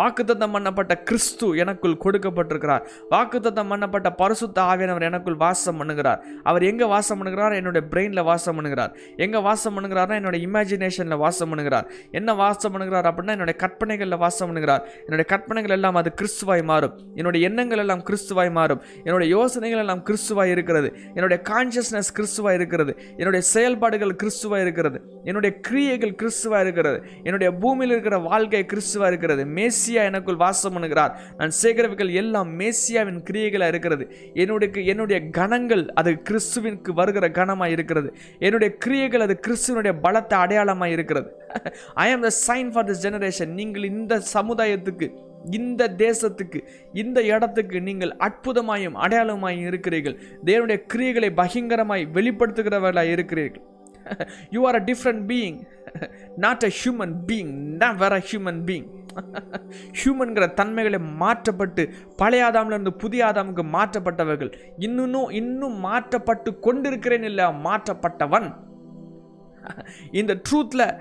வாக்குத்தத்தம் 0.00 0.54
பண்ணப்பட்ட 0.56 0.94
கிறிஸ்து 1.08 1.46
எனக்குள் 1.62 1.96
கொடுக்கப்பட்டிருக்கிறார். 2.04 2.82
வாக்குத்தத்தம் 3.14 3.70
பண்ணப்பட்ட 3.72 4.08
பரிசுத்த 4.22 4.58
ஆவியானவர் 4.70 5.06
எனக்குள் 5.10 5.38
வாசம் 5.44 5.78
பண்ணுகிறார். 5.80 6.20
அவர் 6.50 6.64
எங்கே 6.70 6.88
வாசம் 6.94 7.20
பண்ணுகிறார்? 7.20 7.54
என்னுடைய 7.60 7.82
பிரெயினில் 7.92 8.24
வாசம் 8.30 8.56
பண்ணுகிறார். 8.58 8.92
எங்கே 9.26 9.40
வாசம் 9.48 9.76
பண்ணுகிறார்னா 9.76 10.18
என்னோட 10.20 10.38
இமேஜினேஷனில் 10.48 11.20
வாசம் 11.24 11.50
பண்ணுகிறார். 11.52 11.88
என்ன 12.20 12.34
வாசம் 12.42 12.74
பண்ணுகிறார் 12.74 13.08
அப்படின்னா 13.10 13.36
என்னுடைய 13.38 13.56
கற்பனைகளில் 13.64 14.20
வாசம் 14.24 14.48
பண்ணுகிறார். 14.50 14.82
என்னுடைய 15.06 15.26
கற்பனைகள் 15.32 15.76
எல்லாம் 15.78 15.98
அது 16.02 16.12
கிறிஸ்துவாய் 16.20 16.64
மாறும். 16.72 16.94
என்னுடைய 17.20 17.48
எண்ணங்கள் 17.48 17.82
எல்லாம் 17.84 18.04
கிறிஸ்துவாய் 18.10 18.52
மாறும். 18.58 18.80
என்னுடைய 19.06 19.28
யோசனைகள் 19.36 19.82
எல்லாம் 19.84 20.02
கிறிஸ்துவாய் 20.10 20.52
இருக்கிறது. 20.56 20.88
என்னுடைய 21.16 21.38
கான்சியஸ்னஸ் 21.50 22.12
கிறிஸ்துவாய் 22.18 22.58
இருக்கிறது. 22.60 22.94
என்னுடைய 23.20 23.42
செயல்பாடுகள் 23.54 24.14
கிறிஸ்துவாய் 24.22 24.64
இருக்கிறது. 24.66 24.98
என்னுடைய 25.28 25.52
கிரியைகள் 25.68 26.14
கிறிஸ்துவாய் 26.22 26.64
இருக்கிறது. 26.66 26.98
என்னுடைய 27.28 27.50
பூமியில் 27.62 27.94
இருக்கிற 27.96 28.16
வாழ்க்கை 28.30 28.64
கிறிஸ்துவாக 28.72 29.10
இருக்கிறது. 29.12 29.30
மேசியா 29.56 30.02
எனக்குள் 30.10 30.40
வாசம் 30.44 30.74
பண்ணுகிறார். 30.74 31.12
நான் 31.38 31.52
சேகரிப்புகள் 31.62 32.10
எல்லாம் 32.22 32.50
மேசியாவின் 32.60 33.20
கிரியைகளாக 33.28 33.72
இருக்கிறது. 33.74 34.04
என்னுடைய 34.42 34.84
என்னுடைய 34.92 35.18
கணங்கள் 35.38 35.84
அது 36.02 36.12
கிறிஸ்துவிற்கு 36.30 36.92
வருகிற 37.00 37.28
கணமாக 37.40 37.74
இருக்கிறது. 37.76 38.08
என்னுடைய 38.46 38.70
கிரியைகள் 38.84 39.26
அது 39.26 39.36
கிறிஸ்துவனுடைய 39.48 39.94
பலத்தை 40.06 40.38
அடையாளமாக 40.44 40.94
இருக்கிறது. 40.96 41.28
I 42.04 42.08
am 42.14 42.24
the 42.28 42.32
sign 42.46 42.70
for 42.74 42.88
this 42.90 43.04
generation 43.08 43.52
நீங்கள் 43.60 43.90
இந்த 43.92 44.22
சமுதாயத்துக்கு 44.36 45.08
இந்த 45.58 45.82
தேசத்துக்கு 46.04 46.58
இந்த 47.02 47.18
இடத்துக்கு 47.34 47.78
நீங்கள் 47.88 48.12
அற்புதமாயும் 48.26 48.96
அடையாளமாயும் 49.04 49.66
இருக்கிறீர்கள். 49.70 50.16
தேவனுடைய 50.48 50.78
கிரியைகளை 50.92 51.30
பகிங்கரமாய் 51.42 52.04
வெளிப்படுத்துகிறவர்களாக 52.16 53.14
இருக்கிறீர்கள். 53.16 53.64
You 54.54 54.60
are 54.68 54.78
a 54.80 54.82
different 54.90 55.24
being 55.30 55.58
not 56.36 56.64
a 56.64 56.70
human 56.84 57.14
being 57.26 57.96
வேற 57.96 58.18
ஹியூமன் 58.18 58.60
பீயிங் 58.68 58.88
ஹியூமன்கிற 60.04 60.54
தன்மைகளை 60.54 60.98
மாற்றப்பட்டு 60.98 61.94
பழைய 62.16 62.44
ஆதாமிலிருந்து 62.44 62.88
புதிய 62.88 63.26
ஆதாமுக்கு 63.26 63.64
மாற்றப்பட்டவர்கள். 63.72 64.52
இன்னும் 64.78 65.28
இன்னும் 65.28 65.76
மாற்றப்பட்டு 65.76 66.58
கொண்டிருக்கிறேன் 66.58 67.22
இல்லை 67.22 67.44
மாற்றப்பட்டவன். 67.44 68.56
இந்த 70.10 70.34
ட்ரூத்தில் 70.34 70.98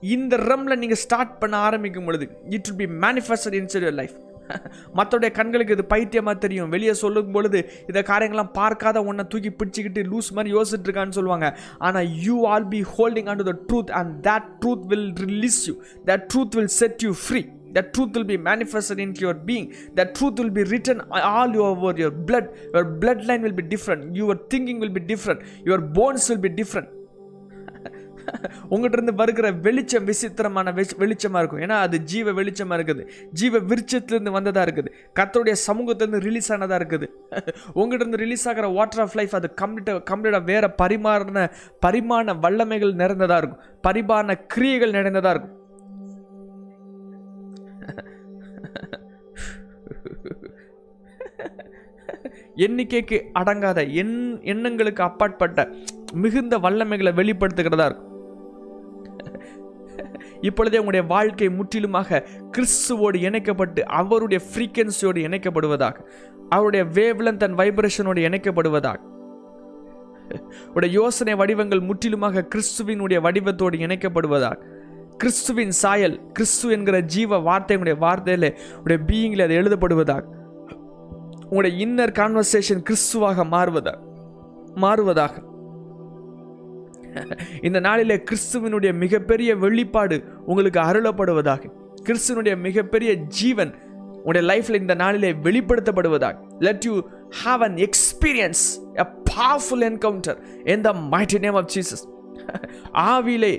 இந்த 0.00 0.36
ரம்ல 0.36 0.76
நீங்கள் 0.76 0.96
ஸ்டார்ட் 0.96 1.38
பண்ண 1.38 1.56
ஆரம்பிக்கும் 1.56 2.04
பொழுது 2.04 2.28
it 2.50 2.68
will 2.68 2.88
be 2.88 3.06
manifested 3.06 3.56
inside 3.60 3.84
your 3.86 3.92
life 3.92 4.25
மற்றோடைய 4.98 5.30
கண்களுக்கு 5.38 5.76
இது 5.76 5.84
பைத்தியமாக 5.94 6.36
தெரியும் 6.44 6.72
வெளியே 6.74 6.94
சொல்லும் 7.02 7.32
பொழுது 7.36 7.60
இந்த 7.90 8.02
காரியங்கள்லாம் 8.10 8.54
பார்க்காத 8.60 9.02
உன்னை 9.10 9.26
தூக்கி 9.32 9.52
பிடிச்சிக்கிட்டு 9.60 10.04
லூஸ் 10.12 10.30
மாதிரி 10.38 10.54
யோசிச்சுட்டு 10.56 10.88
இருக்கான்னு 10.90 11.18
சொல்லுவாங்க 11.18 11.48
ஆனால் 11.88 12.08
you 12.26 12.38
all 12.52 12.68
be 12.74 12.80
holding 12.94 13.28
and 13.32 13.44
the 13.50 13.56
truth 13.68 13.92
and 14.00 14.14
that 14.28 14.48
truth 14.62 14.86
will 14.92 15.10
release 15.26 15.60
you 15.68 15.76
that 16.10 16.26
truth 16.32 16.56
will 16.58 16.74
set 16.80 17.04
you 17.08 17.12
free 17.26 17.42
that 17.72 17.88
truth 17.94 18.12
will 18.16 18.24
be 18.24 18.36
manifested 18.42 18.98
into 18.98 19.20
your 19.20 19.34
being 19.48 19.64
that 19.96 20.14
truth 20.14 20.38
will 20.40 20.50
be 20.50 20.64
written 20.64 20.98
all 21.30 21.50
over 21.62 21.90
your 22.02 22.12
blood 22.28 22.46
your 22.74 22.84
bloodline 23.02 23.42
will 23.42 23.56
be 23.60 23.66
different 23.74 24.16
your 24.16 24.36
thinking 24.52 24.78
will 24.82 24.94
be 24.98 25.02
different 25.12 25.40
your 25.64 25.80
bones 25.98 26.24
will 26.30 26.42
be 26.46 26.52
different 26.60 26.88
உங்கள்கிட்ட 28.70 28.98
இருந்து 28.98 29.14
வருகிற 29.14 29.50
வெளிச்சம் 29.52 30.04
விசித்திரமான 30.04 30.72
வெளிச்சமாக 30.72 31.38
இருக்கும். 31.38 31.60
ஏன்னா 31.60 31.76
அது 31.86 31.98
ஜீவ 32.00 32.32
வெளிச்சமாக 32.32 32.78
இருக்குது. 32.78 33.02
ஜீவ 33.32 33.58
விருட்சத்துலேருந்து 33.58 34.30
வந்ததாக 34.30 34.70
இருக்குது. 34.70 34.92
கத்தருடைய 35.20 35.56
சமூகத்துலேருந்து 35.66 36.20
ரிலீஸ் 36.20 36.52
ஆனதாக 36.52 36.80
இருக்குது. 36.82 37.08
உங்கள்கிட்ட 37.74 38.04
இருந்து 38.04 38.16
ரிலீஸ் 38.16 38.48
ஆகிற 38.48 38.66
வாட்டர் 38.66 39.00
ஆஃப் 39.00 39.16
லைஃப் 39.16 39.34
அது 39.34 39.50
கம்ப்ளீட்டாக 39.62 40.02
கம்ப்ளீட்டாக 40.10 40.44
வேற 40.44 40.74
பரிமாறின 40.82 41.50
பரிமாண 41.80 42.34
வல்லமைகள் 42.34 42.94
நிறைந்ததாக 42.94 43.38
இருக்கும். 43.38 43.62
பரிமாண 43.82 44.36
கிரியைகள் 44.46 44.90
நிறைந்ததாக 44.90 45.34
இருக்கும். 45.34 45.54
எண்ணிக்கைக்கு 52.56 53.16
அடங்காத 53.38 53.92
எண் 53.92 54.38
எண்ணங்களுக்கு 54.42 55.02
அப்பாற்பட்ட 55.02 55.68
மிகுந்த 56.14 56.58
வல்லமைகளை 56.58 57.12
வெளிப்படுத்துகிறதா 57.14 57.84
இருக்கும். 57.84 58.15
இப்பொழுதே 60.40 60.78
உங்களுடைய 60.78 61.14
வாழ்க்கை 61.14 61.48
முற்றிலுமாக 61.48 62.26
கிறிஸ்துவோடு 62.52 63.16
இணைக்கப்பட்டு 63.16 63.86
அவருடைய 63.86 64.44
ஃப்ரீக்வன்சியோடு 64.44 65.20
இணைக்கப்படுவதாக 65.26 65.94
அவருடைய 66.48 66.84
வேவ்லன் 66.84 67.36
தன் 67.36 67.54
வைப்ரேஷனோடு 67.54 68.20
இணைக்கப்படுவதாக. 68.28 68.94
உடைய 70.74 70.94
யோசனை 70.94 71.34
வடிவங்கள் 71.34 71.80
முற்றிலுமாக 71.80 72.46
கிறிஸ்துவினுடைய 72.54 73.20
வடிவத்தோடு 73.20 73.78
இணைக்கப்படுவதாக. 73.78 74.58
கிறிஸ்துவின் 75.16 75.70
சாயல் 75.70 76.32
கிறிஸ்து 76.32 76.70
என்கிற 76.70 77.00
ஜீவ 77.00 77.38
வார்த்தையினுடைய 77.38 77.96
வார்த்தையில் 78.00 78.56
உடைய 78.78 79.02
பீயிங்கில் 79.06 79.42
அது 79.42 79.54
எழுதப்படுவதாக. 79.54 80.22
உங்களுடைய 81.42 81.86
இன்னர் 81.86 82.12
கான்வர்சேஷன் 82.12 82.82
கிறிஸ்துவாக 82.90 83.44
மாறுவதாக 83.44 84.04
மாறுவதாக. 84.74 85.54
இந்த 87.62 87.80
நாளிலே 87.80 88.16
கிறிஸ்துவினுடைய 88.28 88.92
மிகப்பெரிய 88.94 89.56
வெளிப்பாடு 89.56 90.16
உங்களுக்கு 90.46 90.80
அருளப்படுவதாக. 90.80 91.62
கிறிஸ்துவனுடைய 92.06 92.54
மிகப்பெரிய 92.66 93.14
ஜீவன் 93.14 93.72
உடைய 94.24 94.42
லைஃப்ல 94.52 94.74
இந்த 94.74 94.94
நாளிலே 94.94 95.32
வெளிப்படுத்தப்படுவதாக. 95.46 96.34
Let 96.58 96.84
you 96.84 96.94
have 97.44 97.62
an 97.68 97.78
experience 97.86 98.64
a 98.94 99.06
powerful 99.30 99.84
encounter 99.90 100.38
in 100.72 100.82
the 100.82 100.92
mighty 101.14 101.38
name 101.38 101.54
of 101.54 101.70
Jesus 101.74 102.04
ஆவிலே 103.12 103.54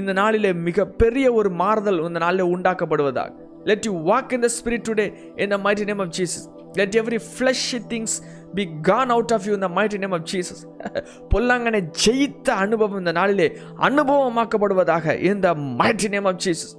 இந்த 0.00 0.12
நாளிலே 0.12 0.52
மிகப்பெரிய 0.52 1.32
ஒரு 1.32 1.50
மாறுதல் 1.50 1.98
இந்த 2.08 2.18
நாளிலே 2.18 2.44
உண்டாக்கப்படுவதாக. 2.54 3.30
Let 3.64 3.86
you 3.88 3.92
walk 4.10 4.32
in 4.32 4.44
the 4.46 4.48
spirit 4.58 4.86
today 4.88 5.06
in 5.36 5.48
the 5.48 5.56
mighty 5.56 5.84
name 5.90 5.98
of 5.98 6.12
Jesus 6.18 6.46
let 6.72 6.94
every 7.00 7.18
flesh 7.32 7.66
things 7.92 8.14
be 8.54 8.64
gone 8.82 9.10
out 9.10 9.32
of 9.32 9.46
you 9.46 9.52
இந்த 9.52 9.68
mighty 9.76 9.98
name 9.98 10.14
of 10.18 10.26
Jesus 10.32 10.62
பொல்லாங்கனை 11.30 11.80
ஜெயித்த 12.04 12.48
அனுபவம் 12.56 13.00
இந்த 13.00 13.12
நாளிலே 13.12 13.48
அனுபவமாக்கப்படுவதாக 13.88 15.16
இந்த 15.22 15.48
மைட்டி 15.80 16.08
நேம் 16.08 16.26
ஆஃப் 16.26 16.40
ஜீசஸ் 16.46 16.74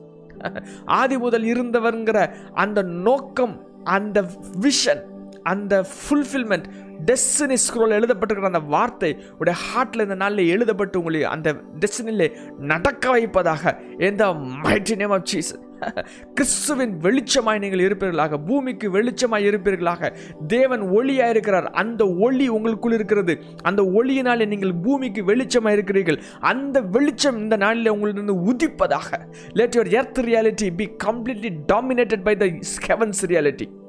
ஆதி 0.94 1.18
முதல் 1.18 1.46
இருந்தவர்ங்கிற 1.46 2.20
அந்த 2.56 2.80
நோக்கம் 3.02 3.56
அந்த 3.90 4.20
விஷன் 4.60 5.04
அந்த 5.44 5.76
ஃபுல்ஃபில்மெண்ட் 5.94 6.68
டெஸ்டினி 7.06 7.58
ஸ்க்ரோல் 7.64 7.96
எழுதப்பட்டிருக்கிற 7.96 8.52
அந்த 8.52 8.64
வார்த்தை 8.68 9.10
உடைய 9.40 9.56
ஹார்ட்டில் 9.64 10.06
இந்த 10.06 10.16
நாளில் 10.16 10.52
எழுதப்பட்டு 10.52 11.00
உங்களை 11.00 11.22
அந்த 11.30 11.50
டெஸ்டினிலே 11.80 12.28
நடக்க 12.66 13.12
வைப்பதாக 13.12 13.74
இந்த 14.02 14.26
மைட்டி 14.64 14.96
நேம் 14.96 15.16
ஆஃப் 15.18 15.28
ஜீசஸ் 15.30 15.62
கிறிஸ்துவின் 16.34 16.98
வெளிச்சமாய் 16.98 17.60
நீங்கள் 17.60 17.80
இருப்பீர்களாக 17.80 18.46
பூமிக்கு 18.46 18.92
வெளிச்சமாய் 18.92 19.48
இருப்பீர்களாக. 19.50 20.16
தேவன் 20.48 20.82
ஒளியாக 20.82 21.30
இருக்கிறார். 21.30 21.70
அந்த 21.72 22.14
ஒளி 22.20 22.48
உங்களுக்குள் 22.48 22.94
இருக்கிறது. 22.94 23.40
அந்த 23.64 23.82
ஒளியினாலே 23.82 24.48
நீங்கள் 24.48 24.74
பூமிக்கு 24.74 25.24
வெளிச்சமாய் 25.24 25.72
இருக்கிறீர்கள். 25.72 26.24
அந்த 26.40 26.82
வெளிச்சம் 26.82 27.38
இந்த 27.38 27.56
நாளில் 27.56 27.92
உங்களிருந்து 27.92 28.36
உதிப்பதாக. 28.46 29.20
Let 29.54 29.76
your 29.76 29.92
earth 29.92 30.20
reality 30.20 30.76
be 30.76 30.90
completely 31.04 31.54
dominated 31.74 32.24
by 32.24 32.38
the 32.38 32.46
heavens 32.88 33.26
reality 33.28 33.82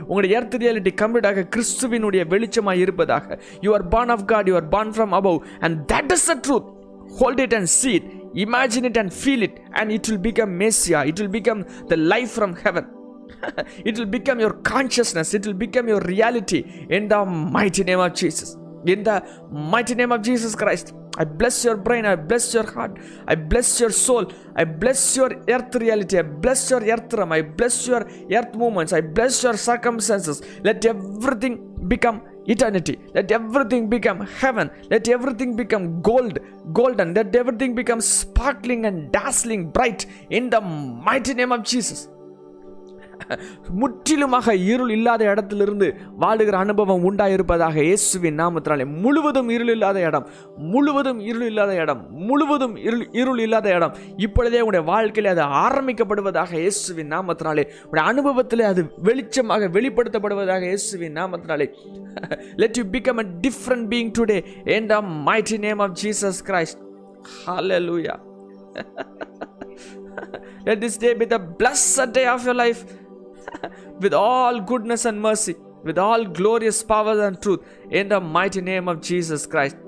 உங்களுடைய 0.00 0.40
எர்த் 0.40 0.54
ரியாலிட்டி 0.54 0.88
கம்ப்ளீட்டாக 1.00 1.48
கிறிஸ்துவினுடைய 1.56 2.22
வெளிச்சமாக 2.28 2.78
இருப்பதாக. 2.78 3.40
You 3.60 3.72
are 3.72 3.88
born 3.88 4.08
of 4.08 4.26
God 4.26 4.48
you 4.48 4.54
are 4.54 4.68
born 4.68 4.90
from 4.90 5.12
above 5.12 5.38
and 5.60 5.92
that 5.92 6.12
is 6.12 6.26
the 6.26 6.34
truth 6.48 6.80
hold 7.18 7.40
it 7.40 7.54
and 7.54 7.66
see it 7.66 8.21
imagine 8.34 8.84
it 8.84 8.96
and 8.96 9.12
feel 9.12 9.42
it 9.42 9.60
and 9.74 9.92
it 9.92 10.08
will 10.08 10.18
become 10.18 10.56
messiah. 10.56 11.06
It 11.06 11.20
will 11.20 11.28
become 11.28 11.64
the 11.88 11.96
life 11.96 12.30
from 12.30 12.56
heaven. 12.56 12.86
It 13.84 13.98
will 13.98 14.06
become 14.06 14.40
your 14.40 14.52
consciousness. 14.52 15.34
It 15.34 15.46
will 15.46 15.54
become 15.54 15.88
your 15.88 16.00
reality. 16.00 16.86
In 16.90 17.08
the 17.08 17.24
mighty 17.24 17.84
name 17.84 18.00
of 18.00 18.14
jesus. 18.14 18.56
In 18.86 19.02
the 19.02 19.22
mighty 19.50 19.94
name 19.94 20.12
of 20.12 20.22
jesus 20.22 20.54
christ. 20.54 20.94
I 21.18 21.24
bless 21.24 21.64
your 21.64 21.76
brain. 21.76 22.06
I 22.06 22.16
bless 22.16 22.54
your 22.54 22.70
heart. 22.72 22.98
I 23.28 23.34
bless 23.34 23.78
your 23.80 23.90
soul. 23.90 24.32
I 24.56 24.64
bless 24.64 25.16
your 25.16 25.30
earth 25.48 25.74
reality. 25.74 26.18
I 26.18 26.22
bless 26.22 26.70
your 26.70 26.82
earth 26.82 27.12
realm. 27.12 27.32
I 27.32 27.42
bless 27.42 27.86
your 27.86 28.08
earth 28.32 28.54
movements 28.54 28.92
i 28.92 29.00
bless 29.00 29.42
your 29.42 29.56
circumstances. 29.56 30.42
Let 30.64 30.84
everything 30.86 31.88
become 31.88 32.22
eternity. 32.46 32.98
Let 33.14 33.30
everything 33.30 33.88
become 33.88 34.20
heaven. 34.20 34.70
Let 34.90 35.08
everything 35.08 35.56
become 35.56 36.02
gold 36.02 36.38
golden. 36.72 37.14
Let 37.14 37.34
everything 37.34 37.74
become 37.74 38.00
sparkling 38.00 38.86
and 38.86 39.10
dazzling 39.12 39.70
bright 39.70 40.06
in 40.30 40.50
the 40.50 40.60
mighty 40.60 41.34
name 41.34 41.52
of 41.52 41.62
jesus 41.62 42.08
முற்றிலுமாக 43.80 44.54
இருள் 44.54 44.90
இல்லாத 44.90 45.24
இடத்திலிருந்து 45.24 45.94
வாழுகிற 46.20 46.50
அனுபவம் 46.50 47.04
உண்டாயிருப்பதாக 47.10 47.76
இயேசுவின் 47.82 48.38
நாமத்தினாலே. 48.38 48.86
முழுவதும் 48.86 49.48
இருள் 49.48 49.68
இல்லாத 49.68 50.00
இடம் 50.00 50.26
முழுவதும் 50.56 51.20
இருள் 51.20 51.46
இல்லாத 51.46 51.74
இடம் 51.74 52.06
முழுவதும் 52.10 52.76
இருள் 52.76 53.08
இருள் 53.12 53.38
இல்லாத 53.38 53.74
இடம். 53.74 53.94
இப்பொழுதே 54.16 54.60
உங்களுடைய 54.60 54.86
வாழ்க்கையில் 54.92 55.32
அது 55.32 55.44
ஆரம்பிக்கப்படுவதாக 55.64 56.52
இயேசுவின் 56.52 57.08
நாமத்தினாலே. 57.08 57.66
உடைய 57.90 58.08
அனுபவத்தில் 58.08 58.60
அது 58.60 58.84
வெளிச்சமாக 59.04 59.70
வெளிப்படுத்தப்படுவதாக 59.78 60.62
இயேசுவின் 60.62 61.14
நாமத்தினாலே. 61.14 61.68
Let 62.56 62.76
you 62.76 62.84
become 62.84 63.18
a 63.18 63.26
different 63.46 63.86
being 63.94 64.12
today 64.18 64.38
in 64.64 64.88
the 64.88 65.00
mighty 65.00 65.58
name 65.58 65.80
of 65.80 65.90
Christ 66.02 66.42
Christ. 66.48 66.78
Hallelujah. 67.46 68.18
Let 70.66 70.80
this 70.80 70.96
day 70.96 71.14
be 71.14 71.26
the 71.26 71.38
blessed 71.60 72.12
day 72.12 72.26
of 72.26 72.44
your 72.44 72.54
life. 72.54 72.80
with 74.00 74.14
all 74.16 74.60
goodness 74.62 75.04
and 75.04 75.20
mercy, 75.20 75.54
with 75.84 75.98
all 75.98 76.24
glorious 76.32 76.82
power 76.84 77.16
and 77.26 77.40
truth, 77.40 77.62
in 77.92 78.08
the 78.08 78.20
mighty 78.36 78.62
name 78.62 78.88
of 78.88 78.98
Jesus 79.02 79.44
Christ. 79.46 79.78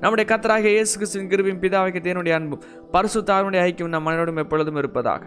நம்முடைய 0.00 0.24
கத்தராக 0.32 0.66
இயேசு 0.70 0.92
கிறிஸ்துவின் 0.98 1.30
கிருபின் 1.30 1.62
பிதாவைக்கு 1.62 2.00
தேனுடைய 2.04 2.36
அன்பும் 2.38 2.62
பரிசு 2.90 3.22
தாருடைய 3.22 3.64
ஐக்கியம் 3.64 3.94
நம் 3.96 4.06
மனோடும் 4.08 4.42
எப்பொழுதும் 4.44 4.80
இருப்பதாக 4.82 5.24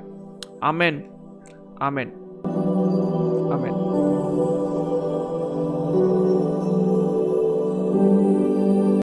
அமேன் 0.72 1.00
அமேன் 1.82 2.14
அமேன் 3.56 3.80